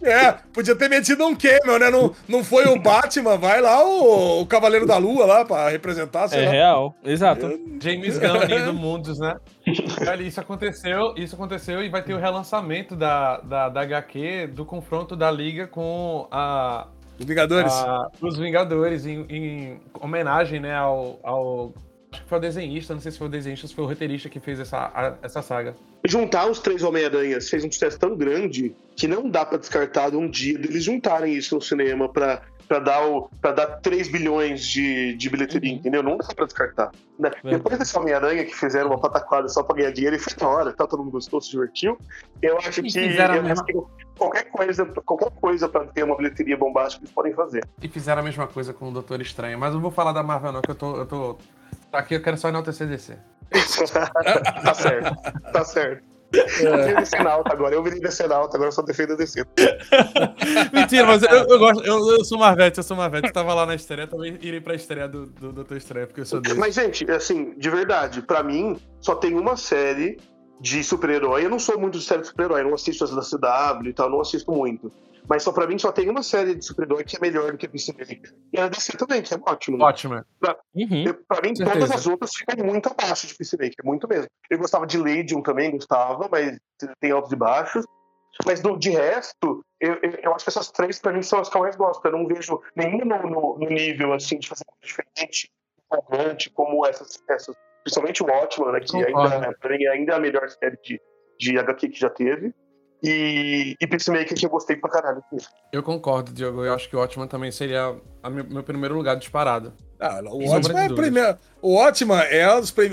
[0.03, 1.91] É, podia ter metido um cameo, né?
[1.91, 6.29] Não, não foi o Batman, vai lá o, o Cavaleiro da Lua lá pra representar,
[6.33, 6.51] É lá.
[6.51, 7.59] real, exato.
[7.81, 9.37] James Gunn, do Mundos, né?
[10.21, 15.17] Isso aconteceu, isso aconteceu e vai ter o relançamento da, da, da HQ do confronto
[15.17, 16.89] da Liga com a.
[17.19, 17.73] Os Vingadores?
[17.73, 21.75] A, os Vingadores, em, em, homenagem né, ao, ao.
[22.13, 24.29] Acho que foi o desenhista, não sei se foi o desenhista, se foi o roteirista
[24.29, 25.75] que fez essa, a, essa saga.
[26.05, 30.17] Juntar os três Homem-Aranhas fez um sucesso tão grande que não dá para descartar de
[30.17, 34.65] um dia deles juntarem isso no cinema para para dar, o, pra dar 3 bilhões
[34.65, 35.79] de, de bilheteria, uhum.
[35.79, 36.03] entendeu?
[36.03, 36.91] Não dá pra descartar.
[37.19, 37.31] Né?
[37.43, 40.73] Depois desse Homem-Aranha que fizeram uma pataquada só pra ganhar dinheiro e foi na hora,
[40.73, 41.99] tá, todo mundo gostou, se divertiu.
[42.43, 42.99] Eu acho que.
[42.99, 43.73] Eu acho que
[44.19, 47.65] qualquer coisa, qualquer coisa pra ter uma bilheteria bombástica, eles podem fazer.
[47.81, 49.59] E fizeram a mesma coisa com o Doutor Estranho.
[49.59, 50.97] Mas não vou falar da Marvel, não, que eu tô.
[50.97, 51.39] Eu tô...
[51.93, 53.17] Aqui eu quero só enaltecer DC.
[53.53, 56.16] tá certo, tá certo.
[56.33, 59.45] Eu virei decenalta agora, eu virei decenalta, agora eu só defendo a DC.
[60.73, 63.29] Mentira, mas eu, eu gosto, eu, eu sou Marvete, eu sou Marvete.
[63.29, 66.27] Eu tava lá na estreia, também irei pra estreia do, do Doutor Estranho, porque eu
[66.27, 66.59] sou dele.
[66.59, 70.19] Mas, gente, assim, de verdade, pra mim, só tem uma série
[70.61, 71.45] de super-herói.
[71.45, 74.11] Eu não sou muito de série de super-herói, não assisto as da CW e tal,
[74.11, 74.91] não assisto muito.
[75.29, 77.67] Mas só pra mim só tem uma série de super-herói que é melhor do que
[77.67, 78.35] a Peacemaker.
[78.53, 79.83] E a DC também, que é ótimo.
[79.83, 80.25] Ótimo.
[80.39, 81.05] Pra, uhum.
[81.27, 81.73] pra mim, Certeza.
[81.73, 84.29] todas as outras ficam muito abaixo de Peacemaker, muito mesmo.
[84.51, 86.57] Eu gostava de Legion também, gostava, mas
[87.01, 87.85] tem altos e baixos.
[88.45, 91.49] Mas do, de resto, eu, eu, eu, acho que essas três pra mim são as
[91.49, 92.05] que eu mais gosto.
[92.05, 95.51] Eu não vejo nenhuma no, no, no nível assim de fazer coisa diferente,
[95.85, 97.57] empolgante, como essas, essas.
[97.83, 101.01] Principalmente o Watchman, né, que ainda, pra mim ainda é a melhor série de,
[101.39, 102.53] de HQ que já teve.
[103.03, 105.23] E, e Peacemaker que eu gostei pra caralho.
[105.73, 106.65] Eu concordo, Diogo.
[106.65, 109.73] Eu acho que o Watchman também seria a meu, meu primeiro lugar disparado.
[110.01, 111.37] Ah, o Watchman é primeiro.
[111.61, 112.49] O Watchman é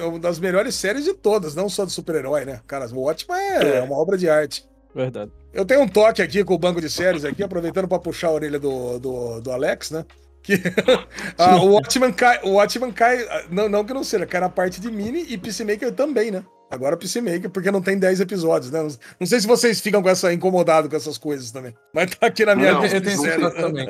[0.05, 2.61] uma das melhores séries de todas, não só de super-herói, né?
[2.67, 4.65] Cara, o Watchman é, é uma obra de arte.
[4.93, 5.31] Verdade.
[5.53, 8.33] Eu tenho um toque aqui com o banco de séries aqui, aproveitando para puxar a
[8.33, 10.05] orelha do, do, do Alex, né?
[10.41, 10.61] Que
[11.37, 14.79] ah, o Watchman cai, o Watchman cai, não, não que não seja, cai na parte
[14.79, 16.43] de mini e Peacemaker também, né?
[16.73, 18.81] Agora Peacemaker, porque não tem 10 episódios, né?
[19.19, 21.71] Não sei se vocês ficam com essa incomodado com essas coisas também.
[21.93, 23.87] Mas tá aqui na minha não, eu tenho também.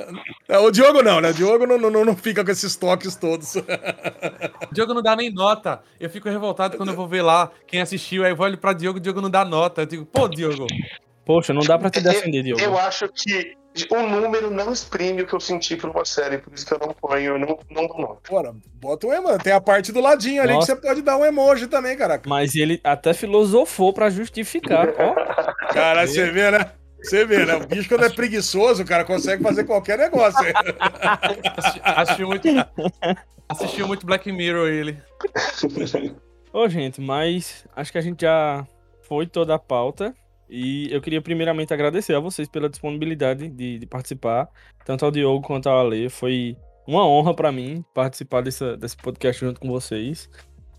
[0.50, 1.30] É, o Diogo não, né?
[1.30, 3.56] O Diogo não, não, não fica com esses toques todos.
[3.56, 5.82] O Diogo não dá nem nota.
[5.98, 8.98] Eu fico revoltado quando eu vou ver lá quem assistiu, aí eu olho pra Diogo,
[8.98, 9.84] o Diogo não dá nota.
[9.84, 10.68] Eu digo, pô, Diogo.
[11.26, 12.62] Poxa, não dá pra te defender, Diogo.
[12.62, 13.56] Eu acho que
[13.90, 16.80] o número não exprime o que eu senti por uma série, por isso que eu
[16.80, 18.22] não ponho, não, não dou nota.
[18.30, 19.40] Bora, bota um emoji.
[19.40, 20.76] Tem a parte do ladinho ali Nossa.
[20.76, 22.30] que você pode dar um emoji também, caraca.
[22.30, 25.16] Mas ele até filosofou pra justificar, ó.
[25.74, 26.72] Cara, você vê, né?
[27.04, 27.56] Você vê, né?
[27.56, 30.40] O bicho, quando é preguiçoso, o cara consegue fazer qualquer negócio.
[31.84, 32.48] assistiu muito.
[33.50, 34.98] Assistiu muito Black Mirror ele.
[36.54, 38.66] Ô, gente, mas acho que a gente já
[39.02, 40.14] foi toda a pauta.
[40.56, 44.48] E eu queria primeiramente agradecer a vocês pela disponibilidade de, de participar,
[44.86, 46.10] tanto ao Diogo quanto ao Ale.
[46.10, 46.56] Foi
[46.86, 50.30] uma honra para mim participar dessa, desse podcast junto com vocês.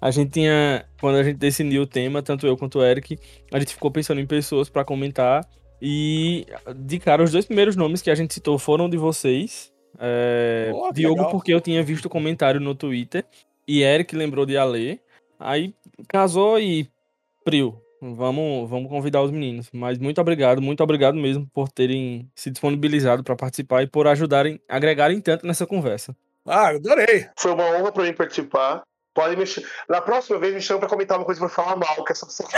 [0.00, 3.18] A gente tinha, quando a gente decidiu o tema, tanto eu quanto o Eric,
[3.52, 5.44] a gente ficou pensando em pessoas para comentar.
[5.82, 6.46] E,
[6.76, 9.72] de cara, os dois primeiros nomes que a gente citou foram de vocês.
[9.98, 11.32] É, oh, Diogo, legal.
[11.32, 13.24] porque eu tinha visto o comentário no Twitter.
[13.66, 15.00] E Eric lembrou de Ale.
[15.36, 15.74] Aí
[16.06, 16.88] casou e
[17.44, 17.83] Prio.
[18.12, 19.70] Vamos, vamos convidar os meninos.
[19.72, 24.60] Mas muito obrigado, muito obrigado mesmo por terem se disponibilizado para participar e por ajudarem,
[24.68, 26.14] agregarem tanto nessa conversa.
[26.46, 27.26] Ah, adorei.
[27.38, 28.82] Foi uma honra para mim participar.
[29.14, 29.44] Pode me
[29.88, 32.48] Na próxima vez me chama para comentar uma coisa para falar mal, que essa pessoa.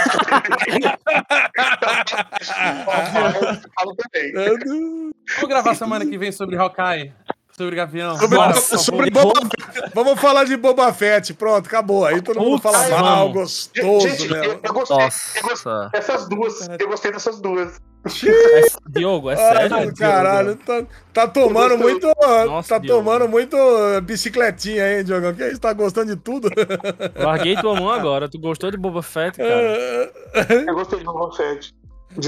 [5.36, 7.12] Vamos gravar semana que vem sobre Hawkeye.
[7.57, 8.19] Sobre Gavião.
[8.19, 9.91] Sobre, Nossa, sobre Boba Fett.
[9.95, 11.33] Vamos falar de Boba Fett.
[11.33, 12.05] Pronto, acabou.
[12.05, 14.47] Aí todo mundo fala Ai, mal, gostoso, Gente, né?
[14.47, 14.97] Eu, eu gostei,
[15.37, 16.69] eu gostei dessas duas.
[16.78, 17.81] Eu gostei dessas duas.
[18.07, 19.74] É, Diogo, é sério?
[19.74, 20.85] Ai, caralho, tá,
[21.15, 22.07] tá tomando muito.
[22.47, 22.99] Nossa, tá Diogo.
[22.99, 23.57] tomando muito
[24.03, 25.33] bicicletinha, hein, Diogo?
[25.35, 25.61] Que isso?
[25.61, 26.51] Tá gostando de tudo?
[27.16, 28.28] Larguei tua mão agora.
[28.28, 30.12] Tu gostou de Boba Fett, cara?
[30.69, 31.74] Eu gostei de Boba Fett.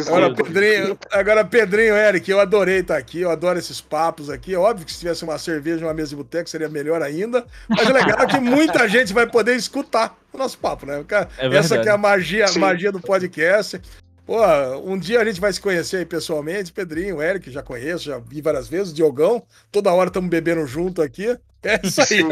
[0.06, 4.54] Agora, Pedrinho, agora, Pedrinho, Eric, eu adorei estar aqui, eu adoro esses papos aqui.
[4.54, 7.46] Óbvio que se tivesse uma cerveja uma mesa de boteco seria melhor ainda.
[7.68, 11.04] Mas é legal que muita gente vai poder escutar o nosso papo, né?
[11.38, 13.80] É Essa que é a magia, a magia do podcast.
[14.26, 14.36] Pô,
[14.84, 18.42] um dia a gente vai se conhecer aí pessoalmente, Pedrinho, Eric, já conheço, já vi
[18.42, 19.42] várias vezes, Diogão,
[19.72, 21.34] toda hora estamos bebendo junto aqui.
[21.62, 22.20] É isso aí.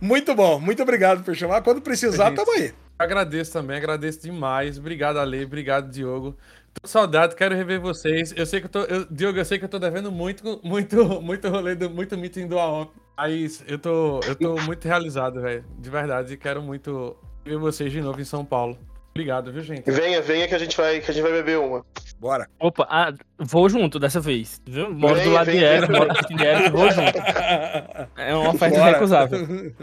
[0.00, 1.62] muito bom, muito obrigado por chamar.
[1.62, 2.74] Quando precisar, tamo aí.
[3.02, 4.78] Agradeço também, agradeço demais.
[4.78, 6.36] Obrigado, Ale, obrigado, Diogo.
[6.72, 8.32] Tô saudade, quero rever vocês.
[8.36, 8.80] Eu sei que eu tô.
[8.82, 12.46] Eu, Diogo, eu sei que eu tô devendo muito, muito, muito rolê, do, muito meeting
[12.46, 12.92] do AOP.
[13.16, 15.64] Aí eu tô, eu tô muito realizado, velho.
[15.78, 16.36] De verdade.
[16.36, 18.78] Quero muito ver vocês de novo em São Paulo.
[19.14, 19.90] Obrigado, viu, gente?
[19.90, 21.84] Venha, venha que a gente vai, que a gente vai beber uma.
[22.18, 22.48] Bora.
[22.58, 24.62] Opa, ah, vou junto dessa vez.
[24.64, 24.90] Viu?
[24.90, 27.18] Moro do lado de Eric, moro de Eric, vou junto.
[28.16, 28.92] É uma oferta Bora.
[28.92, 29.74] recusável.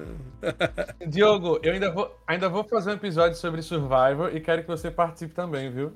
[1.07, 4.89] Diogo, eu ainda vou, ainda vou fazer um episódio sobre Survivor e quero que você
[4.89, 5.91] participe também, viu?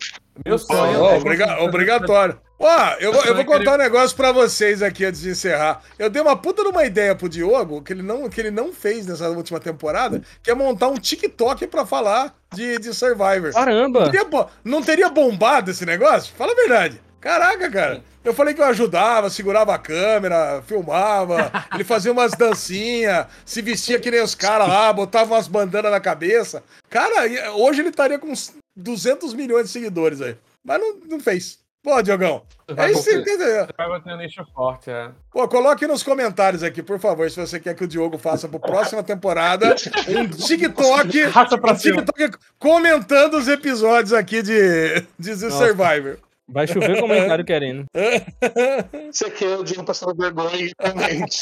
[0.45, 1.01] Meu sonho.
[1.01, 2.39] Oh, é obriga obrigatório.
[2.65, 5.81] Ó, eu, vou, eu vou contar um negócio pra vocês aqui antes de encerrar.
[5.99, 8.71] Eu dei uma puta de uma ideia pro Diogo, que ele não, que ele não
[8.71, 13.51] fez nessa última temporada, que é montar um TikTok pra falar de, de Survivor.
[13.51, 14.05] Caramba!
[14.05, 16.33] Não teria, não teria bombado esse negócio?
[16.37, 17.01] Fala a verdade.
[17.19, 18.03] Caraca, cara.
[18.23, 23.99] Eu falei que eu ajudava, segurava a câmera, filmava, ele fazia umas dancinhas, se vestia
[23.99, 26.63] que nem os caras lá, botava umas bandanas na cabeça.
[26.89, 30.37] Cara, hoje ele estaria com uns 200 milhões de seguidores aí.
[30.63, 31.62] mas não, não fez.
[31.83, 32.43] Pô, Diogão.
[32.77, 33.67] É isso que entendeu.
[33.77, 35.11] Vai bater um nicho forte, é.
[35.29, 38.57] Pô, coloque nos comentários aqui, por favor, se você quer que o Diogo faça para
[38.57, 39.75] próxima temporada
[40.07, 46.19] um TikTok, Raça pra um TikTok comentando os episódios aqui de, de The Survivor.
[46.47, 47.85] Vai chover comentário querendo.
[49.11, 51.39] Você quer o Diogo passando vergonha, realmente.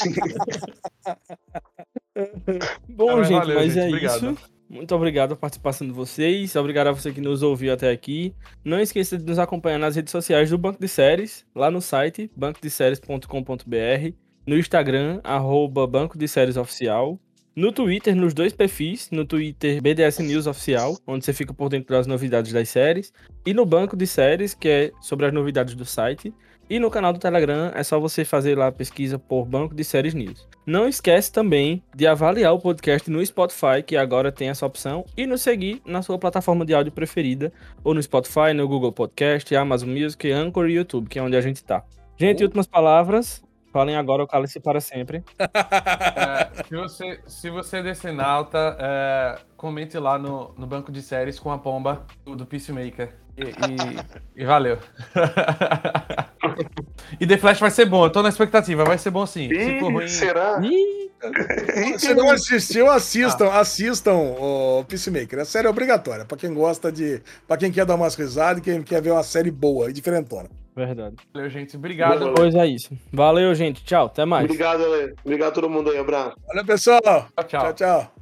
[2.88, 4.32] Bom, Tá, gente, valeu, mas gente, é obrigado.
[4.32, 4.51] isso.
[4.72, 6.56] Muito obrigado pela participação de vocês.
[6.56, 8.34] Obrigado a você que nos ouviu até aqui.
[8.64, 12.30] Não esqueça de nos acompanhar nas redes sociais do Banco de Séries, lá no site
[12.34, 14.14] bancodeséries.com.br,
[14.46, 17.20] no Instagram, arroba Banco de Séries Oficial,
[17.54, 21.94] no Twitter, nos dois perfis, no Twitter BDS News Oficial, onde você fica por dentro
[21.94, 23.12] das novidades das séries,
[23.44, 26.32] e no Banco de Séries, que é sobre as novidades do site.
[26.72, 29.84] E no canal do Telegram é só você fazer lá a pesquisa por Banco de
[29.84, 30.48] Séries News.
[30.64, 35.26] Não esquece também de avaliar o podcast no Spotify, que agora tem essa opção, e
[35.26, 37.52] nos seguir na sua plataforma de áudio preferida,
[37.84, 41.42] ou no Spotify, no Google Podcast, Amazon Music, Anchor e YouTube, que é onde a
[41.42, 41.84] gente tá.
[42.16, 43.44] Gente, últimas palavras.
[43.70, 45.22] Falem agora o cálice para sempre.
[46.14, 51.38] É, se, você, se você é decenalta, é, comente lá no, no banco de séries
[51.38, 53.21] com a pomba do, do Peacemaker.
[53.36, 54.78] E, e- e valeu.
[57.20, 59.48] e The Flash vai ser bom, eu tô na expectativa, vai ser bom sim.
[59.48, 60.08] Se Ih, ruim.
[60.08, 60.60] será?
[60.62, 61.10] Ih,
[61.98, 65.38] Se não assistiu, assistam, assistam o Peacemaker.
[65.40, 67.22] A série é obrigatória, pra quem gosta de.
[67.46, 70.48] pra quem quer dar umas risadas e quem quer ver uma série boa e diferentona.
[70.76, 71.16] verdade.
[71.32, 71.76] Valeu, gente.
[71.76, 72.32] Obrigado.
[72.34, 72.90] Pois é isso.
[73.12, 73.84] Valeu, gente.
[73.84, 74.06] Tchau.
[74.06, 74.44] Até mais.
[74.44, 75.14] Obrigado, Ale.
[75.24, 75.98] Obrigado a todo mundo aí.
[75.98, 76.36] Abraço.
[76.50, 77.00] Olha, pessoal.
[77.00, 77.46] Tchau, tchau.
[77.46, 77.72] tchau.
[77.74, 78.21] tchau.